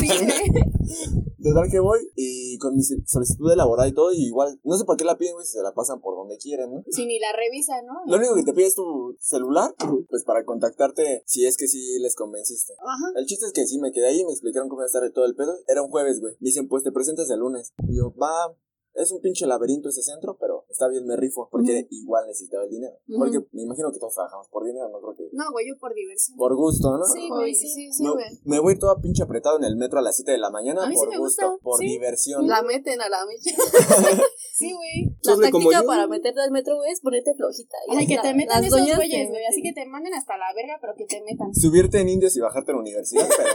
Sí. 0.00 0.08
Total 1.42 1.68
que 1.68 1.80
voy 1.80 1.98
y 2.14 2.56
con 2.58 2.76
mi 2.76 2.82
solicitud 2.82 3.50
de 3.50 3.56
laboral 3.56 3.88
y 3.88 3.92
todo, 3.92 4.12
y 4.12 4.26
igual, 4.26 4.60
no 4.62 4.78
sé 4.78 4.84
por 4.84 4.96
qué 4.96 5.04
la 5.04 5.18
piden, 5.18 5.34
güey, 5.34 5.44
si 5.44 5.52
se 5.52 5.62
la 5.62 5.74
pasan 5.74 6.00
por 6.00 6.14
donde 6.14 6.38
quieren, 6.38 6.70
¿no? 6.70 6.84
Si 6.88 7.04
ni 7.04 7.18
la 7.18 7.32
revisa, 7.32 7.82
¿no? 7.82 7.94
Lo 8.06 8.16
único 8.16 8.36
que 8.36 8.44
te 8.44 8.52
pide 8.52 8.66
es 8.66 8.76
tu 8.76 9.16
celular, 9.18 9.74
pues 10.08 10.22
para 10.24 10.44
contactarte 10.44 11.24
si 11.26 11.44
es 11.44 11.56
que 11.56 11.66
sí 11.66 11.98
les 11.98 12.14
convenciste. 12.14 12.74
Ajá. 12.78 13.12
El 13.16 13.26
chiste 13.26 13.46
es 13.46 13.52
que 13.52 13.66
sí, 13.66 13.80
me 13.80 13.90
quedé 13.90 14.06
ahí 14.06 14.20
y 14.20 14.24
me 14.24 14.30
explicaron 14.30 14.68
cómo 14.68 14.82
iba 14.82 14.84
a 14.84 14.86
estar 14.86 15.02
todo 15.12 15.24
el 15.24 15.34
pedo. 15.34 15.52
Era 15.66 15.82
un 15.82 15.90
jueves, 15.90 16.20
güey. 16.20 16.34
Me 16.34 16.46
dicen, 16.46 16.68
pues 16.68 16.84
te 16.84 16.92
presentas 16.92 17.28
el 17.30 17.40
lunes. 17.40 17.72
Y 17.88 17.96
yo, 17.96 18.14
va, 18.14 18.56
es 18.94 19.10
un 19.10 19.20
pinche 19.20 19.46
laberinto 19.46 19.88
ese 19.88 20.02
centro, 20.02 20.36
pero 20.38 20.61
está 20.72 20.88
bien, 20.88 21.06
me 21.06 21.16
rifo. 21.16 21.48
Porque 21.50 21.86
igual 21.90 22.26
necesitaba 22.26 22.64
el 22.64 22.70
dinero. 22.70 22.96
Porque 23.16 23.40
me 23.52 23.62
imagino 23.62 23.92
que 23.92 23.98
todos 23.98 24.14
trabajamos 24.14 24.48
por 24.48 24.64
dinero, 24.64 24.88
no 24.88 25.00
creo 25.00 25.14
que... 25.16 25.28
No, 25.32 25.44
güey, 25.52 25.68
yo 25.68 25.78
por 25.78 25.94
diversión. 25.94 26.36
Por 26.36 26.56
gusto, 26.56 26.96
¿no? 26.96 27.04
Sí, 27.04 27.28
güey, 27.28 27.54
sí, 27.54 27.68
sí. 27.68 27.92
sí, 27.92 28.02
me, 28.04 28.10
güey. 28.10 28.24
me 28.44 28.58
voy 28.60 28.78
todo 28.78 29.00
pinche 29.00 29.22
apretado 29.22 29.56
en 29.58 29.64
el 29.64 29.76
metro 29.76 29.98
a 29.98 30.02
las 30.02 30.16
7 30.16 30.32
de 30.32 30.38
la 30.38 30.50
mañana 30.50 30.84
A 30.84 30.88
mí 30.88 30.94
sí 30.94 30.98
por 31.00 31.08
me 31.10 31.18
gusto, 31.18 31.50
gusta, 31.50 31.62
por 31.62 31.78
sí. 31.78 31.86
diversión. 31.86 32.46
La 32.46 32.62
meten 32.62 33.00
a 33.00 33.08
la 33.08 33.24
mecha. 33.26 33.56
Sí, 34.54 34.70
güey. 34.70 35.16
La 35.24 35.36
táctica 35.50 35.82
para 35.82 36.06
meterte 36.06 36.40
al 36.40 36.50
metro, 36.52 36.76
güey, 36.76 36.92
es 36.92 37.00
ponerte 37.00 37.34
flojita. 37.34 37.76
Y 37.88 37.96
Ay, 37.96 38.06
que 38.06 38.16
la- 38.16 38.22
te 38.22 38.34
metan 38.34 38.60
las 38.62 38.66
esos 38.68 38.78
doñas 38.80 38.96
güeyes, 38.96 39.28
güey. 39.30 39.44
Así 39.46 39.62
que 39.62 39.72
te 39.72 39.86
manden 39.86 40.14
hasta 40.14 40.36
la 40.36 40.52
verga, 40.54 40.78
pero 40.80 40.94
que 40.94 41.06
te 41.06 41.20
metan. 41.22 41.52
Subirte 41.54 41.98
en 42.00 42.08
indios 42.08 42.36
y 42.36 42.40
bajarte 42.40 42.70
a 42.70 42.74
la 42.74 42.80
universidad, 42.80 43.26
pero... 43.34 43.48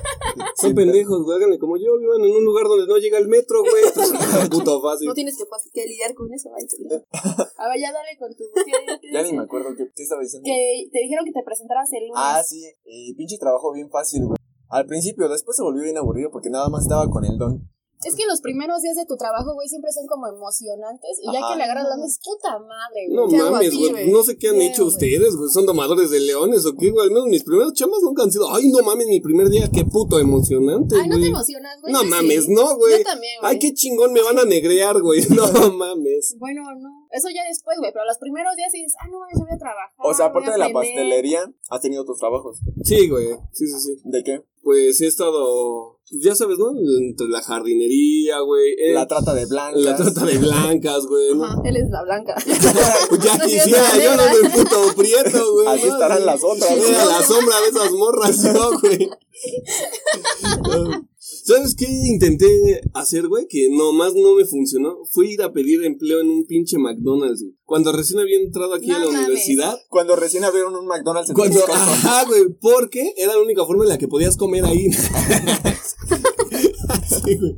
Son 0.58 0.74
pendejos, 0.76 1.24
güey. 1.24 1.38
Háganle 1.38 1.60
como 1.60 1.78
yo. 1.78 1.98
Vivan 1.98 2.22
en 2.26 2.36
un 2.36 2.44
lugar 2.44 2.66
donde 2.66 2.88
no 2.88 2.98
llega 2.98 3.20
el 3.20 3.28
metro, 3.28 3.62
güey. 3.62 3.84
Pues, 3.94 4.50
puto 4.50 4.82
fácil. 4.82 5.08
No 5.08 5.14
tienes 5.14 5.38
que, 5.74 5.86
lidiar 5.86 6.14
con 6.14 6.34
eso, 6.34 6.50
entender. 6.58 7.07
A 7.58 7.70
ver, 7.70 7.80
ya 7.80 7.92
dale 7.92 8.18
con 8.20 8.36
tu... 8.36 8.44
Ya 9.14 9.24
ni 9.24 9.34
me 9.34 9.44
acuerdo 9.44 9.76
qué, 9.76 9.90
qué 9.96 10.04
estaba 10.04 10.22
diciendo. 10.22 10.46
Que 10.46 10.90
te 10.92 11.00
dijeron 11.00 11.26
que 11.26 11.32
te 11.32 11.44
presentaras 11.44 11.92
el 11.94 12.08
lunes. 12.08 12.24
Ah, 12.24 12.44
sí, 12.44 12.64
y 12.86 13.14
pinche 13.16 13.38
trabajo 13.38 13.72
bien 13.74 13.90
fácil, 13.90 14.26
güey. 14.26 14.38
Al 14.70 14.86
principio, 14.86 15.30
después 15.30 15.56
se 15.56 15.64
volvió 15.64 15.84
bien 15.84 15.98
aburrido 15.98 16.30
porque 16.30 16.50
nada 16.50 16.68
más 16.70 16.84
estaba 16.84 17.10
con 17.10 17.24
el 17.24 17.38
don. 17.38 17.70
Es 18.06 18.16
que 18.16 18.26
los 18.28 18.42
primeros 18.42 18.82
días 18.82 18.96
de 18.96 19.06
tu 19.06 19.18
trabajo, 19.18 19.54
güey, 19.56 19.68
siempre 19.68 19.92
son 19.92 20.06
como 20.06 20.28
emocionantes. 20.28 21.18
Y 21.22 21.32
ya 21.34 21.40
Ajá. 21.40 21.50
que 21.50 21.58
le 21.58 21.64
agarras 21.64 21.86
la 21.86 21.96
onda, 21.96 22.06
es 22.06 22.20
puta 22.24 22.60
madre, 22.60 23.08
güey. 23.10 23.16
No 23.16 23.28
¿Qué 23.28 23.38
hago 23.38 23.52
mames, 23.52 23.76
güey. 23.76 24.12
No 24.12 24.24
sé 24.24 24.38
qué 24.38 24.50
han 24.50 24.60
¿Qué, 24.60 24.68
hecho 24.68 24.86
ustedes, 24.86 25.36
güey. 25.36 25.50
Son 25.50 25.66
domadores 25.66 26.12
de 26.12 26.20
leones 26.20 26.66
o 26.66 26.76
qué, 26.78 26.92
güey. 26.92 27.06
Al 27.06 27.12
menos 27.12 27.28
mis 27.28 27.44
primeras 27.44 27.74
chamas 27.74 28.00
nunca 28.04 28.24
han 28.24 28.32
sido. 28.32 28.54
Ay, 28.54 28.70
no 28.70 28.84
mames, 28.84 29.08
mi 29.08 29.20
primer 29.20 29.50
día, 29.50 29.70
qué 29.74 29.84
puto 29.84 30.20
emocionante, 30.20 30.96
Ay, 30.96 31.10
no 31.10 31.20
te 31.20 31.28
emocionas, 31.28 31.82
güey. 31.82 31.94
No 31.94 32.04
mames, 32.04 32.46
sí. 32.46 32.54
no, 32.54 32.76
güey. 32.78 33.00
Yo 33.00 33.04
también, 33.04 33.40
güey. 33.42 33.52
Ay, 33.52 33.60
qué 33.60 33.74
chingón 33.74 34.14
me 34.14 34.22
van 34.22 34.38
a 34.40 34.46
negrear, 34.46 35.02
güey. 35.02 35.22
No 35.38 35.72
mames. 35.74 36.36
Bueno, 36.40 36.62
no. 36.80 36.90
Eso 37.12 37.30
ya 37.30 37.44
después, 37.48 37.78
güey, 37.80 37.92
pero 37.94 38.06
los 38.06 38.18
primeros 38.18 38.56
días 38.56 38.72
dices, 38.72 38.94
ah, 39.02 39.08
no, 39.10 39.18
yo 39.34 39.40
voy 39.46 39.54
a 39.54 39.58
trabajar. 39.58 39.90
O 39.98 40.14
sea, 40.14 40.28
aparte 40.28 40.52
de 40.52 40.58
la 40.58 40.66
aprender". 40.66 40.94
pastelería, 40.94 41.52
has 41.70 41.82
tenido 41.82 42.04
otros 42.04 42.20
trabajos. 42.20 42.60
Sí, 42.84 43.10
güey. 43.10 43.28
Sí, 43.54 43.66
sí, 43.68 43.80
sí. 43.80 44.02
¿De 44.06 44.24
qué? 44.24 44.44
Pues 44.68 45.00
he 45.00 45.08
estado, 45.08 45.98
pues 46.10 46.26
ya 46.26 46.36
sabes, 46.36 46.58
¿no? 46.60 46.72
Entre 47.00 47.26
la 47.30 47.42
jardinería, 47.42 48.42
güey. 48.42 48.74
eh, 48.74 48.92
La 48.94 49.08
trata 49.08 49.34
de 49.34 49.46
blancas. 49.46 49.82
la 49.82 49.96
trata 49.96 50.26
de 50.26 50.38
blancas, 50.40 51.06
güey. 51.08 51.34
¿no? 51.36 51.46
Ajá, 51.46 51.62
él 51.64 51.78
es 51.78 51.90
la 51.90 52.04
blanca. 52.04 52.36
Pues 53.10 53.22
ya 53.24 53.38
No 53.38 53.46
quisiera, 53.46 53.98
yo 54.04 54.18
no 54.18 54.24
soy 54.24 54.50
puto 54.50 54.94
prieto, 54.98 55.54
güey. 55.54 55.68
Así 55.68 55.88
¿no? 55.88 55.94
estarán 55.94 56.26
las 56.26 56.44
otras, 56.44 56.70
Era 56.72 57.06
¿no? 57.06 57.10
la 57.12 57.24
sombra 57.24 57.62
de 57.62 57.68
esas 57.70 57.92
morras, 57.94 58.44
yo, 58.44 58.78
güey. 58.82 59.10
¿Sabes 61.46 61.76
qué 61.76 61.86
intenté 61.90 62.82
hacer, 62.94 63.28
güey? 63.28 63.48
Que 63.50 63.68
nomás 63.70 64.14
no 64.16 64.36
me 64.36 64.46
funcionó. 64.46 64.98
Fue 65.12 65.28
ir 65.28 65.42
a 65.42 65.52
pedir 65.52 65.84
empleo 65.84 66.22
en 66.22 66.30
un 66.30 66.46
pinche 66.46 66.78
McDonald's, 66.78 67.42
güey. 67.42 67.54
Cuando 67.66 67.92
recién 67.92 68.20
había 68.20 68.38
entrado 68.40 68.74
aquí 68.74 68.90
a 68.92 69.00
la 69.00 69.06
mames. 69.06 69.20
universidad. 69.22 69.78
Cuando 69.90 70.16
recién 70.16 70.46
abrieron 70.46 70.74
un 70.76 70.88
McDonald's 70.88 71.30
en 71.30 71.36
Cuando, 71.36 71.60
ajá, 71.70 72.24
güey, 72.26 72.44
porque 72.62 73.14
era 73.18 73.34
la 73.34 73.42
única 73.42 73.66
forma 73.66 73.84
en 73.84 73.90
la 73.90 73.98
que 73.98 74.08
podías 74.08 74.38
comer 74.38 74.64
ahí. 74.66 74.90
Sí, 77.26 77.36
güey. 77.36 77.56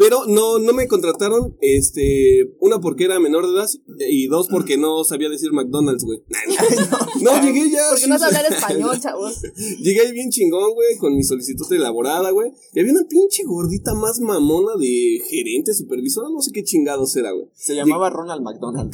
Pero 0.00 0.24
no, 0.26 0.58
no 0.58 0.72
me 0.72 0.88
contrataron, 0.88 1.58
este, 1.60 2.54
una 2.58 2.80
porque 2.80 3.04
era 3.04 3.20
menor 3.20 3.46
de 3.46 3.52
edad 3.52 3.68
y 4.08 4.28
dos 4.28 4.48
porque 4.48 4.78
no 4.78 5.04
sabía 5.04 5.28
decir 5.28 5.52
McDonald's, 5.52 6.04
güey. 6.04 6.22
No, 7.20 7.38
llegué 7.42 7.70
ya. 7.70 7.82
Porque 7.90 8.04
sí, 8.04 8.08
no 8.08 8.18
sí. 8.18 8.24
hablar 8.24 8.50
español, 8.50 8.98
chavos. 8.98 9.42
Llegué 9.78 10.00
ahí 10.00 10.12
bien 10.12 10.30
chingón, 10.30 10.72
güey, 10.72 10.96
con 10.96 11.14
mi 11.14 11.22
solicitud 11.22 11.70
elaborada, 11.70 12.30
güey. 12.30 12.50
Y 12.72 12.80
había 12.80 12.92
una 12.92 13.06
pinche 13.06 13.42
gordita 13.44 13.92
más 13.92 14.20
mamona 14.20 14.72
de 14.80 15.20
gerente, 15.28 15.74
supervisora, 15.74 16.30
no 16.30 16.40
sé 16.40 16.50
qué 16.50 16.64
chingados 16.64 17.14
era, 17.16 17.32
güey. 17.32 17.48
Se 17.54 17.74
llamaba 17.74 18.08
Ronald 18.08 18.40
McDonald. 18.40 18.90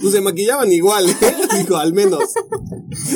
Pues 0.00 0.12
se 0.12 0.20
maquillaban 0.20 0.72
igual, 0.72 1.08
¿eh? 1.08 1.14
Dijo, 1.60 1.76
al 1.76 1.92
menos. 1.92 2.24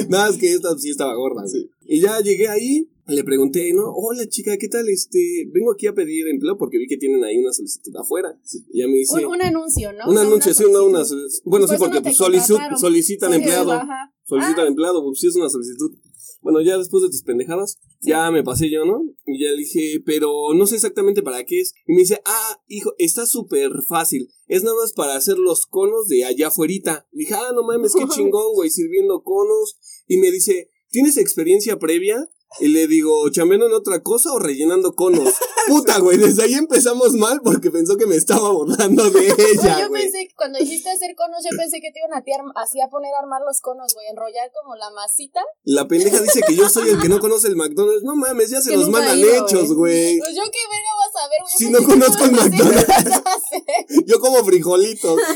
Nada, 0.09 0.29
es 0.29 0.37
que 0.37 0.53
esta 0.53 0.79
sí 0.79 0.91
estaba 0.91 1.17
gorda, 1.17 1.43
güey. 1.51 1.69
Y 1.87 2.01
ya 2.01 2.21
llegué 2.21 2.47
ahí, 2.47 2.89
le 3.07 3.25
pregunté, 3.25 3.73
¿no? 3.75 3.93
Hola, 3.95 4.27
chica, 4.29 4.57
¿qué 4.59 4.69
tal? 4.69 4.89
Este, 4.89 5.49
vengo 5.53 5.73
aquí 5.73 5.87
a 5.87 5.95
pedir 5.95 6.27
empleo 6.29 6.57
porque 6.57 6.79
vi 6.79 6.87
que 6.87 6.97
tienen 6.97 7.23
ahí 7.25 7.37
una 7.39 7.53
solicitud 7.53 7.95
afuera. 7.97 8.39
Y 8.73 8.81
ya 8.81 8.87
me 8.87 8.95
dice... 8.95 9.25
Un, 9.27 9.33
un 9.35 9.43
anuncio, 9.43 9.93
¿no? 9.93 10.11
Un 10.11 10.19
anuncio, 10.19 10.55
sí, 10.55 10.65
no, 10.73 10.85
una... 10.85 11.05
solicitud. 11.05 11.43
Bueno, 11.45 11.67
sí, 11.69 11.75
porque 11.79 12.01
pues, 12.01 12.19
solici- 12.19 12.77
solicitan 12.79 13.31
Sí, 13.31 13.37
empleado. 13.37 13.73
ajá. 13.73 14.13
Solicitan 14.25 14.65
Ah. 14.65 14.69
empleado, 14.69 15.03
pues 15.05 15.21
sí 15.21 15.27
es 15.27 15.37
una 15.37 15.49
solicitud. 15.51 15.93
Bueno, 16.41 16.61
ya 16.61 16.77
después 16.77 17.03
de 17.03 17.09
tus 17.09 17.23
pendejadas, 17.23 17.79
ya 18.03 18.31
me 18.31 18.43
pasé 18.45 18.71
yo, 18.71 18.85
¿no? 18.85 19.03
Y 19.27 19.43
ya 19.43 19.51
le 19.51 19.57
dije, 19.59 20.03
pero 20.05 20.53
no 20.55 20.67
sé 20.67 20.75
exactamente 20.75 21.23
para 21.23 21.43
qué 21.45 21.61
es. 21.61 21.73
Y 21.87 21.93
me 21.95 22.01
dice, 22.01 22.21
ah, 22.27 22.61
hijo, 22.69 22.93
está 22.99 23.25
súper 23.27 23.71
fácil. 23.89 24.29
Es 24.47 24.63
nada 24.63 24.77
más 24.77 24.93
para 24.93 25.15
hacer 25.17 25.39
los 25.39 25.65
conos 25.67 26.07
de 26.09 26.25
allá 26.25 26.49
afuera. 26.49 27.07
Dije, 27.13 27.35
ah, 27.35 27.53
no 27.55 27.63
mames, 27.63 27.95
qué 27.95 28.05
chingón, 28.15 28.53
güey, 28.55 28.69
sirviendo 28.71 29.23
conos. 29.23 29.79
Y 30.07 30.19
me 30.19 30.31
dice, 30.31 30.71
¿tienes 30.91 31.17
experiencia 31.17 31.79
previa? 31.79 32.29
Y 32.61 32.69
le 32.69 32.87
digo, 32.87 33.29
¿chambeando 33.31 33.67
en 33.67 33.73
otra 33.73 34.03
cosa 34.03 34.33
o 34.33 34.39
rellenando 34.39 34.95
conos? 34.95 35.35
Puta, 35.69 35.99
güey, 35.99 36.19
desde 36.19 36.43
ahí 36.45 36.55
empezamos 36.55 37.13
mal 37.15 37.41
porque 37.43 37.71
pensó 37.71 37.97
que 37.97 38.07
me 38.07 38.17
estaba 38.17 38.51
burlando 38.51 39.11
de 39.11 39.27
ella, 39.53 39.81
yo 39.81 39.89
güey. 39.89 40.03
pensé, 40.03 40.27
que 40.29 40.35
cuando 40.37 40.59
dijiste 40.59 40.91
hacer 40.91 41.15
conos, 41.17 41.43
yo 41.43 41.57
pensé 41.57 41.81
que 41.81 41.91
te 41.93 42.01
iban 42.01 42.13
a, 42.13 42.63
así 42.63 42.81
a 42.81 42.89
poner 42.89 43.13
a 43.15 43.21
armar 43.21 43.41
los 43.47 43.61
conos, 43.61 43.93
güey, 43.95 44.07
enrollar 44.09 44.51
como 44.63 44.75
la 44.77 44.91
masita. 44.91 45.41
La 45.65 45.87
pendeja 45.89 46.21
dice 46.21 46.41
que 46.47 46.55
yo 46.57 46.69
soy 46.69 46.91
el 46.91 47.01
que 47.01 47.09
no 47.09 47.21
conoce 47.21 47.49
el 47.49 47.57
McDonald's. 47.57 48.03
No 48.05 48.17
mames, 48.17 48.51
ya 48.51 48.61
se 48.61 48.71
Que 48.71 48.77
los 48.77 48.89
mandan 48.89 49.19
ido, 49.19 49.29
hechos, 49.47 49.73
güey. 49.75 50.19
Pues 50.19 50.35
yo 50.35 50.43
qué 50.45 50.59
verga 50.71 50.93
vas 50.99 51.25
a 51.25 51.29
ver, 51.29 51.41
güey. 51.41 51.55
Si 51.57 51.71
no 51.71 51.83
conozco 51.83 52.25
el 52.25 52.33
McDonald's. 52.33 54.05
Yo 54.07 54.21
como 54.21 54.45
frijolitos. 54.45 55.19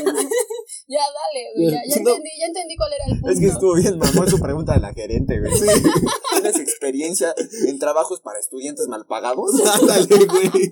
Ya, 0.87 1.01
dale, 1.01 1.45
güey, 1.55 1.71
ya, 1.71 1.81
ya 1.87 2.01
No. 2.01 2.09
entendí, 2.11 2.29
ya 2.39 2.45
entendí 2.47 2.75
cuál 2.75 2.91
era 2.93 3.05
el 3.05 3.11
punto. 3.19 3.29
Es 3.29 3.39
que 3.39 3.45
estuvo 3.45 3.73
bien, 3.75 3.99
mamón, 3.99 4.27
su 4.27 4.39
pregunta 4.39 4.73
de 4.73 4.79
la 4.79 4.91
gerente, 4.91 5.39
güey. 5.39 5.51
¿Tienes 6.31 6.55
experiencia 6.57 7.33
en 7.67 7.77
trabajos 7.77 8.21
para 8.21 8.39
estudiantes 8.39 8.87
mal 8.87 9.05
pagados? 9.05 9.51
Ándale, 9.81 10.18
güey. 10.27 10.71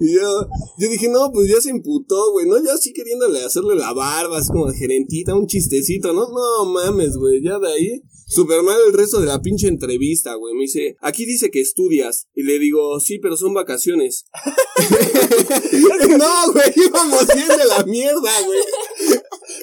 Y 0.00 0.14
yo, 0.14 0.48
yo 0.78 0.88
dije, 0.88 1.08
no, 1.08 1.30
pues 1.32 1.48
ya 1.48 1.60
se 1.60 1.70
emputó, 1.70 2.32
güey, 2.32 2.46
¿no? 2.46 2.62
Ya 2.62 2.72
así 2.74 2.92
queriéndole 2.92 3.44
hacerle 3.44 3.74
la 3.74 3.92
barba, 3.92 4.38
así 4.38 4.50
como 4.50 4.70
gerentita, 4.72 5.34
un 5.34 5.46
chistecito, 5.46 6.12
¿no? 6.12 6.28
No 6.28 6.64
mames, 6.66 7.16
güey, 7.16 7.42
ya 7.42 7.58
de 7.58 7.72
ahí. 7.72 8.02
Super 8.26 8.62
mal 8.62 8.76
el 8.86 8.92
resto 8.92 9.20
de 9.20 9.26
la 9.26 9.40
pinche 9.40 9.68
entrevista, 9.68 10.34
güey. 10.34 10.54
Me 10.54 10.62
dice, 10.62 10.96
aquí 11.00 11.24
dice 11.24 11.50
que 11.50 11.60
estudias. 11.60 12.28
Y 12.34 12.42
le 12.42 12.58
digo, 12.58 13.00
sí, 13.00 13.18
pero 13.18 13.38
son 13.38 13.54
vacaciones. 13.54 14.26
no, 16.18 16.52
güey, 16.52 16.72
íbamos 16.76 17.26
bien 17.34 17.48
de 17.48 17.64
la 17.64 17.84
mierda, 17.84 18.30
güey. 18.44 18.60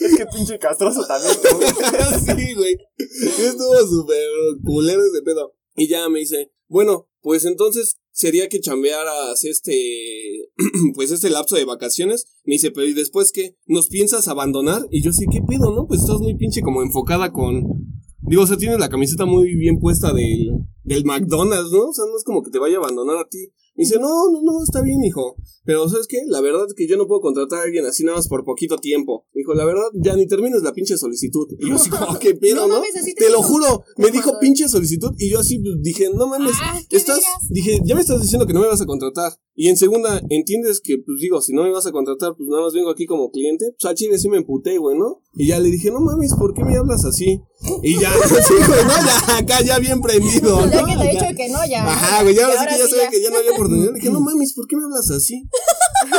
Es 0.01 0.17
que 0.17 0.25
pinche 0.25 0.57
castroso 0.57 1.05
también, 1.05 1.38
güey. 1.55 1.67
sí, 2.47 2.53
güey. 2.55 2.77
Estuvo 2.97 3.88
súper 3.88 4.25
culero 4.63 5.01
ese 5.05 5.21
pedo. 5.23 5.55
Y 5.75 5.88
ya 5.88 6.09
me 6.09 6.19
dice, 6.19 6.51
bueno, 6.67 7.07
pues 7.21 7.45
entonces 7.45 7.97
sería 8.15 8.47
que 8.47 8.62
chambearas 8.62 9.43
este, 9.43 10.49
pues 10.95 11.12
este 11.12 11.30
lapso 11.30 11.58
de 11.58 11.65
vacaciones. 11.65 12.25
Me 12.45 12.54
dice, 12.54 12.71
pero 12.71 12.88
¿y 12.88 12.93
después 12.93 13.32
qué? 13.32 13.58
¿Nos 13.67 13.89
piensas 13.89 14.30
abandonar? 14.30 14.84
Y 14.89 15.04
yo 15.04 15.12
sí, 15.12 15.25
¿qué 15.30 15.41
pedo, 15.41 15.75
no? 15.75 15.86
Pues 15.86 16.01
estás 16.01 16.19
muy 16.19 16.36
pinche 16.36 16.62
como 16.62 16.82
enfocada 16.82 17.32
con... 17.32 17.63
Digo, 18.21 18.43
o 18.43 18.47
sea, 18.47 18.58
tienes 18.58 18.80
la 18.80 18.89
camiseta 18.89 19.25
muy 19.25 19.54
bien 19.56 19.80
puesta 19.80 20.13
del, 20.13 20.49
del 20.84 21.04
McDonald's, 21.04 21.71
¿no? 21.71 21.89
O 21.89 21.93
sea, 21.93 22.06
no 22.10 22.17
es 22.17 22.23
como 22.23 22.41
que 22.41 22.49
te 22.49 22.58
vaya 22.58 22.78
a 22.78 22.80
abandonar 22.80 23.17
a 23.17 23.28
ti. 23.30 23.51
Me 23.75 23.83
dice, 23.83 23.99
no, 23.99 24.31
no, 24.31 24.41
no, 24.41 24.63
está 24.63 24.81
bien, 24.81 25.03
hijo. 25.03 25.35
Pero, 25.65 25.89
¿sabes 25.89 26.07
qué? 26.07 26.19
La 26.27 26.41
verdad 26.41 26.65
es 26.67 26.73
que 26.75 26.88
yo 26.88 26.95
no 26.95 27.07
puedo 27.07 27.21
contratar 27.21 27.59
a 27.59 27.63
alguien 27.63 27.85
así 27.85 28.03
nada 28.03 28.17
más 28.17 28.27
por 28.27 28.45
poquito 28.45 28.77
tiempo. 28.77 29.25
Dijo, 29.33 29.53
la 29.53 29.65
verdad, 29.65 29.88
ya 29.95 30.15
ni 30.15 30.27
termines 30.27 30.61
la 30.61 30.73
pinche 30.73 30.97
solicitud. 30.97 31.47
Y 31.59 31.69
yo 31.69 31.75
así, 31.75 31.89
como, 31.89 32.17
¿qué 32.19 32.35
pedo, 32.41 32.67
No 32.67 32.67
no? 32.67 32.73
mames, 32.75 32.93
te 32.93 33.13
te 33.13 33.29
lo 33.29 33.41
juro, 33.41 33.83
me 33.97 34.11
dijo 34.11 34.31
pinche 34.39 34.69
solicitud. 34.69 35.11
Y 35.17 35.29
yo 35.31 35.39
así 35.39 35.59
dije, 35.81 36.09
no 36.13 36.27
mames, 36.27 36.53
Ah, 36.61 36.79
estás, 36.89 37.21
dije, 37.49 37.79
ya 37.83 37.95
me 37.95 38.01
estás 38.01 38.21
diciendo 38.21 38.45
que 38.47 38.53
no 38.53 38.61
me 38.61 38.67
vas 38.67 38.81
a 38.81 38.85
contratar. 38.85 39.33
Y 39.57 39.69
en 39.69 39.77
segunda, 39.77 40.21
entiendes 40.29 40.81
que, 40.81 40.97
pues 40.97 41.19
digo, 41.19 41.41
si 41.41 41.53
no 41.53 41.63
me 41.63 41.71
vas 41.71 41.85
a 41.85 41.91
contratar, 41.91 42.33
pues 42.38 42.47
nada 42.49 42.63
más 42.63 42.73
vengo 42.73 42.89
aquí 42.89 43.05
como 43.05 43.31
cliente. 43.31 43.65
Pues 43.79 43.89
al 43.89 43.95
chile 43.95 44.17
sí 44.19 44.27
me 44.29 44.38
emputé, 44.38 44.77
güey, 44.77 44.97
¿no? 44.97 45.21
Y 45.33 45.47
ya 45.47 45.59
le 45.59 45.69
dije, 45.69 45.91
no 45.91 45.99
mames, 46.01 46.33
¿por 46.35 46.53
qué 46.53 46.63
me 46.63 46.75
hablas 46.77 47.05
así? 47.05 47.41
Y 47.81 47.99
ya, 47.99 48.11
sí, 48.47 48.53
güey, 48.67 48.83
no, 48.83 48.93
ya, 48.93 49.38
acá 49.38 49.61
ya 49.63 49.79
bien 49.79 50.01
prendido, 50.01 50.59
Ya 50.71 50.81
¿no? 50.81 50.88
que 50.88 50.97
te 50.97 51.09
he 51.09 51.11
dicho 51.11 51.25
que 51.38 51.49
no, 51.49 51.65
ya. 51.65 51.85
Ajá, 51.89 52.23
güey, 52.23 52.35
ya 52.35 52.41
Y 52.41 52.43
ahora 52.45 52.59
sí 52.61 52.65
que 52.67 52.77
ya 52.79 52.85
sí 52.85 52.91
sabía 52.91 53.09
que 53.09 53.21
ya 53.21 53.29
no 53.29 53.38
había 53.38 53.53
oportunidad. 53.65 53.93
Le 53.93 53.99
dije, 53.99 54.10
no 54.10 54.19
mames, 54.19 54.54
¿por 54.54 54.67
qué 54.67 54.78
me 54.78 54.84
hablas 54.84 55.10
así? 55.12 55.43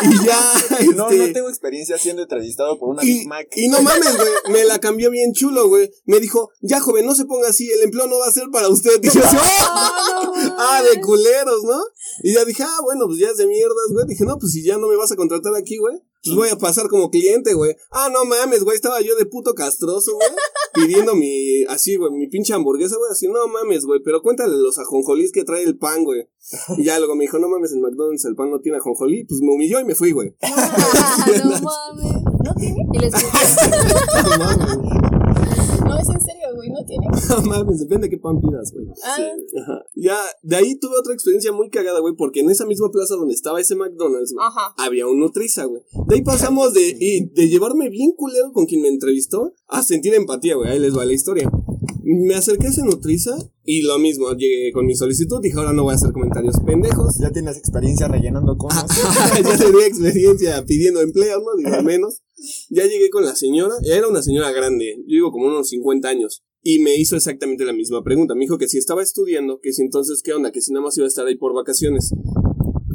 Y 0.03 0.27
ya, 0.27 0.53
No, 0.97 1.09
este, 1.11 1.27
no 1.29 1.33
tengo 1.33 1.49
experiencia 1.49 1.97
siendo 1.97 2.23
entrevistado 2.23 2.79
por 2.79 2.91
una 2.91 3.05
y, 3.05 3.07
Big 3.07 3.29
Mac. 3.29 3.47
y 3.55 3.69
no 3.69 3.81
mames, 3.81 4.17
güey, 4.17 4.29
me 4.51 4.65
la 4.65 4.79
cambió 4.79 5.11
bien 5.11 5.33
chulo, 5.33 5.69
güey. 5.69 5.91
Me 6.05 6.19
dijo, 6.19 6.51
ya 6.61 6.81
joven, 6.81 7.07
no 7.07 7.15
se 7.15 7.25
ponga 7.25 7.49
así, 7.49 7.71
el 7.71 7.83
empleo 7.83 8.07
no 8.07 8.19
va 8.19 8.27
a 8.27 8.33
ser 8.33 8.45
para 8.53 8.69
usted. 8.69 8.99
Y 9.03 9.09
yo 9.09 9.25
así, 9.25 9.37
¡oh! 9.37 10.33
ah, 10.59 10.83
de 10.83 11.01
culeros, 11.01 11.63
¿no? 11.65 11.81
Y 12.23 12.35
ya 12.35 12.45
dije, 12.45 12.63
ah, 12.65 12.79
bueno, 12.83 13.07
pues 13.07 13.19
ya 13.19 13.29
es 13.29 13.37
de 13.37 13.47
mierdas, 13.47 13.93
güey. 13.93 14.07
Dije, 14.07 14.25
no, 14.25 14.39
pues 14.39 14.53
si 14.53 14.65
ya 14.65 14.77
no 14.77 14.89
me 14.89 14.97
vas 14.97 15.13
a 15.13 15.17
contratar 15.17 15.55
aquí, 15.55 15.79
güey, 15.79 15.95
pues 16.23 16.37
voy 16.37 16.49
a 16.49 16.57
pasar 16.57 16.89
como 16.89 17.11
cliente, 17.11 17.55
güey. 17.55 17.77
Ah, 17.91 18.09
no 18.13 18.25
mames, 18.25 18.65
güey, 18.65 18.77
estaba 18.77 19.01
yo 19.01 19.15
de 19.17 19.27
puto 19.27 19.55
castroso, 19.55 20.15
güey, 20.15 20.29
pidiendo 20.77 21.15
mi, 21.15 21.65
así, 21.65 21.97
güey, 21.97 22.12
mi 22.12 22.29
pinche 22.29 22.55
hamburguesa, 22.55 22.97
güey, 22.97 23.11
así, 23.11 23.27
no 23.29 23.49
mames, 23.49 23.85
güey, 23.85 24.01
pero 24.05 24.23
cuéntale 24.23 24.57
los 24.57 24.79
ajonjolís 24.79 25.33
que 25.33 25.45
trae 25.45 25.65
el 25.65 25.79
pan, 25.79 26.05
güey. 26.05 26.29
Y 26.77 26.85
ya 26.85 26.99
luego 26.99 27.17
me 27.17 27.25
dijo, 27.25 27.39
no 27.39 27.49
mames, 27.49 27.73
en 27.73 27.81
McDonald's 27.81 28.25
el 28.25 28.37
pan 28.37 28.51
no 28.51 28.61
tiene 28.61 28.79
ajonjolí, 28.79 29.25
pues 29.25 29.41
me 29.41 29.53
humilló 29.53 29.81
y 29.81 29.85
me 29.85 29.95
fui, 29.95 30.12
güey. 30.12 30.35
no 30.43 31.51
mames. 31.51 32.23
¿No 32.45 32.55
tiene? 32.55 32.87
Y 32.93 32.99
les 32.99 33.12
No 34.25 34.39
mames, 34.39 35.06
es 36.11 36.16
en 36.16 36.21
serio, 36.21 36.49
güey, 36.55 36.71
no 36.71 36.85
tiene. 36.85 37.07
mames, 37.49 37.81
depende 37.81 38.07
de 38.07 38.11
qué 38.11 38.19
pan 38.19 38.40
pidas, 38.40 38.73
güey. 38.73 38.87
Ah, 39.05 39.16
Ajá. 39.62 39.85
Ya, 39.95 40.16
de 40.42 40.57
ahí 40.57 40.79
tuve 40.79 40.99
otra 40.99 41.12
experiencia 41.12 41.53
muy 41.53 41.71
cagada, 41.71 42.01
güey, 42.01 42.14
porque 42.16 42.40
en 42.40 42.51
esa 42.51 42.66
misma 42.66 42.90
plaza 42.90 43.16
donde 43.16 43.35
estaba 43.35 43.61
ese 43.61 43.77
McDonald's, 43.77 44.33
güey, 44.33 44.47
Ajá. 44.47 44.75
había 44.79 45.07
un 45.07 45.21
Nutriza, 45.21 45.64
güey. 45.64 45.83
De 46.09 46.16
ahí 46.16 46.23
pasamos 46.23 46.75
de, 46.75 46.97
y 46.99 47.29
de 47.31 47.49
llevarme 47.49 47.88
bien 47.88 48.12
culero 48.16 48.53
con 48.53 48.66
quien 48.66 48.83
me 48.83 48.88
entrevistó 48.88 49.55
a 49.69 49.83
sentir 49.83 50.14
empatía, 50.14 50.57
güey. 50.57 50.71
Ahí 50.71 50.79
les 50.79 50.97
va 50.97 51.05
la 51.05 51.12
historia. 51.12 51.51
Me 52.09 52.37
acerqué 52.37 52.69
a 52.69 52.71
ese 52.71 52.85
Nutriza 52.85 53.37
y 53.64 53.83
lo 53.83 53.99
mismo, 53.99 54.31
llegué 54.31 54.71
con 54.71 54.87
mi 54.87 54.95
solicitud, 54.95 55.40
dije, 55.42 55.59
ahora 55.59 55.73
no 55.73 55.83
voy 55.83 55.92
a 55.92 55.97
hacer 55.97 56.12
comentarios 56.12 56.55
pendejos. 56.64 57.19
Ya 57.19 57.33
tienes 57.33 57.57
experiencia 57.57 58.07
rellenando 58.07 58.57
conos. 58.59 58.85
ya 59.42 59.59
tenía 59.59 59.87
experiencia 59.88 60.64
pidiendo 60.64 61.01
empleo, 61.01 61.40
¿no? 61.40 61.57
Digo, 61.57 61.75
al 61.75 61.85
menos. 61.85 62.23
Ya 62.71 62.85
llegué 62.85 63.11
con 63.11 63.25
la 63.25 63.35
señora, 63.35 63.75
era 63.85 64.07
una 64.07 64.23
señora 64.23 64.53
grande, 64.53 64.99
yo 65.09 65.14
digo 65.14 65.33
como 65.33 65.47
unos 65.47 65.69
50 65.69 66.09
años. 66.09 66.45
Y 66.62 66.79
me 66.79 66.97
hizo 66.97 67.16
exactamente 67.16 67.64
la 67.64 67.73
misma 67.73 68.05
pregunta. 68.05 68.37
Me 68.37 68.42
dijo 68.42 68.57
que 68.57 68.69
si 68.69 68.79
estaba 68.79 69.03
estudiando, 69.03 69.59
que 69.61 69.73
si 69.73 69.83
entonces 69.83 70.23
qué 70.23 70.33
onda, 70.33 70.53
que 70.53 70.61
si 70.61 70.73
nada 70.73 70.85
más 70.85 70.97
iba 70.97 71.07
a 71.07 71.09
estar 71.09 71.27
ahí 71.27 71.37
por 71.37 71.55
vacaciones. 71.55 72.12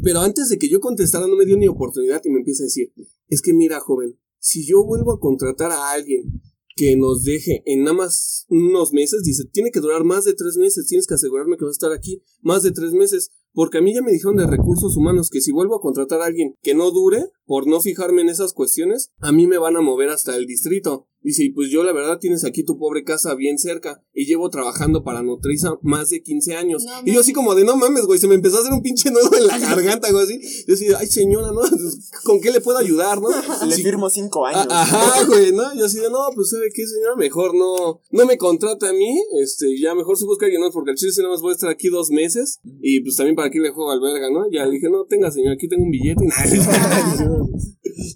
Pero 0.02 0.20
antes 0.20 0.48
de 0.48 0.56
que 0.56 0.70
yo 0.70 0.80
contestara 0.80 1.26
no 1.26 1.36
me 1.36 1.44
dio 1.44 1.58
ni 1.58 1.68
oportunidad 1.68 2.22
y 2.24 2.30
me 2.30 2.38
empieza 2.38 2.62
a 2.62 2.64
decir, 2.64 2.94
es 3.28 3.42
que 3.42 3.52
mira, 3.52 3.78
joven, 3.80 4.18
si 4.38 4.66
yo 4.66 4.84
vuelvo 4.84 5.12
a 5.12 5.20
contratar 5.20 5.70
a 5.70 5.90
alguien 5.90 6.40
que 6.76 6.96
nos 6.96 7.24
deje 7.24 7.62
en 7.66 7.84
nada 7.84 7.96
más 7.96 8.46
unos 8.48 8.92
meses, 8.92 9.22
dice, 9.22 9.44
tiene 9.52 9.70
que 9.70 9.80
durar 9.80 10.04
más 10.04 10.24
de 10.24 10.34
tres 10.34 10.56
meses, 10.56 10.86
tienes 10.86 11.06
que 11.06 11.14
asegurarme 11.14 11.56
que 11.56 11.64
va 11.64 11.70
a 11.70 11.72
estar 11.72 11.92
aquí 11.92 12.22
más 12.40 12.62
de 12.62 12.72
tres 12.72 12.92
meses, 12.92 13.30
porque 13.52 13.78
a 13.78 13.82
mí 13.82 13.94
ya 13.94 14.02
me 14.02 14.12
dijeron 14.12 14.36
de 14.36 14.46
recursos 14.46 14.96
humanos 14.96 15.28
que 15.30 15.40
si 15.40 15.52
vuelvo 15.52 15.76
a 15.76 15.80
contratar 15.80 16.20
a 16.20 16.26
alguien 16.26 16.54
que 16.62 16.74
no 16.74 16.90
dure, 16.90 17.26
por 17.46 17.66
no 17.66 17.80
fijarme 17.80 18.22
en 18.22 18.28
esas 18.28 18.52
cuestiones, 18.52 19.10
a 19.20 19.32
mí 19.32 19.46
me 19.46 19.58
van 19.58 19.76
a 19.76 19.80
mover 19.80 20.08
hasta 20.10 20.36
el 20.36 20.46
distrito. 20.46 21.08
Dice, 21.24 21.44
y 21.44 21.50
pues 21.50 21.70
yo 21.70 21.84
la 21.84 21.92
verdad 21.92 22.18
tienes 22.18 22.44
aquí 22.44 22.64
tu 22.64 22.78
pobre 22.78 23.04
casa 23.04 23.36
bien 23.36 23.56
cerca 23.56 24.02
y 24.12 24.26
llevo 24.26 24.50
trabajando 24.50 25.04
para 25.04 25.22
Nutriza 25.22 25.78
más 25.80 26.10
de 26.10 26.20
15 26.20 26.56
años. 26.56 26.84
No 26.84 26.90
y 27.04 27.14
yo 27.14 27.20
así 27.20 27.32
como 27.32 27.54
de, 27.54 27.64
no 27.64 27.76
mames, 27.76 28.06
güey, 28.06 28.18
se 28.18 28.26
me 28.26 28.34
empezó 28.34 28.56
a 28.56 28.60
hacer 28.62 28.72
un 28.72 28.82
pinche 28.82 29.08
nudo 29.12 29.30
en 29.38 29.46
la 29.46 29.56
garganta, 29.60 30.10
güey, 30.10 30.24
así. 30.24 30.40
Yo 30.66 30.74
así, 30.74 30.86
ay 30.98 31.06
señora, 31.06 31.52
¿no? 31.52 31.60
¿Con 32.24 32.40
qué 32.40 32.50
le 32.50 32.60
puedo 32.60 32.76
ayudar, 32.78 33.20
no? 33.20 33.28
Le 33.66 33.76
Sí. 33.76 33.84
firmo 33.84 34.10
cinco 34.10 34.46
años. 34.46 34.66
Ah, 34.68 34.82
Ajá, 34.82 35.24
güey, 35.26 35.52
¿no? 35.52 35.72
Yo 35.76 35.84
así 35.84 35.98
de, 36.00 36.10
no, 36.10 36.18
pues 36.34 36.50
sabe 36.50 36.66
qué, 36.74 36.84
señora, 36.88 37.14
mejor 37.14 37.54
no, 37.54 38.00
no 38.10 38.26
me 38.26 38.36
contrata 38.36 38.88
a 38.88 38.92
mí, 38.92 39.22
este, 39.40 39.80
ya 39.80 39.94
mejor 39.94 40.18
se 40.18 40.24
busca 40.24 40.46
alguien 40.46 40.60
más, 40.62 40.72
porque 40.72 40.90
al 40.90 40.96
chile 40.96 41.12
sí 41.12 41.20
nada 41.20 41.34
más 41.34 41.40
voy 41.40 41.52
a 41.52 41.54
estar 41.54 41.70
aquí 41.70 41.86
dos 41.88 42.10
meses, 42.10 42.58
y 42.80 43.00
pues 43.02 43.14
también 43.14 43.36
para 43.36 43.46
aquí 43.46 43.60
le 43.60 43.70
juego 43.70 43.92
al 43.92 44.00
verga, 44.00 44.28
¿no? 44.28 44.50
Ya 44.50 44.66
le 44.66 44.72
dije, 44.72 44.88
no, 44.90 45.04
tenga 45.04 45.30
señora, 45.30 45.54
aquí 45.54 45.68
tengo 45.68 45.84
un 45.84 45.90
billete, 45.92 46.24
y 46.24 46.26
nada. 46.58 47.41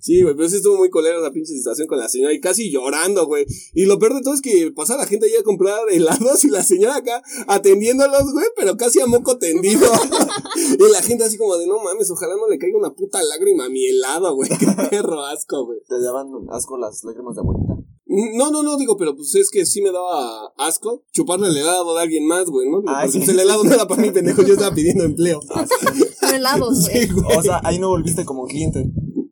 Sí, 0.00 0.22
güey, 0.22 0.34
pero 0.34 0.48
sí 0.48 0.56
estuvo 0.56 0.76
muy 0.76 0.88
colera 0.90 1.18
la 1.18 1.30
pinche 1.32 1.52
situación 1.52 1.86
con 1.86 1.98
la 1.98 2.08
señora 2.08 2.32
y 2.32 2.40
casi 2.40 2.70
llorando, 2.70 3.26
güey. 3.26 3.44
Y 3.74 3.84
lo 3.84 3.98
peor 3.98 4.14
de 4.14 4.22
todo 4.22 4.34
es 4.34 4.40
que 4.40 4.70
pasaba 4.74 5.02
la 5.02 5.06
gente 5.06 5.26
ahí 5.26 5.34
a 5.38 5.42
comprar 5.42 5.78
helados 5.90 6.44
y 6.44 6.48
la 6.48 6.62
señora 6.62 6.96
acá 6.96 7.22
atendiéndolos, 7.46 8.32
güey, 8.32 8.46
pero 8.56 8.76
casi 8.76 9.00
a 9.00 9.06
moco 9.06 9.38
tendido. 9.38 9.86
y 10.78 10.92
la 10.92 11.02
gente 11.02 11.24
así 11.24 11.36
como 11.36 11.56
de, 11.56 11.66
no 11.66 11.78
mames, 11.82 12.10
ojalá 12.10 12.34
no 12.36 12.48
le 12.48 12.58
caiga 12.58 12.78
una 12.78 12.94
puta 12.94 13.22
lágrima 13.22 13.66
a 13.66 13.68
mi 13.68 13.86
helado, 13.86 14.34
güey. 14.34 14.48
Qué 14.58 14.66
perro 14.90 15.24
asco, 15.24 15.64
güey. 15.66 15.78
Te 15.88 16.00
daban 16.00 16.28
asco 16.50 16.78
las 16.78 17.04
lágrimas 17.04 17.34
de 17.34 17.40
abuelita. 17.42 17.74
No, 18.08 18.50
no, 18.50 18.62
no, 18.62 18.76
digo, 18.76 18.96
pero 18.96 19.16
pues 19.16 19.34
es 19.34 19.50
que 19.50 19.66
sí 19.66 19.82
me 19.82 19.90
daba 19.90 20.52
asco 20.56 21.04
chuparle 21.12 21.48
el 21.48 21.56
helado 21.56 21.94
de 21.96 22.02
alguien 22.02 22.24
más, 22.26 22.46
güey, 22.48 22.70
¿no? 22.70 22.80
Digo, 22.80 22.92
Ah, 22.94 23.06
sí. 23.08 23.18
pues 23.18 23.28
el 23.30 23.40
helado 23.40 23.64
no 23.64 23.74
era 23.74 23.86
para 23.88 24.00
mí, 24.00 24.10
pendejo, 24.12 24.42
yo 24.42 24.54
estaba 24.54 24.74
pidiendo 24.74 25.02
empleo. 25.04 25.40
Con 25.40 26.34
helados, 26.34 26.88
güey. 26.88 27.02
Sí, 27.06 27.12
güey. 27.12 27.36
O 27.36 27.42
sea, 27.42 27.60
ahí 27.64 27.78
no 27.80 27.88
volviste 27.88 28.24
como 28.24 28.46
cliente. 28.46 28.88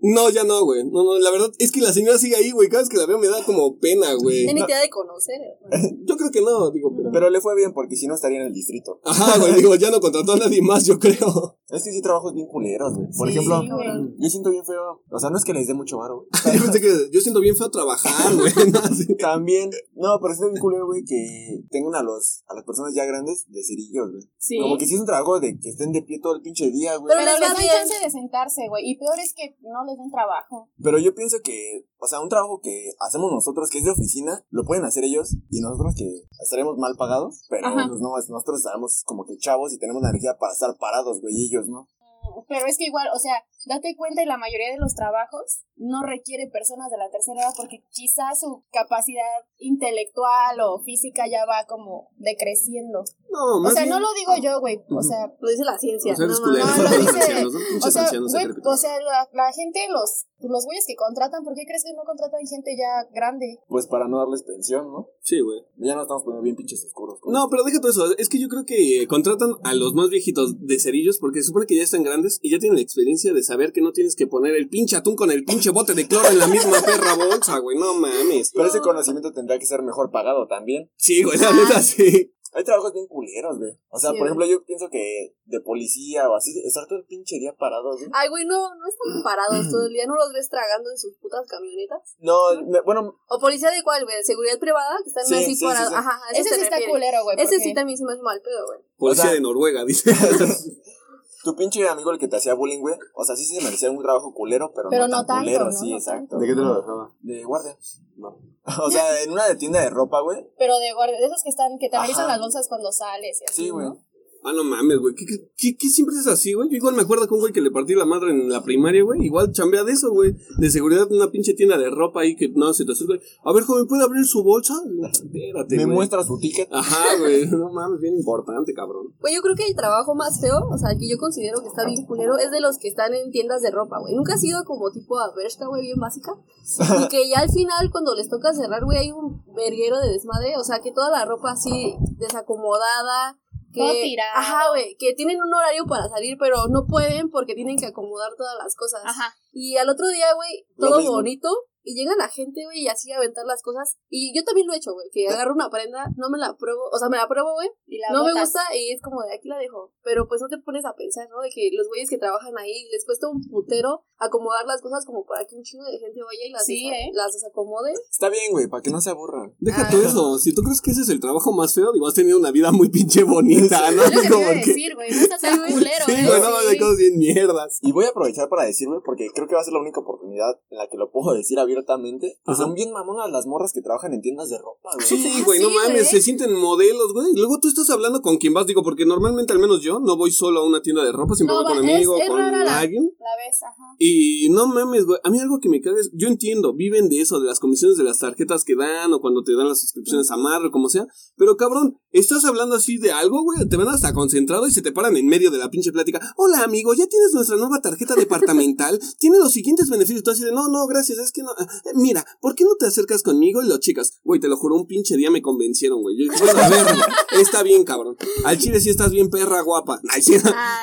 No, 0.06 0.28
ya 0.28 0.44
no, 0.44 0.62
güey. 0.64 0.84
No, 0.84 1.02
no, 1.02 1.18
la 1.18 1.30
verdad 1.30 1.50
es 1.58 1.72
que 1.72 1.80
la 1.80 1.90
señora 1.90 2.18
sigue 2.18 2.36
ahí, 2.36 2.50
güey. 2.50 2.68
Cada 2.68 2.82
vez 2.82 2.90
que 2.90 2.98
la 2.98 3.06
veo 3.06 3.18
me 3.18 3.26
da 3.26 3.42
como 3.42 3.78
pena, 3.78 4.12
güey. 4.12 4.44
Tiene 4.44 4.60
idea 4.60 4.78
de 4.78 4.90
conocer, 4.90 5.40
hermano. 5.40 5.96
Yo 6.04 6.16
creo 6.18 6.30
que 6.30 6.42
no, 6.42 6.70
digo, 6.70 6.92
pero... 6.94 7.10
Pero 7.10 7.30
le 7.30 7.40
fue 7.40 7.56
bien 7.56 7.72
porque 7.72 7.96
si 7.96 8.06
no 8.06 8.14
estaría 8.14 8.40
en 8.40 8.46
el 8.48 8.52
distrito. 8.52 9.00
Ajá, 9.02 9.38
güey, 9.38 9.54
digo, 9.54 9.74
ya 9.76 9.90
no 9.90 10.00
contrató 10.00 10.32
a 10.32 10.36
nadie 10.36 10.60
más, 10.60 10.84
yo 10.84 10.98
creo. 10.98 11.56
Es 11.74 11.84
que 11.84 11.92
sí 11.92 12.00
trabajos 12.02 12.32
bien 12.34 12.46
culeros, 12.46 12.94
güey. 12.94 13.08
Por 13.16 13.28
Sí, 13.28 13.38
ejemplo, 13.38 13.76
güey. 13.76 14.14
yo 14.18 14.28
siento 14.30 14.50
bien 14.50 14.64
feo. 14.64 15.02
O 15.10 15.18
sea, 15.18 15.30
no 15.30 15.36
es 15.36 15.44
que 15.44 15.52
les 15.52 15.66
dé 15.66 15.74
mucho 15.74 15.98
varo. 15.98 16.26
güey. 16.44 16.56
Yo 16.58 16.62
pensé 16.64 16.80
que 16.80 17.10
yo 17.10 17.20
siento 17.20 17.40
bien 17.40 17.56
feo 17.56 17.70
trabajar, 17.70 18.34
güey. 18.34 18.52
¿no? 18.72 18.78
Así. 18.78 19.06
También, 19.16 19.70
no, 19.94 20.18
pero 20.20 20.34
siento 20.34 20.52
bien 20.52 20.60
culero, 20.62 20.86
güey, 20.86 21.04
que 21.04 21.60
tengan 21.70 21.94
a 21.96 22.02
los, 22.02 22.44
a 22.46 22.54
las 22.54 22.64
personas 22.64 22.94
ya 22.94 23.04
grandes 23.04 23.46
de 23.48 23.62
cerillos, 23.62 24.10
güey. 24.10 24.22
Sí. 24.38 24.58
Como 24.60 24.76
que 24.78 24.86
sí 24.86 24.94
es 24.94 25.00
un 25.00 25.06
trabajo 25.06 25.40
de 25.40 25.58
que 25.58 25.70
estén 25.70 25.92
de 25.92 26.02
pie 26.02 26.20
todo 26.20 26.36
el 26.36 26.42
pinche 26.42 26.70
día, 26.70 26.96
güey. 26.96 27.14
Pero 27.14 27.24
Pero 27.24 27.38
les 27.40 27.68
dan 27.68 27.88
chance 27.88 28.04
de 28.04 28.10
sentarse, 28.10 28.68
güey. 28.68 28.88
Y 28.90 28.98
peor 28.98 29.18
es 29.18 29.34
que 29.34 29.56
no 29.62 29.84
les 29.84 29.98
den 29.98 30.10
trabajo. 30.10 30.68
Pero 30.82 30.98
yo 30.98 31.14
pienso 31.14 31.38
que, 31.42 31.86
o 31.98 32.06
sea, 32.06 32.20
un 32.20 32.28
trabajo 32.28 32.60
que 32.62 32.92
hacemos 33.00 33.32
nosotros, 33.32 33.70
que 33.70 33.78
es 33.78 33.84
de 33.84 33.90
oficina, 33.90 34.44
lo 34.50 34.64
pueden 34.64 34.84
hacer 34.84 35.04
ellos 35.04 35.34
y 35.50 35.60
nosotros 35.60 35.94
que 35.96 36.22
estaremos 36.40 36.76
mal 36.78 36.94
pagados, 36.96 37.46
pero 37.48 37.68
pues 37.88 38.00
no, 38.00 38.10
nosotros 38.14 38.58
estaremos 38.58 39.02
como 39.06 39.24
que 39.24 39.36
chavos 39.38 39.72
y 39.72 39.78
tenemos 39.78 40.02
la 40.02 40.10
energía 40.10 40.36
para 40.38 40.52
estar 40.52 40.76
parados, 40.78 41.20
güey, 41.20 41.34
y 41.34 41.46
ellos, 41.46 41.63
Mm, 41.68 42.44
Pero 42.48 42.66
es 42.66 42.76
que 42.78 42.84
igual, 42.86 43.08
o 43.14 43.18
sea, 43.18 43.44
date 43.66 43.94
cuenta, 43.96 44.22
y 44.22 44.26
la 44.26 44.36
mayoría 44.36 44.70
de 44.72 44.78
los 44.78 44.94
trabajos 44.94 45.62
no 45.76 46.02
requiere 46.02 46.48
personas 46.48 46.90
de 46.90 46.98
la 46.98 47.10
tercera 47.10 47.40
edad 47.40 47.54
porque 47.56 47.82
quizás 47.90 48.40
su 48.40 48.62
capacidad 48.72 49.42
intelectual 49.58 50.60
o 50.60 50.80
física 50.82 51.24
ya 51.28 51.44
va 51.46 51.66
como 51.66 52.10
decreciendo. 52.16 53.04
No, 53.30 53.56
O 53.56 53.60
más 53.60 53.74
sea, 53.74 53.82
bien... 53.82 53.94
no 53.94 54.00
lo 54.00 54.06
digo 54.14 54.32
yo, 54.40 54.60
güey. 54.60 54.80
O 54.90 55.02
sea, 55.02 55.26
Lo 55.40 55.48
dice 55.50 55.64
la 55.64 55.78
ciencia. 55.78 56.12
O 56.12 56.16
sea, 56.16 56.26
no, 56.26 56.32
no, 56.32 56.38
son 56.38 56.48
lo 56.48 56.54
dice- 56.54 57.44
o 57.82 57.90
sea, 57.90 58.08
güey, 58.10 58.46
o 58.64 58.76
sea, 58.76 59.00
la, 59.00 59.28
la 59.32 59.52
gente, 59.52 59.80
los, 59.90 60.26
los 60.38 60.64
güeyes 60.64 60.84
que 60.86 60.94
contratan, 60.94 61.42
¿por 61.42 61.54
qué 61.54 61.64
crees 61.66 61.82
que 61.82 61.92
no 61.94 62.04
contratan 62.04 62.46
gente 62.46 62.76
ya 62.76 63.08
grande? 63.12 63.58
Pues 63.68 63.86
para 63.88 64.06
no 64.06 64.18
darles 64.18 64.44
pensión, 64.44 64.92
¿no? 64.92 65.08
Sí, 65.20 65.40
güey. 65.40 65.60
Ya 65.78 65.94
nos 65.94 66.04
estamos 66.04 66.22
poniendo 66.22 66.42
bien 66.44 66.56
pinches 66.56 66.84
oscuros. 66.84 67.18
No, 67.26 67.48
pero 67.50 67.64
deja 67.64 67.80
todo 67.80 67.90
eso. 67.90 68.16
Es 68.18 68.28
que 68.28 68.38
yo 68.38 68.48
creo 68.48 68.64
que 68.64 69.06
contratan 69.08 69.54
a 69.64 69.74
los 69.74 69.94
más 69.94 70.08
viejitos 70.10 70.60
de 70.66 70.78
cerillos 70.78 71.18
porque 71.18 71.40
se 71.40 71.48
supone 71.48 71.66
que 71.66 71.76
ya 71.76 71.82
están 71.82 72.04
grandes 72.04 72.38
y 72.42 72.50
ya 72.52 72.58
tienen 72.58 72.76
la 72.76 72.82
experiencia 72.82 73.32
de 73.32 73.42
saber 73.42 73.53
que 73.72 73.80
no 73.80 73.92
tienes 73.92 74.16
que 74.16 74.26
poner 74.26 74.54
el 74.54 74.68
pinche 74.68 74.96
atún 74.96 75.16
con 75.16 75.30
el 75.30 75.44
pinche 75.44 75.70
bote 75.70 75.94
de 75.94 76.06
cloro 76.08 76.28
en 76.28 76.38
la 76.38 76.46
misma 76.46 76.80
perra 76.82 77.14
bolsa, 77.14 77.58
güey. 77.58 77.78
No 77.78 77.94
mames. 77.94 78.50
Pero 78.54 78.66
ese 78.66 78.80
conocimiento 78.80 79.32
tendrá 79.32 79.58
que 79.58 79.66
ser 79.66 79.82
mejor 79.82 80.10
pagado 80.10 80.46
también. 80.46 80.90
Sí, 80.96 81.22
güey, 81.22 81.38
la 81.38 81.52
neta 81.52 81.80
sí. 81.82 82.30
Hay 82.56 82.62
trabajos 82.62 82.92
bien 82.92 83.08
culeros, 83.08 83.58
güey. 83.58 83.72
O 83.88 83.98
sea, 83.98 84.10
Sí, 84.12 84.16
por 84.16 84.28
ejemplo, 84.28 84.46
yo 84.46 84.64
pienso 84.64 84.88
que 84.88 85.34
de 85.44 85.60
policía 85.60 86.28
o 86.30 86.36
así, 86.36 86.56
estar 86.64 86.86
todo 86.86 87.00
el 87.00 87.04
pinche 87.04 87.40
día 87.40 87.52
parados, 87.58 87.96
güey. 87.98 88.08
Ay, 88.14 88.28
güey, 88.28 88.44
no, 88.44 88.72
no 88.76 88.84
están 88.86 89.22
parados 89.24 89.68
todo 89.72 89.86
el 89.86 89.92
día, 89.92 90.06
no 90.06 90.14
los 90.14 90.32
ves 90.32 90.48
tragando 90.48 90.88
en 90.88 90.96
sus 90.96 91.16
putas 91.16 91.40
camionetas. 91.48 92.14
No, 92.20 92.38
me- 92.64 92.80
bueno, 92.82 93.16
O 93.28 93.40
policía 93.40 93.72
de 93.72 93.82
cuál, 93.82 94.04
güey, 94.04 94.22
seguridad 94.22 94.60
privada, 94.60 94.98
que 95.02 95.08
están 95.08 95.26
Sí, 95.26 95.34
así 95.34 95.56
sí, 95.56 95.64
parados. 95.64 95.88
sí, 95.88 95.94
sí. 95.94 95.98
Ajá, 95.98 96.20
Ese 96.32 96.42
se 96.50 96.54
sí 96.54 96.60
está 96.60 96.76
refiere. 96.76 96.92
culero, 96.92 97.24
güey. 97.24 97.36
Ese 97.40 97.58
sí 97.58 97.74
también 97.74 97.98
se 97.98 98.04
me 98.04 98.12
hace 98.12 98.22
mal 98.22 98.40
pedo, 98.40 98.66
güey. 98.66 98.78
Policía 98.98 99.24
O 99.24 99.26
sea- 99.26 99.34
de 99.34 99.40
Noruega, 99.40 99.84
dice. 99.84 100.12
tu 101.44 101.54
pinche 101.54 101.86
amigo 101.88 102.10
el 102.10 102.18
que 102.18 102.26
te 102.26 102.36
hacía 102.36 102.54
bullying, 102.54 102.80
güey. 102.80 102.96
O 103.14 103.24
sea, 103.24 103.36
sí 103.36 103.44
se 103.44 103.62
merecía 103.62 103.90
un 103.90 104.02
trabajo 104.02 104.34
culero, 104.34 104.72
pero, 104.74 104.88
Pero 104.90 105.06
no, 105.06 105.18
no 105.18 105.26
tan 105.26 105.26
tanto, 105.26 105.44
culero, 105.44 105.64
¿no? 105.66 105.72
sí, 105.72 105.90
No 105.90 105.96
exacto. 105.96 106.38
¿De 106.38 106.46
qué 106.46 106.54
te 106.54 106.60
lo 106.60 106.74
dejaba? 106.74 107.12
De 107.20 107.44
guardia. 107.44 107.76
No. 108.16 108.36
o 108.82 108.90
sea, 108.90 109.22
en 109.22 109.30
una 109.30 109.46
de 109.46 109.54
tienda 109.56 109.80
de 109.80 109.90
ropa, 109.90 110.20
güey. 110.22 110.48
Pero 110.58 110.78
de 110.78 110.92
guardia, 110.94 111.18
de 111.18 111.26
esos 111.26 111.42
que 111.42 111.50
están, 111.50 111.78
que 111.78 111.88
te 111.88 111.96
analizan 111.96 112.26
las 112.26 112.40
bolsas 112.40 112.66
cuando 112.68 112.90
sales 112.90 113.40
y 113.40 113.44
así. 113.44 113.62
Sí, 113.62 113.70
güey. 113.70 113.86
¿no? 113.86 113.98
Ah, 114.44 114.52
no 114.54 114.62
mames, 114.62 114.98
güey. 114.98 115.14
¿Qué, 115.14 115.24
qué, 115.24 115.48
qué, 115.56 115.76
qué 115.76 115.88
siempre 115.88 116.16
es 116.16 116.26
así, 116.26 116.52
güey? 116.52 116.68
Yo 116.70 116.76
igual 116.76 116.94
me 116.94 117.02
acuerdo 117.02 117.26
con 117.26 117.36
un 117.36 117.40
güey 117.42 117.52
que 117.54 117.62
le 117.62 117.70
partí 117.70 117.94
la 117.94 118.04
madre 118.04 118.30
en 118.30 118.50
la 118.50 118.62
primaria, 118.62 119.02
güey. 119.02 119.24
Igual 119.24 119.52
chambea 119.52 119.84
de 119.84 119.92
eso, 119.92 120.10
güey. 120.12 120.36
De 120.58 120.70
seguridad 120.70 121.10
una 121.10 121.30
pinche 121.30 121.54
tienda 121.54 121.78
de 121.78 121.88
ropa 121.88 122.20
ahí 122.20 122.36
que 122.36 122.50
no 122.50 122.72
se 122.74 122.84
te 122.84 122.92
acerca. 122.92 123.14
A 123.42 123.52
ver, 123.54 123.64
joven, 123.64 123.86
¿puede 123.86 124.04
abrir 124.04 124.24
su 124.26 124.42
bolsa? 124.44 124.74
Espérate, 125.10 125.76
Me 125.76 125.84
güey. 125.86 125.96
muestra 125.96 126.22
su 126.24 126.38
ticket. 126.38 126.68
Ajá, 126.70 127.16
güey. 127.18 127.46
No 127.54 127.72
mames, 127.72 128.00
bien 128.00 128.14
importante, 128.16 128.74
cabrón. 128.74 129.14
Güey, 129.20 129.34
yo 129.34 129.40
creo 129.40 129.54
que 129.54 129.66
el 129.66 129.74
trabajo 129.74 130.14
más 130.14 130.40
feo, 130.40 130.58
o 130.70 130.76
sea, 130.76 130.90
el 130.90 130.98
que 130.98 131.08
yo 131.08 131.16
considero 131.16 131.60
que 131.62 131.68
está 131.68 131.86
bien 131.86 132.04
culero, 132.04 132.36
es 132.36 132.50
de 132.50 132.60
los 132.60 132.76
que 132.78 132.88
están 132.88 133.14
en 133.14 133.30
tiendas 133.30 133.62
de 133.62 133.70
ropa, 133.70 133.98
güey. 134.00 134.14
Nunca 134.14 134.34
ha 134.34 134.38
sido 134.38 134.64
como 134.64 134.90
tipo 134.90 135.18
a 135.18 135.32
Bershka, 135.34 135.66
güey, 135.68 135.82
bien 135.82 135.98
básica. 135.98 136.32
Y 137.04 137.08
que 137.08 137.28
ya 137.28 137.40
al 137.40 137.50
final, 137.50 137.90
cuando 137.90 138.14
les 138.14 138.28
toca 138.28 138.52
cerrar, 138.52 138.84
güey, 138.84 138.98
hay 138.98 139.10
un 139.10 139.42
verguero 139.54 140.00
de 140.00 140.08
desmadre. 140.12 140.56
O 140.58 140.64
sea, 140.64 140.80
que 140.80 140.92
toda 140.92 141.10
la 141.10 141.24
ropa 141.24 141.52
así 141.52 141.94
desacomodada. 142.18 143.38
Que, 143.74 143.80
Todo 143.80 143.92
tirado. 143.92 144.30
Ajá, 144.36 144.68
güey, 144.70 144.96
que 144.96 145.14
tienen 145.14 145.36
un 145.42 145.52
horario 145.52 145.84
para 145.86 146.08
salir, 146.08 146.36
pero 146.38 146.68
no 146.68 146.86
pueden 146.86 147.28
porque 147.28 147.54
tienen 147.54 147.76
que 147.76 147.86
acomodar 147.86 148.30
todas 148.36 148.56
las 148.56 148.76
cosas. 148.76 149.02
Ajá. 149.04 149.34
Y 149.52 149.76
al 149.76 149.88
otro 149.88 150.06
día, 150.06 150.32
güey, 150.34 150.64
todo 150.78 151.02
bonito. 151.10 151.48
Y 151.84 151.94
llega 151.94 152.16
la 152.16 152.28
gente, 152.28 152.64
güey, 152.64 152.80
y 152.82 152.88
así 152.88 153.12
a 153.12 153.18
aventar 153.18 153.44
las 153.44 153.60
cosas. 153.62 153.96
Y 154.08 154.34
yo 154.34 154.42
también 154.42 154.66
lo 154.66 154.72
he 154.72 154.78
hecho, 154.78 154.92
güey, 154.94 155.08
que 155.12 155.28
agarro 155.28 155.52
una 155.52 155.68
prenda, 155.70 156.08
no 156.16 156.30
me 156.30 156.38
la 156.38 156.56
pruebo, 156.56 156.80
o 156.90 156.98
sea, 156.98 157.08
me 157.10 157.18
la 157.18 157.28
pruebo, 157.28 157.52
güey, 157.52 157.68
Y 157.86 157.98
la 157.98 158.08
no 158.10 158.24
me 158.24 158.30
botas. 158.32 158.48
gusta 158.48 158.62
y 158.74 158.90
es 158.92 159.02
como 159.02 159.20
de 159.22 159.34
aquí 159.34 159.48
la 159.48 159.58
dejo. 159.58 159.92
Pero 160.02 160.26
pues 160.26 160.40
no 160.40 160.48
te 160.48 160.58
pones 160.58 160.84
a 160.86 160.94
pensar, 160.96 161.28
¿no? 161.28 161.40
De 161.42 161.50
que 161.54 161.68
los 161.76 161.86
güeyes 161.88 162.08
que 162.08 162.16
trabajan 162.18 162.56
ahí 162.58 162.88
les 162.90 163.04
cuesta 163.04 163.28
un 163.28 163.42
putero 163.48 164.04
acomodar 164.16 164.64
las 164.66 164.80
cosas 164.80 165.04
como 165.04 165.26
para 165.26 165.44
que 165.46 165.56
un 165.56 165.62
chingo 165.62 165.84
de 165.84 165.98
gente 165.98 166.20
vaya 166.24 166.46
y 166.46 166.50
las, 166.50 166.64
Sí, 166.64 166.88
desa- 166.88 166.96
¿eh? 166.96 167.10
las 167.12 167.32
desacomode. 167.34 167.92
Está 168.10 168.30
bien, 168.30 168.50
güey, 168.52 168.66
para 168.68 168.82
que 168.82 168.90
no 168.90 169.00
se 169.02 169.10
aburran. 169.10 169.54
Deja 169.58 169.86
Ah. 169.86 169.90
todo 169.90 170.02
eso. 170.02 170.38
Si 170.38 170.54
tú 170.54 170.62
crees 170.62 170.80
que 170.80 170.92
ese 170.92 171.02
es 171.02 171.08
el 171.10 171.20
trabajo 171.20 171.52
más 171.52 171.74
feo, 171.74 171.92
digo, 171.92 172.06
has 172.06 172.14
tenido 172.14 172.38
una 172.38 172.50
vida 172.50 172.72
muy 172.72 172.88
pinche 172.88 173.22
bonita, 173.24 173.90
¿no? 173.90 174.02
Es 174.04 174.30
Como 174.30 174.48
que- 174.48 174.54
decir, 174.66 174.94
güey. 174.94 175.10
No 175.10 175.36
tan 175.38 175.58
culero, 175.72 176.04
Sí, 176.06 176.12
¿eh? 176.12 176.26
güey, 176.26 176.40
no, 176.40 176.60
Sí. 176.60 176.66
de 176.70 176.78
cosas 176.78 176.96
bien 176.96 177.18
mierdas. 177.18 177.78
Y 177.82 177.92
voy 177.92 178.06
a 178.06 178.08
aprovechar 178.08 178.48
para 178.48 178.64
decir, 178.64 178.88
güey, 178.88 179.00
porque 179.04 179.28
creo 179.34 179.46
que 179.46 179.54
va 179.54 179.60
a 179.60 179.64
ser 179.64 179.74
la 179.74 179.80
única 179.80 180.00
oportunidad 180.00 180.58
en 180.70 180.78
la 180.78 180.88
que 180.88 180.96
lo 180.96 181.10
puedo 181.10 181.34
decir 181.34 181.58
abiertamente. 181.74 182.38
Ajá. 182.44 182.62
Son 182.62 182.74
bien 182.74 182.92
mamonas 182.92 183.30
las 183.30 183.46
morras 183.46 183.72
que 183.72 183.82
trabajan 183.82 184.12
en 184.12 184.20
tiendas 184.22 184.48
de 184.50 184.58
ropa, 184.58 184.90
güey. 184.94 185.06
Sí, 185.06 185.42
güey, 185.44 185.60
no 185.60 185.68
Sí, 185.68 185.74
mames, 185.74 185.92
güey. 185.92 186.04
se 186.06 186.22
sienten 186.22 186.52
modelos, 186.54 187.12
güey. 187.12 187.32
Y 187.32 187.36
luego 187.38 187.58
tú 187.60 187.68
estás 187.68 187.90
hablando 187.90 188.22
con 188.22 188.36
quien 188.38 188.54
vas, 188.54 188.66
digo, 188.66 188.82
porque 188.82 189.06
normalmente, 189.06 189.52
al 189.52 189.58
menos 189.58 189.80
yo, 189.82 190.00
no 190.00 190.16
voy 190.16 190.30
solo 190.32 190.60
a 190.60 190.66
una 190.66 190.82
tienda 190.82 191.04
de 191.04 191.12
ropa, 191.12 191.34
siempre 191.34 191.54
No, 191.56 191.62
voy 191.62 191.72
con 191.74 191.78
amigo, 191.88 192.16
es- 192.16 192.28
con 192.28 192.38
rara 192.38 192.64
la- 192.64 192.78
alguien. 192.80 193.10
La 193.18 193.68
ajá. 193.68 193.96
Y 193.98 194.48
no 194.50 194.66
mames, 194.66 195.04
güey. 195.06 195.18
A 195.24 195.30
mí 195.30 195.38
algo 195.40 195.58
que 195.60 195.68
me 195.68 195.80
caga 195.80 195.98
es, 196.00 196.10
yo 196.14 196.28
entiendo, 196.28 196.72
viven 196.74 197.08
de 197.08 197.20
eso, 197.20 197.40
de 197.40 197.46
las 197.46 197.60
comisiones 197.60 197.96
de 197.96 198.04
las 198.04 198.18
tarjetas 198.18 198.64
que 198.64 198.74
dan, 198.76 199.12
o 199.12 199.20
cuando 199.20 199.42
te 199.42 199.54
dan 199.54 199.68
las 199.68 199.80
suscripciones 199.80 200.30
a 200.30 200.36
Marvel, 200.36 200.70
como 200.70 200.88
sea. 200.88 201.06
Pero 201.36 201.56
cabrón, 201.56 201.98
estás 202.12 202.44
hablando 202.44 202.76
así 202.76 202.98
de 202.98 203.12
algo, 203.12 203.42
güey. 203.42 203.68
Te 203.68 203.76
ven 203.76 203.88
hasta 203.88 204.12
concentrado 204.12 204.66
y 204.66 204.72
se 204.72 204.82
te 204.82 204.92
paran 204.92 205.16
en 205.16 205.26
medio 205.26 205.50
de 205.50 205.58
la 205.58 205.70
pinche 205.70 205.92
plática. 205.92 206.20
Hola, 206.36 206.62
amigo, 206.64 206.92
ya 206.94 207.06
tienes 207.06 207.32
nuestra 207.34 207.56
nueva 207.56 207.80
tarjeta 207.80 208.14
departamental. 208.14 208.98
Tiene 209.18 209.38
los 209.38 209.52
siguientes 209.52 209.88
beneficios. 209.88 210.22
Tú 210.22 210.30
así 210.30 210.44
de, 210.44 210.52
no, 210.52 210.68
no, 210.68 210.86
gracias, 210.86 211.18
es 211.18 211.32
que 211.32 211.42
no. 211.42 211.50
Mira, 211.94 212.24
¿por 212.40 212.54
qué 212.54 212.64
no 212.64 212.76
te 212.78 212.86
acercas 212.86 213.22
conmigo 213.22 213.62
y 213.62 213.68
lo 213.68 213.78
chicas? 213.78 214.20
Güey, 214.24 214.40
te 214.40 214.48
lo 214.48 214.56
juro, 214.56 214.76
un 214.76 214.86
pinche 214.86 215.16
día 215.16 215.30
me 215.30 215.42
convencieron, 215.42 216.02
güey. 216.02 216.16
Yo 216.18 216.30
dije, 216.30 216.44
bueno, 216.44 216.60
a 216.60 216.68
ver, 216.68 216.84
güey, 216.84 217.42
está 217.42 217.62
bien, 217.62 217.84
cabrón. 217.84 218.16
Al 218.44 218.58
chile 218.58 218.80
sí 218.80 218.90
estás 218.90 219.10
bien 219.10 219.30
perra 219.30 219.62
guapa. 219.62 220.00
Ay, 220.10 220.22
sí, 220.22 220.34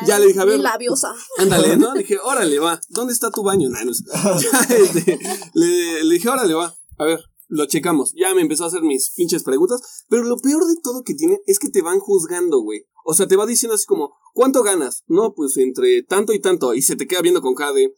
ya 0.05 0.19
le 0.19 0.27
dije, 0.27 0.39
a 0.39 0.45
ver, 0.45 0.59
labiosa. 0.59 1.13
Ándale, 1.37 1.77
¿no? 1.77 1.93
Le 1.93 1.99
dije, 2.01 2.17
órale, 2.19 2.59
va. 2.59 2.79
¿Dónde 2.89 3.13
está 3.13 3.31
tu 3.31 3.43
baño? 3.43 3.69
Nah, 3.69 3.83
no 3.83 3.93
sé. 3.93 4.03
Ya, 4.41 4.75
este, 4.75 5.19
le, 5.53 6.03
le 6.03 6.13
dije, 6.13 6.29
órale, 6.29 6.53
va. 6.53 6.75
A 6.97 7.05
ver, 7.05 7.19
lo 7.47 7.65
checamos. 7.65 8.13
Ya 8.15 8.33
me 8.33 8.41
empezó 8.41 8.63
a 8.63 8.67
hacer 8.67 8.81
mis 8.81 9.11
pinches 9.11 9.43
preguntas. 9.43 10.05
Pero 10.09 10.23
lo 10.23 10.37
peor 10.37 10.65
de 10.65 10.75
todo 10.81 11.03
que 11.03 11.13
tiene 11.13 11.39
es 11.45 11.59
que 11.59 11.69
te 11.69 11.81
van 11.81 11.99
juzgando, 11.99 12.61
güey. 12.61 12.85
O 13.03 13.13
sea, 13.13 13.27
te 13.27 13.35
va 13.35 13.45
diciendo 13.45 13.75
así 13.75 13.85
como, 13.85 14.13
¿cuánto 14.33 14.63
ganas? 14.63 15.03
No, 15.07 15.33
pues 15.33 15.57
entre 15.57 16.03
tanto 16.03 16.33
y 16.33 16.39
tanto. 16.39 16.73
Y 16.73 16.81
se 16.81 16.95
te 16.95 17.07
queda 17.07 17.21
viendo 17.21 17.41
con 17.41 17.55
cara 17.55 17.73
de, 17.73 17.93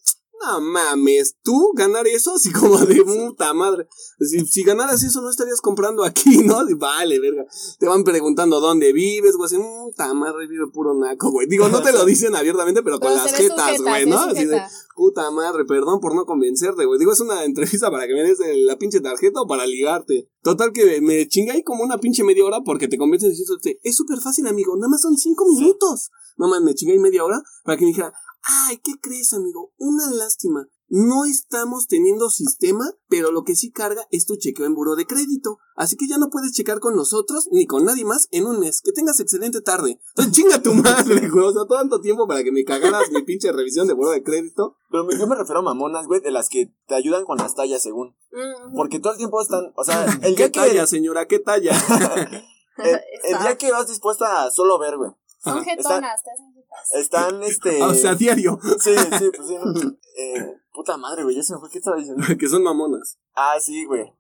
No 0.45 0.59
mames, 0.59 1.37
tú 1.41 1.71
ganar 1.73 2.05
eso, 2.07 2.33
así 2.35 2.51
como 2.51 2.77
de 2.77 3.03
puta 3.03 3.53
madre. 3.53 3.87
Si, 4.19 4.45
si 4.45 4.63
ganaras 4.63 5.01
eso, 5.03 5.21
no 5.21 5.29
estarías 5.29 5.61
comprando 5.61 6.03
aquí, 6.03 6.37
¿no? 6.43 6.57
Vale, 6.77 7.19
verga. 7.19 7.45
Te 7.79 7.87
van 7.87 8.03
preguntando 8.03 8.59
dónde 8.59 8.91
vives, 8.91 9.35
güey, 9.35 9.45
así, 9.45 9.57
puta 9.57 10.13
madre, 10.13 10.47
vive 10.47 10.65
puro 10.73 10.93
naco, 10.95 11.31
güey. 11.31 11.47
Digo, 11.47 11.69
no 11.69 11.81
te 11.81 11.93
lo 11.93 12.05
dicen 12.05 12.35
abiertamente, 12.35 12.83
pero, 12.83 12.99
con 12.99 13.11
Pero 13.11 13.23
las 13.23 13.33
jetas, 13.33 13.81
güey, 13.81 14.05
¿no? 14.05 14.17
Así 14.17 14.45
de, 14.45 14.61
puta 14.95 15.31
madre, 15.31 15.65
perdón 15.65 15.99
por 15.99 16.13
no 16.13 16.25
convencerte, 16.25 16.85
güey. 16.85 16.99
Digo, 16.99 17.13
es 17.13 17.19
una 17.21 17.45
entrevista 17.45 17.89
para 17.89 18.07
que 18.07 18.13
me 18.13 18.23
des 18.23 18.39
la 18.39 18.77
pinche 18.77 18.99
tarjeta 18.99 19.41
o 19.41 19.47
para 19.47 19.65
ligarte. 19.65 20.29
Total 20.41 20.73
que 20.73 20.99
me 21.01 21.27
chinga 21.27 21.53
ahí 21.53 21.63
como 21.63 21.83
una 21.83 21.99
pinche 21.99 22.23
media 22.23 22.43
hora 22.43 22.59
porque 22.65 22.87
te 22.87 22.97
convences 22.97 23.29
diciendo, 23.29 23.57
es 23.81 23.95
súper 23.95 24.19
fácil, 24.19 24.47
amigo, 24.47 24.75
nada 24.75 24.89
más 24.89 25.01
son 25.01 25.15
cinco 25.15 25.45
minutos. 25.47 26.11
No 26.35 26.47
mames, 26.47 26.63
me 26.63 26.75
chinga 26.75 26.93
ahí 26.93 26.99
media 26.99 27.23
hora 27.23 27.41
para 27.63 27.77
que 27.77 27.85
me 27.85 27.89
dijera, 27.89 28.11
ay, 28.43 28.77
¿qué 28.83 28.93
crees, 29.01 29.33
amigo? 29.33 29.73
Una 29.77 30.09
lástima. 30.11 30.67
No 30.95 31.25
estamos 31.25 31.87
teniendo 31.87 32.29
sistema, 32.29 32.85
pero 33.07 33.31
lo 33.31 33.43
que 33.43 33.55
sí 33.55 33.71
carga 33.71 34.05
es 34.11 34.27
tu 34.27 34.35
chequeo 34.35 34.67
en 34.67 34.75
buro 34.75 34.95
de 34.95 35.07
crédito. 35.07 35.57
Así 35.75 35.95
que 35.95 36.07
ya 36.07 36.19
no 36.19 36.29
puedes 36.29 36.51
checar 36.51 36.79
con 36.79 36.95
nosotros 36.95 37.47
ni 37.51 37.65
con 37.65 37.83
nadie 37.85 38.05
más 38.05 38.27
en 38.29 38.45
un 38.45 38.59
mes. 38.59 38.81
Que 38.83 38.91
tengas 38.91 39.19
excelente 39.19 39.61
tarde. 39.61 39.99
Chinga 40.29 40.61
tu 40.61 40.73
madre, 40.75 41.29
güey. 41.31 41.45
O 41.45 41.51
sea, 41.51 41.63
tanto 41.67 41.99
tiempo 41.99 42.27
para 42.27 42.43
que 42.43 42.51
me 42.51 42.63
cagaras 42.63 43.09
mi 43.11 43.23
pinche 43.23 43.51
revisión 43.51 43.87
de 43.87 43.95
buro 43.95 44.11
de 44.11 44.21
crédito. 44.21 44.77
Pero 44.91 45.09
yo 45.17 45.25
me 45.25 45.35
refiero 45.35 45.61
a 45.61 45.63
mamonas, 45.63 46.05
güey, 46.05 46.21
de 46.21 46.29
las 46.29 46.47
que 46.49 46.71
te 46.85 46.93
ayudan 46.93 47.25
con 47.25 47.37
las 47.37 47.55
tallas 47.55 47.81
según. 47.81 48.15
Mm, 48.31 48.75
Porque 48.75 48.99
todo 48.99 49.13
el 49.13 49.17
tiempo 49.17 49.41
están, 49.41 49.73
o 49.75 49.83
sea, 49.83 50.05
el 50.21 50.35
¿Qué 50.35 50.49
día 50.49 50.51
que, 50.51 50.59
talla, 50.59 50.85
señora? 50.85 51.27
¿Qué 51.27 51.39
talla? 51.39 51.71
el, 52.77 53.01
el 53.23 53.39
día 53.41 53.57
que 53.57 53.71
vas 53.71 53.87
dispuesta 53.87 54.43
a 54.43 54.51
solo 54.51 54.77
ver, 54.77 54.97
güey. 54.97 55.09
Son 55.43 55.63
jetonas, 55.63 56.23
te 56.23 56.31
hacen. 56.31 56.52
Están, 56.93 57.41
este... 57.43 57.81
Ah, 57.81 57.87
o 57.91 57.93
sea, 57.93 58.15
diario. 58.15 58.59
Sí, 58.79 58.95
sí, 59.19 59.31
pues 59.35 59.47
sí. 59.47 59.55
¿no? 59.55 59.71
Eh, 60.17 60.55
puta 60.73 60.97
madre, 60.97 61.23
güey, 61.23 61.35
ya 61.35 61.43
se 61.43 61.53
me 61.53 61.59
fue. 61.59 61.69
¿Qué 61.69 61.79
estaba 61.79 61.97
diciendo? 61.97 62.23
que 62.39 62.47
son 62.47 62.63
mamonas. 62.63 63.17
Ah, 63.35 63.59
sí, 63.59 63.85
güey. 63.85 64.13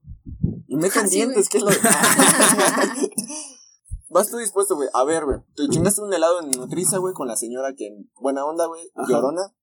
Y 0.67 0.75
meten 0.75 1.03
Ah, 1.05 1.07
sí, 1.07 1.15
dientes, 1.17 1.49
¿qué 1.49 1.57
es 1.57 1.63
lo 1.63 1.69
Vas 4.09 4.29
tú 4.29 4.37
dispuesto, 4.37 4.75
güey. 4.75 4.89
A 4.93 5.03
ver, 5.03 5.25
güey. 5.25 5.39
Te 5.55 5.67
chingaste 5.69 6.01
un 6.01 6.13
helado 6.13 6.39
en 6.41 6.51
Nutriza, 6.51 6.97
güey, 6.99 7.13
con 7.13 7.27
la 7.27 7.35
señora 7.35 7.73
que 7.75 7.87
en 7.87 8.11
buena 8.19 8.45
onda, 8.45 8.67
güey, 8.67 8.91
llorona, 9.07 9.53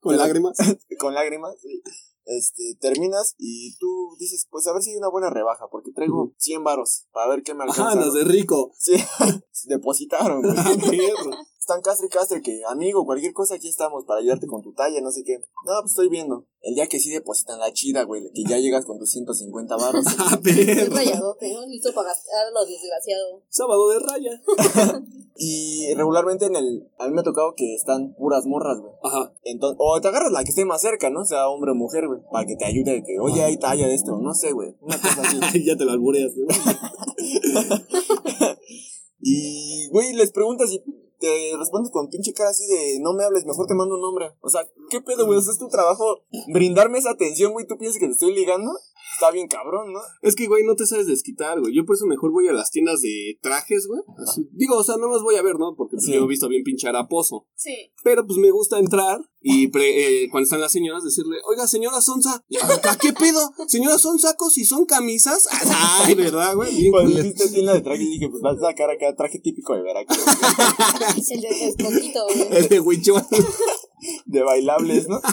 Con 0.00 0.16
lágrimas. 0.16 0.56
con 0.98 1.14
lágrimas. 1.14 1.54
sí. 1.60 1.82
Este, 2.28 2.76
terminas 2.80 3.36
y 3.38 3.76
tú 3.78 4.16
dices, 4.18 4.48
pues 4.50 4.66
a 4.66 4.72
ver 4.72 4.82
si 4.82 4.90
hay 4.90 4.96
una 4.96 5.08
buena 5.08 5.30
rebaja, 5.30 5.68
porque 5.70 5.92
traigo 5.92 6.34
100 6.38 6.64
varos 6.64 7.06
para 7.12 7.28
ver 7.28 7.44
qué 7.44 7.54
me 7.54 7.62
alcanza. 7.62 7.86
Ajá, 7.90 7.94
las 7.94 8.06
¿no? 8.08 8.12
de 8.14 8.24
rico. 8.24 8.72
Sí, 8.76 8.96
depositaron, 9.68 10.42
güey. 10.42 10.56
Están 11.66 11.82
castre 11.82 12.06
y 12.06 12.10
castre 12.10 12.42
que, 12.42 12.62
amigo, 12.68 13.04
cualquier 13.04 13.32
cosa 13.32 13.56
aquí 13.56 13.66
estamos 13.66 14.04
para 14.04 14.20
ayudarte 14.20 14.46
con 14.46 14.62
tu 14.62 14.72
talla, 14.72 15.00
no 15.00 15.10
sé 15.10 15.24
qué. 15.24 15.38
No, 15.64 15.72
pues 15.80 15.90
estoy 15.90 16.08
viendo. 16.08 16.46
El 16.60 16.76
día 16.76 16.86
que 16.86 17.00
sí 17.00 17.10
depositan 17.10 17.58
la 17.58 17.72
chida, 17.72 18.04
güey, 18.04 18.22
que 18.32 18.44
ya 18.44 18.56
llegas 18.58 18.86
con 18.86 19.00
tus 19.00 19.10
150 19.10 19.76
varos. 19.76 20.04
Ah, 20.18 20.38
Es 20.44 20.88
rayadote, 20.94 21.52
¿no? 21.52 21.66
Listo 21.66 21.92
para 21.92 22.10
gastar 22.10 22.52
lo 22.54 22.64
desgraciado. 22.64 23.42
Sábado 23.48 23.88
de 23.88 23.98
raya. 23.98 24.40
Y 25.38 25.92
regularmente 25.94 26.46
en 26.46 26.56
el. 26.56 26.88
A 26.98 27.08
mí 27.08 27.14
me 27.14 27.20
ha 27.20 27.24
tocado 27.24 27.54
que 27.54 27.74
están 27.74 28.14
puras 28.14 28.46
morras, 28.46 28.78
güey. 28.78 28.92
Ajá. 29.02 29.34
Entonces, 29.42 29.76
o 29.78 30.00
te 30.00 30.08
agarras 30.08 30.32
la 30.32 30.42
que 30.44 30.48
esté 30.48 30.64
más 30.64 30.80
cerca, 30.80 31.10
¿no? 31.10 31.26
Sea 31.26 31.48
hombre 31.48 31.72
o 31.72 31.74
mujer, 31.74 32.06
güey. 32.06 32.20
Para 32.32 32.46
que 32.46 32.56
te 32.56 32.64
ayude, 32.64 33.04
que, 33.04 33.18
oye, 33.20 33.42
hay 33.42 33.58
talla 33.58 33.86
de 33.86 33.94
esto, 33.94 34.16
no 34.18 34.32
sé, 34.32 34.52
güey. 34.52 34.76
Una 34.80 34.96
cosa 34.98 35.20
así. 35.20 35.64
ya 35.66 35.76
te 35.76 35.84
lo 35.84 35.90
albureas. 35.90 36.32
¿no? 36.36 36.46
Y, 39.20 39.88
güey, 39.90 40.14
les 40.14 40.30
preguntas 40.30 40.70
y 40.70 40.80
te 41.18 41.52
respondes 41.58 41.90
con 41.90 42.08
pinche 42.08 42.32
cara 42.32 42.50
así 42.50 42.66
de, 42.66 42.98
no 43.00 43.12
me 43.12 43.24
hables, 43.24 43.46
mejor 43.46 43.66
te 43.66 43.74
mando 43.74 43.94
un 43.94 44.00
nombre. 44.00 44.32
O 44.40 44.48
sea, 44.48 44.68
¿qué 44.90 45.00
pedo, 45.00 45.26
güey? 45.26 45.38
Es 45.38 45.58
tu 45.58 45.68
trabajo 45.68 46.22
brindarme 46.52 46.98
esa 46.98 47.10
atención, 47.10 47.52
güey. 47.52 47.66
¿Tú 47.66 47.78
piensas 47.78 48.00
que 48.00 48.06
te 48.06 48.12
estoy 48.12 48.34
ligando? 48.34 48.70
Está 49.16 49.30
bien 49.30 49.48
cabrón, 49.48 49.94
¿no? 49.94 50.00
Es 50.20 50.36
que, 50.36 50.46
güey, 50.46 50.62
no 50.64 50.74
te 50.76 50.84
sabes 50.86 51.06
desquitar, 51.06 51.58
güey. 51.58 51.74
Yo 51.74 51.86
por 51.86 51.96
eso 51.96 52.04
mejor 52.04 52.32
voy 52.32 52.48
a 52.48 52.52
las 52.52 52.70
tiendas 52.70 53.00
de 53.00 53.38
trajes, 53.40 53.86
güey. 53.86 54.02
Así. 54.18 54.46
Digo, 54.52 54.76
o 54.76 54.84
sea, 54.84 54.98
no 54.98 55.08
más 55.08 55.22
voy 55.22 55.36
a 55.36 55.42
ver, 55.42 55.58
¿no? 55.58 55.74
Porque 55.74 55.96
pues, 55.96 56.04
Sí. 56.04 56.12
yo 56.12 56.24
he 56.24 56.26
visto 56.26 56.48
bien 56.50 56.62
pinche 56.64 56.86
haraposo. 56.86 57.46
Sí. 57.54 57.90
Pero 58.04 58.26
pues 58.26 58.38
me 58.38 58.50
gusta 58.50 58.78
entrar 58.78 59.18
y 59.40 59.68
pre- 59.68 60.24
eh, 60.24 60.28
cuando 60.30 60.44
están 60.44 60.60
las 60.60 60.72
señoras 60.72 61.02
decirle, 61.02 61.38
oiga, 61.48 61.66
señora 61.66 62.02
Sonsa, 62.02 62.44
¿a 62.82 62.98
qué 62.98 63.14
pedo? 63.14 63.40
Señora, 63.68 63.96
¿son 63.98 64.18
sacos 64.18 64.58
y 64.58 64.66
son 64.66 64.84
camisas? 64.84 65.48
Ay, 66.04 66.14
¿verdad, 66.14 66.54
güey? 66.54 66.76
Bien 66.76 66.92
Cuando 66.92 67.18
hiciste 67.18 67.48
tienda 67.48 67.72
de 67.72 67.80
traje, 67.80 68.02
dije, 68.02 68.28
pues 68.28 68.42
vas 68.42 68.58
a 68.58 68.66
sacar 68.68 68.90
acá 68.90 69.14
traje 69.16 69.38
típico 69.38 69.74
de 69.74 69.80
Veracruz. 69.82 70.18
El 71.30 71.40
de 71.40 71.74
poquito, 71.84 72.20
güey. 72.26 72.48
El 72.58 72.68
de 72.68 72.80
Huichol. 72.80 73.22
De 74.26 74.42
bailables, 74.42 75.08
¿no? 75.08 75.20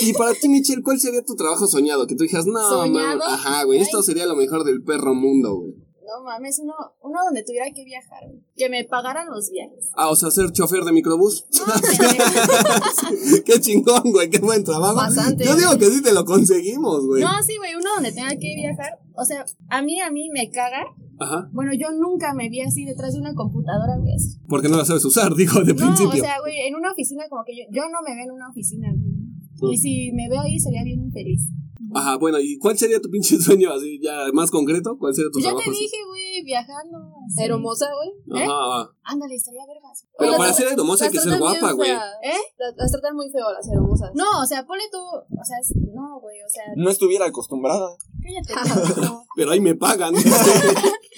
Y 0.00 0.12
para 0.12 0.32
ti, 0.32 0.48
Michelle, 0.48 0.80
¿cuál 0.84 1.00
sería 1.00 1.24
tu 1.24 1.34
trabajo 1.34 1.66
soñado? 1.66 2.06
Que 2.06 2.14
tú 2.14 2.22
dijeras, 2.22 2.46
no, 2.46 2.60
¿Soñado? 2.68 3.18
mames, 3.18 3.26
ajá, 3.26 3.64
güey, 3.64 3.80
esto 3.80 4.00
sería 4.00 4.26
lo 4.26 4.36
mejor 4.36 4.62
del 4.62 4.84
perro 4.84 5.12
mundo, 5.12 5.56
güey. 5.56 5.74
No 6.06 6.22
mames, 6.24 6.60
uno, 6.60 6.72
uno 7.02 7.18
donde 7.24 7.42
tuviera 7.42 7.66
que 7.74 7.84
viajar. 7.84 8.20
güey. 8.28 8.40
Que 8.56 8.68
me 8.68 8.84
pagaran 8.84 9.28
los 9.28 9.50
viajes. 9.50 9.90
Ah, 9.96 10.08
o 10.08 10.14
sea, 10.14 10.30
ser 10.30 10.52
chofer 10.52 10.84
de 10.84 10.92
microbús. 10.92 11.46
No, 11.58 11.66
pendejo. 11.74 13.44
qué 13.44 13.60
chingón, 13.60 14.02
güey, 14.12 14.30
qué 14.30 14.38
buen 14.38 14.62
trabajo. 14.62 14.94
Bastante. 14.94 15.44
Yo 15.44 15.56
digo 15.56 15.76
que 15.76 15.90
sí 15.90 16.00
te 16.00 16.12
lo 16.12 16.24
conseguimos, 16.24 17.04
güey. 17.04 17.22
no, 17.22 17.42
sí, 17.44 17.56
güey, 17.58 17.74
uno 17.74 17.90
donde 17.96 18.12
tenga 18.12 18.30
que 18.30 18.54
viajar. 18.54 19.00
O 19.16 19.24
sea, 19.24 19.44
a 19.68 19.82
mí, 19.82 20.00
a 20.00 20.10
mí 20.12 20.30
me 20.32 20.48
caga. 20.50 20.84
Ajá. 21.20 21.48
Bueno, 21.52 21.72
yo 21.74 21.88
nunca 21.92 22.32
me 22.34 22.48
vi 22.48 22.60
así 22.60 22.84
detrás 22.84 23.12
de 23.14 23.20
una 23.20 23.34
computadora, 23.34 23.96
güey. 23.98 24.14
así. 24.14 24.38
Porque 24.48 24.68
no 24.68 24.76
la 24.76 24.84
sabes 24.84 25.04
usar, 25.04 25.34
digo, 25.36 25.60
de 25.64 25.74
No, 25.74 25.78
principio. 25.86 26.10
o 26.10 26.24
sea, 26.24 26.38
güey, 26.40 26.60
en 26.66 26.74
una 26.74 26.92
oficina 26.92 27.24
como 27.28 27.42
que 27.44 27.56
yo, 27.56 27.64
yo 27.70 27.82
no 27.90 27.98
me 28.06 28.14
veo 28.14 28.24
en 28.24 28.30
una 28.32 28.48
oficina, 28.48 28.88
güey. 28.92 29.72
Y 29.74 29.76
si 29.78 30.12
me 30.12 30.28
veo 30.28 30.40
ahí 30.40 30.58
sería 30.58 30.84
bien 30.84 31.00
infeliz. 31.00 31.48
Ajá, 31.94 32.16
bueno, 32.18 32.38
¿y 32.38 32.58
cuál 32.58 32.76
sería 32.78 33.00
tu 33.00 33.08
pinche 33.10 33.36
sueño 33.40 33.72
así 33.72 33.98
ya 34.02 34.12
más 34.32 34.50
concreto? 34.50 34.96
¿Cuál 34.98 35.14
sería 35.14 35.30
tu 35.30 35.40
Pues 35.40 35.44
ya 35.44 35.54
te 35.56 35.70
dije, 35.70 35.96
güey, 36.08 36.44
viajando. 36.44 36.98
Así. 37.28 37.44
Hermosa, 37.44 37.86
güey. 37.94 38.42
Ajá, 38.42 38.52
ajá. 38.52 38.90
Ándale, 39.04 39.34
estaría 39.34 39.60
vergas. 39.66 40.06
Pero 40.18 40.36
para 40.36 40.52
ser 40.52 40.68
hermosa 40.68 41.04
hay 41.06 41.10
que 41.10 41.20
ser 41.20 41.38
guapa, 41.38 41.72
güey. 41.72 41.90
¿Eh? 41.90 42.40
Las, 42.58 42.74
las 42.76 42.90
tratan 42.92 43.16
muy 43.16 43.30
feo 43.30 43.50
las 43.52 43.68
hermosas. 43.68 44.10
No, 44.14 44.42
o 44.42 44.46
sea, 44.46 44.66
ponle 44.66 44.84
tú. 44.90 44.98
O 44.98 45.44
sea, 45.44 45.58
es- 45.60 45.74
no, 45.94 46.20
güey, 46.20 46.36
o 46.42 46.48
sea, 46.48 46.64
No 46.76 46.90
estuviera 46.90 47.26
acostumbrada. 47.26 47.88
cállate. 48.22 49.00
no. 49.00 49.24
Pero 49.36 49.50
ahí 49.52 49.60
me 49.60 49.74
pagan. 49.74 50.14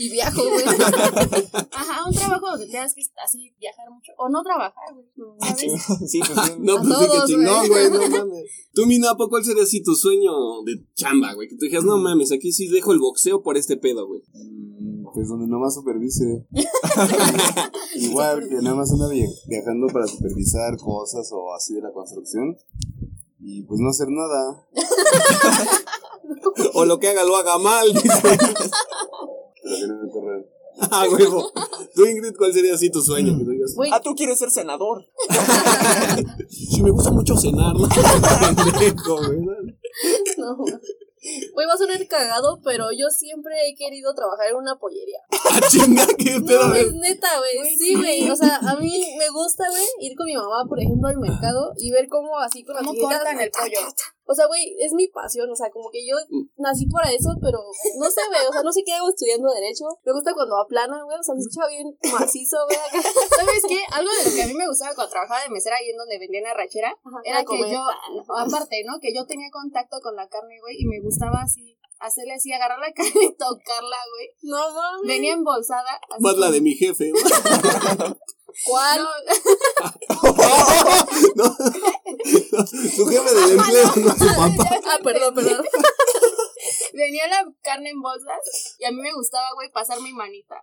Y 0.01 0.09
viajo, 0.09 0.43
güey. 0.43 0.65
Ajá, 1.73 2.09
un 2.09 2.15
trabajo 2.15 2.47
donde 2.53 2.67
tengas 2.69 2.95
que 2.95 3.03
así 3.23 3.53
viajar 3.61 3.85
mucho. 3.91 4.13
O 4.17 4.31
no 4.31 4.43
trabajar, 4.43 4.95
güey. 4.95 5.07
¿Sabes? 5.41 6.11
Sí, 6.11 6.21
pues 6.21 6.41
sí. 6.47 6.53
no, 6.59 6.79
A 6.79 6.83
pues 6.83 6.99
sí, 6.99 7.05
que 7.05 7.27
chingón, 7.27 7.69
güey. 7.69 7.89
güey, 7.91 8.09
no 8.09 8.17
mames. 8.17 8.45
Tú, 8.73 8.87
Minapo, 8.87 9.29
¿cuál 9.29 9.45
sería 9.45 9.65
así 9.65 9.83
tu 9.83 9.95
sueño 9.95 10.33
de 10.65 10.87
chamba, 10.95 11.35
güey? 11.35 11.49
Que 11.49 11.57
tú 11.57 11.65
dijeras, 11.67 11.85
no 11.85 11.99
mames, 11.99 12.33
aquí 12.33 12.51
sí 12.51 12.69
dejo 12.69 12.93
el 12.95 12.99
boxeo 12.99 13.43
por 13.43 13.59
este 13.59 13.77
pedo, 13.77 14.07
güey. 14.07 14.23
Pues 15.15 15.29
donde 15.29 15.47
nomás 15.47 15.75
supervise. 15.75 16.47
Igual 17.97 18.49
que 18.49 18.55
nada 18.57 18.77
más 18.77 18.91
anda 18.93 19.09
via- 19.09 19.29
viajando 19.49 19.87
para 19.89 20.07
supervisar 20.07 20.77
cosas 20.79 21.31
o 21.33 21.53
así 21.55 21.75
de 21.75 21.83
la 21.83 21.93
construcción. 21.93 22.57
Y 23.41 23.63
pues 23.65 23.81
no 23.81 23.91
hacer 23.91 24.09
nada. 24.09 24.67
O 26.75 26.85
lo 26.85 26.99
que 27.01 27.09
haga, 27.09 27.25
lo 27.25 27.37
haga 27.37 27.59
mal, 27.59 27.93
dice. 27.93 28.09
Pero 28.23 29.77
que 29.77 29.87
no 29.89 30.03
me 30.03 30.11
correr. 30.11 30.49
Ah, 30.91 31.05
huevo. 31.11 31.51
Tú, 31.95 32.07
Ingrid, 32.07 32.35
¿cuál 32.39 32.55
sería 32.55 32.73
así 32.75 32.89
tu 32.91 33.03
sueño? 33.03 33.37
Que 33.37 33.45
tú 33.45 33.51
digas, 33.51 33.75
Güey, 33.75 33.91
Ah, 33.93 34.01
tú 34.01 34.15
quieres 34.15 34.39
ser 34.39 34.51
senador. 34.51 35.05
sí, 36.49 36.83
me 36.83 36.91
gusta 36.91 37.11
mucho 37.11 37.37
cenar, 37.37 37.75
¿no? 37.75 37.87
Pendejo, 37.87 39.21
no. 40.39 40.65
Güey, 41.53 41.67
va 41.67 41.75
a 41.75 41.77
sonar 41.77 42.07
cagado, 42.09 42.61
pero 42.65 42.87
yo 42.93 43.11
siempre 43.11 43.55
he 43.69 43.75
querido 43.75 44.15
trabajar 44.15 44.49
en 44.51 44.57
una 44.57 44.77
pollería. 44.77 45.19
Ah, 45.53 45.61
chinga, 45.69 46.07
qué 46.17 46.41
pedo, 46.47 46.63
No, 46.63 46.69
güey. 46.71 46.83
es 46.83 46.93
neta, 46.95 47.29
güey. 47.39 47.77
Sí, 47.77 47.95
güey. 47.95 48.31
O 48.31 48.37
sea, 48.37 48.57
a 48.57 48.77
mí 48.77 49.17
me 49.19 49.29
gusta, 49.31 49.69
güey, 49.69 49.83
ir 50.01 50.17
con 50.17 50.27
mi 50.27 50.37
mamá, 50.37 50.65
por 50.69 50.79
ejemplo, 50.81 51.09
al 51.09 51.19
mercado 51.19 51.73
y 51.77 51.91
ver 51.91 52.09
cómo 52.09 52.39
así 52.39 52.63
con 52.63 52.77
la 52.77 52.83
¿Cómo 52.83 52.95
cortan 53.01 53.41
el 53.41 53.51
pollo? 53.51 53.81
O 54.31 54.35
sea, 54.35 54.47
güey, 54.47 54.77
es 54.79 54.93
mi 54.93 55.09
pasión. 55.09 55.51
O 55.51 55.57
sea, 55.57 55.71
como 55.71 55.91
que 55.91 56.07
yo 56.07 56.15
nací 56.57 56.87
para 56.87 57.11
eso, 57.11 57.35
pero 57.43 57.59
no 57.99 58.07
sé, 58.07 58.23
güey. 58.31 58.47
O 58.47 58.53
sea, 58.53 58.63
no 58.63 58.71
sé 58.71 58.83
qué 58.87 58.93
hago 58.95 59.09
estudiando 59.09 59.51
Derecho. 59.51 59.91
Me 60.07 60.13
gusta 60.13 60.33
cuando 60.33 60.55
aplana, 60.57 61.03
güey. 61.03 61.19
O 61.19 61.23
sea, 61.23 61.35
me 61.35 61.41
escucha 61.41 61.67
bien 61.67 61.91
macizo, 62.15 62.57
güey. 62.71 62.79
¿Sabes 63.35 63.65
qué? 63.67 63.83
Algo 63.91 64.07
de 64.07 64.31
lo 64.31 64.37
que 64.37 64.43
a 64.43 64.47
mí 64.47 64.55
me 64.55 64.69
gustaba 64.69 64.95
cuando 64.95 65.11
trabajaba 65.11 65.43
de 65.43 65.51
mesera 65.51 65.77
ahí 65.77 65.91
en 65.91 65.97
donde 65.97 66.19
vendían 66.19 66.47
arrachera 66.47 66.95
era 67.25 67.41
Era 67.41 67.45
que 67.45 67.59
yo, 67.59 67.83
pan. 68.27 68.47
aparte, 68.47 68.85
¿no? 68.87 69.01
Que 69.01 69.13
yo 69.13 69.27
tenía 69.27 69.51
contacto 69.51 69.99
con 70.01 70.15
la 70.15 70.29
carne, 70.29 70.61
güey, 70.61 70.77
y 70.79 70.87
me 70.87 71.01
gustaba 71.01 71.43
así, 71.43 71.77
hacerle 71.99 72.35
así, 72.35 72.53
agarrar 72.53 72.79
la 72.79 72.93
carne 72.95 73.13
y 73.15 73.35
tocarla, 73.35 73.99
güey. 74.15 74.29
No 74.43 74.73
mames. 74.73 75.09
Venía 75.09 75.33
embolsada. 75.33 75.99
así 76.09 76.23
Más 76.23 76.37
la 76.37 76.51
de 76.51 76.61
mi 76.61 76.75
jefe, 76.75 77.11
güey. 77.11 77.25
¿Cuál? 78.65 79.01
No, 79.01 79.09
No. 81.37 81.57
Su 82.67 83.07
jefe 83.07 83.35
del 83.35 83.51
empleo, 83.59 83.93
no 83.97 84.13
su 84.17 84.27
papá. 84.27 84.81
Ah, 84.87 84.99
perdón, 85.03 85.35
perdón. 85.35 85.65
venía 86.93 87.27
la 87.29 87.45
carne 87.63 87.91
en 87.91 88.01
bolsas 88.01 88.77
y 88.79 88.85
a 88.85 88.91
mí 88.91 89.01
me 89.01 89.13
gustaba, 89.13 89.49
güey, 89.55 89.71
pasar 89.71 90.01
mi 90.01 90.13
manita. 90.13 90.57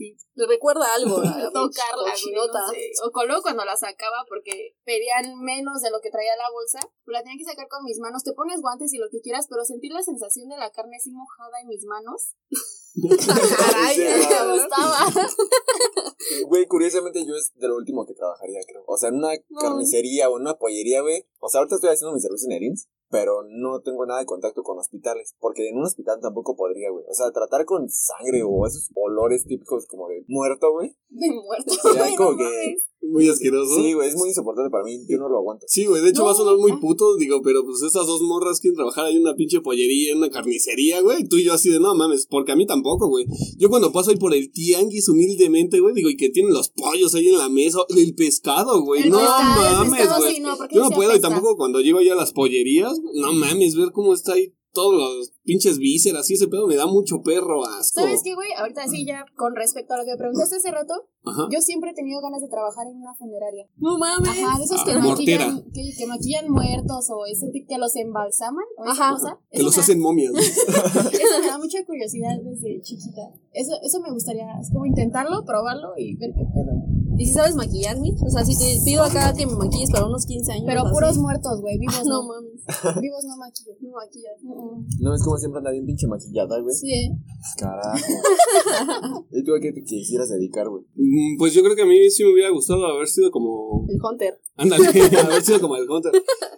Sí. 0.00 0.16
Le 0.32 0.46
recuerda 0.46 0.94
algo. 0.96 1.18
a 1.20 1.24
la 1.44 1.50
Tocarla, 1.52 2.00
güey, 2.00 2.12
cochinota. 2.12 2.60
no 2.64 2.70
sé. 2.72 2.88
O 3.04 3.10
con- 3.12 3.26
luego 3.28 3.42
cuando 3.42 3.66
la 3.66 3.76
sacaba 3.76 4.24
porque 4.30 4.72
pedían 4.84 5.36
menos 5.44 5.82
de 5.82 5.90
lo 5.90 6.00
que 6.00 6.08
traía 6.10 6.32
la 6.40 6.48
bolsa, 6.50 6.80
pues 7.04 7.12
la 7.12 7.22
tenía 7.22 7.36
que 7.36 7.44
sacar 7.44 7.68
con 7.68 7.84
mis 7.84 7.98
manos. 8.00 8.24
Te 8.24 8.32
pones 8.32 8.62
guantes 8.62 8.94
y 8.94 8.98
lo 8.98 9.10
que 9.12 9.20
quieras, 9.20 9.44
pero 9.50 9.62
sentir 9.66 9.92
la 9.92 10.02
sensación 10.02 10.48
de 10.48 10.56
la 10.56 10.70
carne 10.70 10.96
así 10.96 11.10
mojada 11.12 11.60
en 11.60 11.68
mis 11.68 11.84
manos. 11.84 12.32
Caray, 12.96 13.98
Me 13.98 14.52
gustaba. 14.56 15.04
Güey, 16.46 16.66
curiosamente 16.66 17.24
yo 17.26 17.34
es 17.34 17.52
de 17.54 17.68
lo 17.68 17.76
último 17.76 18.06
que 18.06 18.14
trabajaría, 18.14 18.60
creo. 18.66 18.82
O 18.86 18.96
sea, 18.96 19.08
en 19.10 19.16
una 19.16 19.32
No. 19.48 19.60
carnicería 19.60 20.28
o 20.30 20.36
en 20.36 20.42
una 20.42 20.54
pollería, 20.58 21.00
güey. 21.02 21.26
O 21.40 21.48
sea, 21.48 21.58
ahorita 21.60 21.76
estoy 21.76 21.90
haciendo 21.90 22.14
mi 22.14 22.20
servicio 22.20 22.46
en 22.48 22.56
el 22.56 22.62
IMSS, 22.64 22.88
pero 23.10 23.42
no 23.48 23.80
tengo 23.80 24.06
nada 24.06 24.20
de 24.20 24.26
contacto 24.26 24.62
con 24.62 24.78
hospitales. 24.78 25.34
Porque 25.38 25.68
en 25.68 25.76
un 25.76 25.84
hospital 25.84 26.20
tampoco 26.20 26.56
podría, 26.56 26.90
güey. 26.90 27.04
O 27.08 27.14
sea, 27.14 27.30
tratar 27.32 27.64
con 27.64 27.88
sangre 27.88 28.42
o 28.44 28.66
esos 28.66 28.90
olores 28.94 29.44
típicos 29.44 29.86
como 29.86 30.08
de 30.08 30.24
muerto, 30.28 30.72
güey. 30.72 30.96
De 31.08 31.28
muerto. 31.30 31.74
Como 32.16 32.32
no 32.32 32.38
que-. 32.38 32.76
Muy 33.02 33.28
asqueroso. 33.28 33.76
Sí, 33.76 33.94
güey, 33.94 34.08
es 34.10 34.16
muy 34.16 34.28
insoportable 34.28 34.70
para 34.70 34.84
mí. 34.84 35.00
Yo 35.08 35.16
no 35.18 35.28
lo 35.28 35.38
aguanto. 35.38 35.64
Sí, 35.68 35.86
güey, 35.86 36.02
de 36.02 36.10
hecho 36.10 36.20
No. 36.20 36.26
va 36.26 36.32
a 36.32 36.34
sonar 36.34 36.56
muy 36.58 36.72
puto, 36.80 37.16
digo, 37.16 37.40
pero 37.42 37.64
pues 37.64 37.82
esas 37.82 38.06
dos 38.06 38.20
morras 38.22 38.60
quieren 38.60 38.76
trabajar 38.76 39.06
ahí 39.06 39.16
en 39.16 39.22
una 39.22 39.34
pinche 39.34 39.60
pollería, 39.60 40.12
en 40.12 40.18
una 40.18 40.28
carnicería, 40.30 41.00
güey, 41.00 41.26
tú 41.26 41.38
y 41.38 41.44
yo 41.44 41.54
así 41.54 41.70
de 41.70 41.80
no 41.80 41.94
mames, 41.94 42.26
porque 42.28 42.52
a 42.52 42.56
mí 42.56 42.66
tampoco, 42.66 43.08
güey. 43.08 43.24
Yo 43.58 43.70
cuando 43.70 43.90
paso 43.90 44.10
ahí 44.10 44.16
por 44.16 44.34
el 44.34 44.52
tianguis 44.52 45.08
humildemente, 45.08 45.80
güey, 45.80 45.94
digo, 45.94 46.10
y 46.10 46.16
que 46.16 46.28
tienen 46.28 46.52
los 46.52 46.68
pollos 46.70 47.14
ahí 47.14 47.28
en 47.28 47.38
la 47.38 47.48
mesa, 47.48 47.78
el 47.88 48.14
pescado, 48.14 48.82
güey, 48.82 49.08
no 49.08 49.18
pescado, 49.18 49.84
mames, 49.84 50.08
güey. 50.18 50.34
sí, 50.34 50.40
no, 50.40 50.56
porque 50.56 50.76
Yo 50.76 50.82
no 50.82 50.90
puedo, 50.90 51.16
y 51.16 51.20
tampoco 51.20 51.56
cuando 51.56 51.80
llego 51.80 52.00
ya 52.02 52.12
a 52.12 52.16
las 52.16 52.32
pollerías, 52.32 52.92
no 53.14 53.32
mames, 53.32 53.76
ver 53.76 53.92
cómo 53.92 54.12
está 54.14 54.34
ahí 54.34 54.52
todos 54.72 54.94
los 54.94 55.32
pinches 55.42 55.78
vísceras 55.78 56.30
y 56.30 56.34
ese 56.34 56.48
pedo 56.48 56.66
me 56.66 56.76
da 56.76 56.86
mucho 56.86 57.22
perro 57.22 57.64
asco. 57.64 58.00
¿Sabes 58.02 58.20
qué, 58.22 58.34
güey? 58.34 58.48
Ahorita 58.56 58.86
sí, 58.88 59.04
ya 59.06 59.24
con 59.36 59.54
respecto 59.56 59.94
a 59.94 59.98
lo 59.98 60.04
que 60.04 60.12
me 60.12 60.16
preguntaste 60.18 60.56
hace 60.56 60.70
rato, 60.70 60.94
Ajá. 61.24 61.48
yo 61.50 61.60
siempre 61.60 61.90
he 61.90 61.94
tenido 61.94 62.20
ganas 62.20 62.40
de 62.40 62.48
trabajar 62.48 62.86
en 62.86 62.96
una 62.96 63.14
funeraria. 63.14 63.66
No 63.76 63.98
mames. 63.98 64.28
Ajá, 64.30 64.58
de 64.58 64.64
esos 64.64 64.80
Ah, 64.80 64.84
que, 64.86 64.98
mortera. 64.98 65.46
maquillan, 65.48 65.72
que, 65.72 65.82
que 65.98 66.06
maquillan 66.06 66.50
muertos 66.50 67.10
o 67.10 67.26
ese 67.26 67.48
tipo 67.50 67.66
que 67.68 67.78
los 67.78 67.94
embalsaman 67.96 68.64
o 68.78 68.84
esa 68.84 68.92
Ajá. 68.92 69.12
cosa. 69.14 69.38
Que 69.50 69.58
Eso 69.58 69.66
los 69.66 69.76
da- 69.76 69.82
hacen 69.82 70.00
momias. 70.00 70.32
Eso 70.38 71.40
me 71.40 71.46
da 71.46 71.58
mucha 71.58 71.84
curiosidad 71.84 72.36
desde 72.42 72.80
chiquita. 72.82 73.22
Eso, 73.52 73.72
eso 73.82 74.00
me 74.00 74.12
gustaría, 74.12 74.46
es 74.60 74.70
como 74.72 74.86
intentarlo, 74.86 75.44
probarlo 75.44 75.92
y 75.96 76.16
ver 76.16 76.30
qué 76.32 76.44
pedo. 76.44 76.72
¿Y 77.20 77.26
si 77.26 77.34
sabes 77.34 77.54
maquillar, 77.54 78.00
Mitch? 78.00 78.16
O 78.26 78.30
sea, 78.30 78.42
si 78.46 78.56
te 78.56 78.80
pido 78.82 79.02
acá 79.02 79.34
que 79.36 79.44
me 79.46 79.52
maquilles 79.54 79.90
para 79.90 80.06
unos 80.06 80.24
15 80.24 80.52
años. 80.52 80.64
Pero 80.66 80.80
así. 80.80 80.90
puros 80.92 81.18
muertos, 81.18 81.60
güey, 81.60 81.78
vivos 81.78 82.00
No 82.06 82.22
no. 82.22 82.28
mames. 82.28 82.60
Vivos 83.02 83.24
no 83.28 83.36
maquillo. 83.36 83.72
No 83.80 83.90
maquillas. 83.92 84.36
Mm, 84.42 85.04
No 85.04 85.14
es 85.14 85.22
como 85.22 85.36
siempre 85.36 85.58
anda 85.58 85.70
bien 85.70 85.84
pinche 85.84 86.06
maquillada, 86.06 86.58
güey. 86.60 86.74
Sí, 86.74 86.90
¿eh? 86.92 87.10
Carajo. 87.58 87.98
¿Y 89.32 89.44
tú 89.44 89.54
a 89.54 89.60
qué 89.60 89.72
te 89.72 89.82
quisieras 89.84 90.30
dedicar, 90.30 90.68
güey? 90.70 90.82
Mm, 90.94 91.36
Pues 91.38 91.52
yo 91.52 91.62
creo 91.62 91.76
que 91.76 91.82
a 91.82 91.86
mí 91.86 92.08
sí 92.10 92.24
me 92.24 92.32
hubiera 92.32 92.48
gustado 92.50 92.86
haber 92.86 93.06
sido 93.06 93.30
como 93.30 93.84
El 93.88 93.98
Hunter. 94.02 94.40
Ándale, 94.56 94.86
haber 95.24 95.42
sido 95.42 95.60
como 95.60 95.76
el 95.76 95.88
Hunter. 95.90 96.12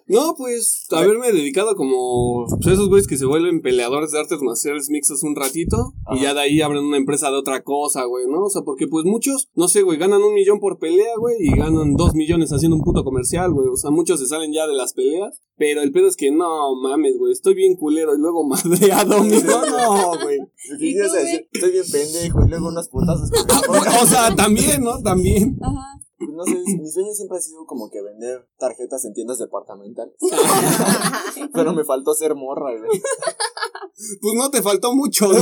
No, 0.07 0.35
pues, 0.37 0.87
haberme 0.91 1.33
dedicado 1.33 1.75
como 1.77 2.45
pues, 2.49 2.67
esos 2.75 2.89
güeyes 2.89 3.07
que 3.07 3.17
se 3.17 3.25
vuelven 3.25 3.63
peleadores 3.63 4.11
de 4.11 4.19
artes 4.21 4.41
marciales 4.43 4.91
mixtas 4.91 5.23
un 5.23 5.35
ratito 5.37 5.95
y 6.15 6.23
ya 6.23 6.35
de 6.35 6.41
ahí 6.41 6.61
abren 6.61 6.85
una 6.85 6.97
empresa 6.99 7.31
de 7.31 7.37
otra 7.37 7.63
cosa, 7.63 8.05
güey, 8.05 8.27
¿no? 8.29 8.43
O 8.45 8.51
sea, 8.51 8.63
porque 8.63 8.89
pues 8.89 9.05
muchos, 9.07 9.49
no 9.55 9.69
sé, 9.69 9.83
güey, 9.83 9.99
ganan 9.99 10.23
un 10.23 10.35
millón 10.35 10.52
por 10.61 10.79
pelea, 10.79 11.17
güey, 11.19 11.37
y 11.41 11.57
ganan 11.57 11.95
dos 11.95 12.15
millones 12.15 12.53
haciendo 12.53 12.77
un 12.77 12.83
puto 12.83 13.05
comercial, 13.05 13.53
güey. 13.53 13.69
O 13.69 13.77
sea, 13.77 13.91
muchos 13.91 14.21
se 14.21 14.27
salen 14.27 14.53
ya 14.53 14.67
de 14.67 14.75
las 14.75 14.95
peleas, 14.95 15.41
pero 15.57 15.83
el 15.83 15.93
pedo 15.93 16.09
es 16.09 16.17
que 16.17 16.31
no 16.31 16.75
mames, 16.77 17.17
güey, 17.19 17.33
estoy 17.33 17.55
bien 17.55 17.77
culero 17.77 18.15
y 18.15 18.19
luego 18.19 18.45
madreado, 18.49 19.23
mijo, 19.23 19.67
no, 19.67 20.19
güey. 20.23 20.39
¿Qué 20.79 20.87
¿Y 20.87 20.91
ibas 20.91 21.11
tú, 21.11 21.17
a 21.17 21.21
decir? 21.21 21.49
Estoy 21.53 21.73
bien 21.73 21.85
pendejo 21.91 22.45
y 22.45 22.49
luego 22.49 22.69
unos 22.69 22.89
putazos 22.89 23.31
mi. 23.31 23.39
O 24.03 24.07
sea, 24.07 24.35
también, 24.35 24.83
¿no? 24.83 25.03
También. 25.03 25.59
Ajá. 25.63 25.99
No 26.31 26.45
sé, 26.45 26.53
mi 26.53 26.89
sueño 26.89 27.13
siempre 27.13 27.39
ha 27.39 27.41
sido 27.41 27.67
como 27.67 27.91
que 27.91 28.01
vender 28.01 28.49
tarjetas 28.59 29.05
en 29.05 29.13
tiendas 29.13 29.39
departamentales. 29.39 30.15
Pero 31.53 31.73
me 31.73 31.85
faltó 31.85 32.15
ser 32.15 32.35
morra, 32.35 32.71
güey. 32.77 33.01
Pues 34.21 34.35
no 34.37 34.51
te 34.51 34.63
faltó 34.63 34.95
mucho, 34.95 35.27
güey. 35.29 35.41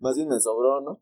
Más 0.00 0.16
bien 0.16 0.28
me 0.28 0.40
sobró, 0.40 0.80
¿no? 0.80 1.00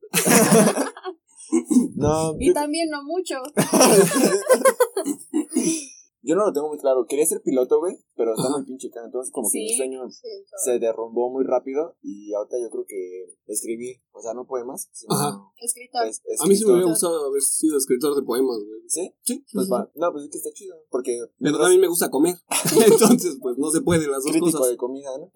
No, 1.96 2.34
Y 2.38 2.48
yo, 2.48 2.54
también 2.54 2.90
no 2.90 3.02
mucho. 3.04 3.36
yo 6.22 6.34
no 6.34 6.46
lo 6.46 6.52
tengo 6.52 6.68
muy 6.68 6.78
claro. 6.78 7.06
Quería 7.08 7.24
ser 7.26 7.40
piloto, 7.42 7.78
güey, 7.78 7.96
pero 8.16 8.34
está 8.34 8.48
muy 8.50 8.64
pinche 8.66 8.90
caro. 8.90 9.06
Entonces, 9.06 9.32
como 9.32 9.48
que 9.48 9.52
Sí. 9.58 9.64
mi 9.64 9.76
sueño 9.76 10.00
se 10.10 10.78
derrumbó 10.78 11.30
muy 11.30 11.44
rápido. 11.44 11.96
Y 12.02 12.32
ahorita 12.34 12.56
yo 12.60 12.68
creo 12.70 12.84
que 12.86 13.36
escribir, 13.46 13.96
o 14.12 14.20
sea, 14.20 14.34
no 14.34 14.46
poemas, 14.46 14.88
sino. 14.92 15.14
Ajá. 15.14 15.40
Escritor. 15.56 16.06
es- 16.06 16.20
A 16.40 16.46
mí 16.46 16.54
sí 16.56 16.64
me 16.66 16.72
hubiera 16.72 16.88
gustado 16.90 17.26
haber 17.26 17.40
sido 17.42 17.78
escritor 17.78 18.14
de 18.14 18.22
poemas, 18.22 18.58
güey. 18.58 18.82
¿Sí? 18.88 19.14
Sí, 19.22 19.44
Pues 19.52 19.70
va. 19.70 19.90
No, 19.94 20.12
pues 20.12 20.24
es 20.24 20.30
que 20.30 20.38
está 20.38 20.50
chido. 20.52 20.76
Porque. 20.90 21.18
Pero 21.38 21.64
a 21.64 21.68
mí 21.70 21.78
me 21.78 21.88
gusta 21.88 22.10
comer. 22.10 22.34
Entonces, 22.86 23.38
pues 23.40 23.56
no 23.56 23.70
se 23.70 23.80
puede 23.80 24.06
las 24.06 24.22
dos 24.24 24.32
crítico 24.32 24.58
cosas. 24.58 24.70
de 24.72 24.76
comida, 24.76 25.10
¿no? 25.18 25.32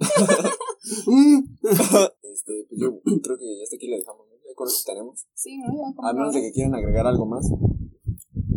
Mm. 1.07 1.57
Este, 2.23 2.67
pues 2.69 2.81
yo 2.81 3.01
creo 3.23 3.39
que 3.39 3.57
ya 3.59 3.63
hasta 3.63 3.77
aquí 3.77 3.87
le 3.89 3.97
dejamos, 3.99 4.27
con 4.63 4.69
eso 4.69 4.83
tenemos. 4.87 5.27
Sí, 5.35 5.59
¿no? 5.59 5.67
Ya 5.75 6.09
A 6.09 6.13
menos 6.13 6.33
de 6.33 6.41
que 6.41 6.53
quieran 6.53 6.75
agregar 6.75 7.07
algo 7.07 7.27
más. 7.27 7.51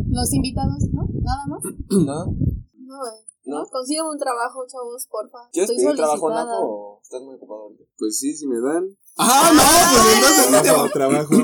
Los 0.08 0.32
invitados, 0.32 0.86
¿no? 0.92 1.02
Nada 1.20 1.46
más. 1.48 1.62
¿No? 1.90 2.24
No, 2.24 2.94
güey. 3.02 3.18
¿No? 3.44 3.64
Consigan 3.70 4.06
un 4.06 4.18
trabajo, 4.18 4.64
chavos, 4.66 5.06
porfa. 5.10 5.38
¿Quieres 5.52 5.70
Estoy 5.70 5.84
pedir 5.84 5.96
trabajo. 5.96 6.30
Napo, 6.30 6.50
o 6.62 7.00
estás 7.02 7.22
muy 7.22 7.34
ocupado 7.34 7.62
ahorita? 7.62 7.84
Pues 7.98 8.18
sí, 8.18 8.34
si 8.36 8.46
me 8.46 8.60
dan. 8.60 8.86
Ah, 9.18 9.50
no, 9.50 9.62
pues 9.94 10.14
entonces 10.14 10.44
sí 10.44 10.52
te 10.52 10.62
Trabajo, 10.62 10.84
va. 10.84 10.92
trabajo. 10.92 11.34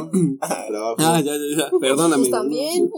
trabajo. 0.69 0.97
Ah, 0.99 1.21
ya, 1.25 1.33
ya, 1.33 1.57
ya. 1.57 1.71
Perdóname. 1.81 2.29
Pues 2.29 2.31
también. 2.31 2.91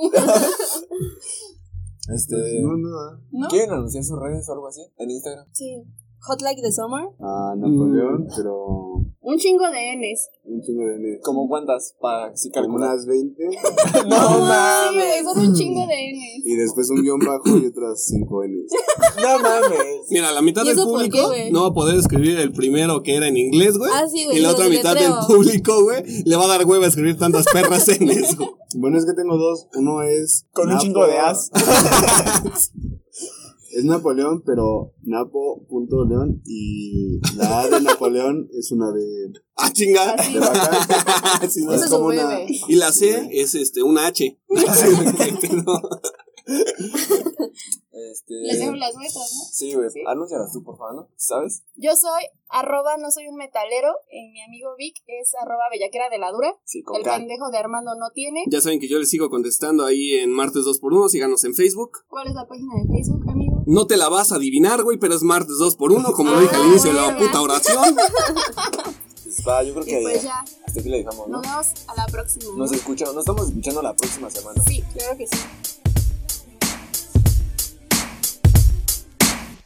Este. 2.12 2.36
No, 2.60 2.76
no. 2.76 2.90
¿No? 3.30 3.48
¿Quieren 3.48 3.70
anunciar 3.70 4.02
sus 4.02 4.18
redes 4.18 4.48
o 4.48 4.52
algo 4.52 4.66
así? 4.66 4.82
En 4.98 5.10
Instagram. 5.10 5.46
Sí. 5.52 5.84
Hot 6.26 6.40
Like 6.42 6.60
the 6.60 6.72
Summer. 6.72 7.06
Ah, 7.20 7.54
Napoleón, 7.56 8.26
pero 8.34 8.93
Un 9.26 9.38
chingo 9.38 9.64
de 9.70 9.96
Ns. 9.96 10.28
un 10.44 10.60
chingo 10.60 10.84
de 10.86 10.96
N. 10.96 11.18
¿Como 11.22 11.48
cuántas? 11.48 11.94
Para 11.98 12.26
así 12.26 12.50
Como 12.50 12.64
calcular. 12.78 12.90
unas 12.90 13.06
20. 13.06 13.42
No 14.06 14.16
Sí, 14.28 14.40
mames. 14.42 14.94
güey, 14.94 15.24
son 15.34 15.38
un 15.48 15.54
chingo 15.54 15.86
de 15.86 16.12
Ns. 16.12 16.46
Y 16.46 16.56
después 16.56 16.90
un 16.90 17.02
guion 17.02 17.18
bajo 17.20 17.56
y 17.58 17.66
otras 17.66 18.04
5 18.06 18.44
N. 18.44 18.54
No 19.22 19.38
mames. 19.38 19.78
Mira, 20.10 20.30
la 20.30 20.42
mitad 20.42 20.62
¿Y 20.64 20.68
del 20.68 20.76
público 20.76 21.16
qué, 21.16 21.24
güey? 21.26 21.50
no 21.52 21.62
va 21.62 21.68
a 21.68 21.72
poder 21.72 21.96
escribir 21.98 22.38
el 22.38 22.52
primero 22.52 23.02
que 23.02 23.16
era 23.16 23.26
en 23.28 23.36
inglés, 23.38 23.78
güey. 23.78 23.90
Ah, 23.94 24.04
sí, 24.06 24.24
güey, 24.26 24.36
y 24.38 24.40
la 24.40 24.50
otra 24.50 24.68
mitad 24.68 24.94
del 24.94 25.12
público, 25.26 25.82
güey, 25.84 26.02
le 26.24 26.36
va 26.36 26.44
a 26.44 26.48
dar 26.48 26.66
hueva 26.66 26.84
a 26.84 26.88
escribir 26.88 27.16
tantas 27.18 27.46
perras 27.50 27.88
en 27.88 28.10
eso. 28.10 28.58
Bueno, 28.76 28.98
es 28.98 29.06
que 29.06 29.14
tengo 29.14 29.38
dos. 29.38 29.68
Uno 29.76 30.02
es. 30.02 30.46
Con 30.52 30.70
un 30.70 30.78
chingo 30.78 31.06
de 31.06 31.16
as. 31.18 31.50
Es 33.74 33.84
Napoleón, 33.84 34.42
pero 34.46 34.94
Napo.león. 35.02 36.42
Y 36.44 37.18
la 37.36 37.60
A 37.60 37.68
de 37.68 37.80
Napoleón 37.80 38.48
es 38.58 38.70
una 38.70 38.92
de. 38.92 39.32
Ah, 39.56 39.72
chinga. 39.72 40.12
Así. 40.12 40.34
de 40.34 40.40
vaca. 40.40 40.70
Sí, 41.48 41.64
no, 41.64 41.72
Ese 41.72 41.80
es 41.80 41.82
es 41.84 41.90
como 41.90 42.06
un 42.06 42.14
una-. 42.14 42.40
Y 42.68 42.76
la 42.76 42.92
C 42.92 43.28
es 43.32 43.54
este, 43.54 43.82
una 43.82 44.06
H. 44.06 44.38
Este. 47.94 48.34
Les 48.42 48.58
dejo 48.58 48.74
las 48.74 48.94
nuestras, 48.94 49.32
¿no? 49.32 49.44
Sí, 49.52 49.74
güey. 49.74 49.88
Sí. 49.88 50.00
Anúncialas 50.06 50.52
tú, 50.52 50.62
por 50.62 50.76
favor, 50.76 50.94
¿no? 50.94 51.08
¿Sabes? 51.16 51.62
Yo 51.76 51.94
soy 51.96 52.24
arroba 52.48 52.96
no 52.98 53.10
soy 53.10 53.28
un 53.28 53.36
metalero. 53.36 53.92
Y 54.10 54.30
mi 54.30 54.42
amigo 54.42 54.74
Vic 54.76 54.96
es 55.06 55.32
arroba 55.40 55.64
bellaquera 55.70 56.10
de 56.10 56.18
la 56.18 56.30
dura. 56.32 56.54
Sí, 56.64 56.82
con 56.82 56.96
El 56.96 57.02
K. 57.02 57.16
pendejo 57.16 57.50
de 57.50 57.58
Armando 57.58 57.94
no 57.94 58.10
tiene. 58.12 58.44
Ya 58.50 58.60
saben 58.60 58.80
que 58.80 58.88
yo 58.88 58.98
les 58.98 59.08
sigo 59.08 59.30
contestando 59.30 59.84
ahí 59.86 60.16
en 60.16 60.30
martes 60.32 60.64
2x1. 60.64 61.08
Síganos 61.08 61.44
en 61.44 61.54
Facebook. 61.54 62.04
¿Cuál 62.08 62.28
es 62.28 62.34
la 62.34 62.46
página 62.46 62.74
de 62.82 62.92
Facebook, 62.92 63.30
amigo? 63.30 63.43
No 63.66 63.86
te 63.86 63.96
la 63.96 64.08
vas 64.08 64.32
a 64.32 64.36
adivinar, 64.36 64.82
güey, 64.82 64.98
pero 64.98 65.14
es 65.14 65.22
martes 65.22 65.54
2x1, 65.60 66.12
como 66.12 66.30
lo 66.32 66.40
dije 66.40 66.54
al 66.54 66.62
Ah, 66.62 66.66
inicio 66.66 66.92
de 66.92 67.00
la 67.00 67.16
puta 67.18 67.40
oración. 67.40 67.96
Pues 69.24 69.42
va, 69.48 69.62
yo 69.62 69.72
creo 69.74 69.84
que 69.84 70.00
pues 70.02 70.22
ya, 70.22 70.44
hasta 70.66 70.80
aquí 70.80 70.88
le 70.88 70.98
dejamos, 70.98 71.28
¿no? 71.28 71.38
nos 71.38 71.42
vemos 71.42 71.66
a 71.88 71.94
la 71.96 72.06
próxima. 72.06 72.44
¿no? 72.44 72.56
Nos 72.58 72.72
escuchamos, 72.72 73.14
nos 73.14 73.22
estamos 73.22 73.48
escuchando 73.48 73.82
la 73.82 73.94
próxima 73.94 74.30
semana. 74.30 74.62
Sí, 74.66 74.82
claro 74.92 75.16
que 75.16 75.26
sí. 75.26 75.38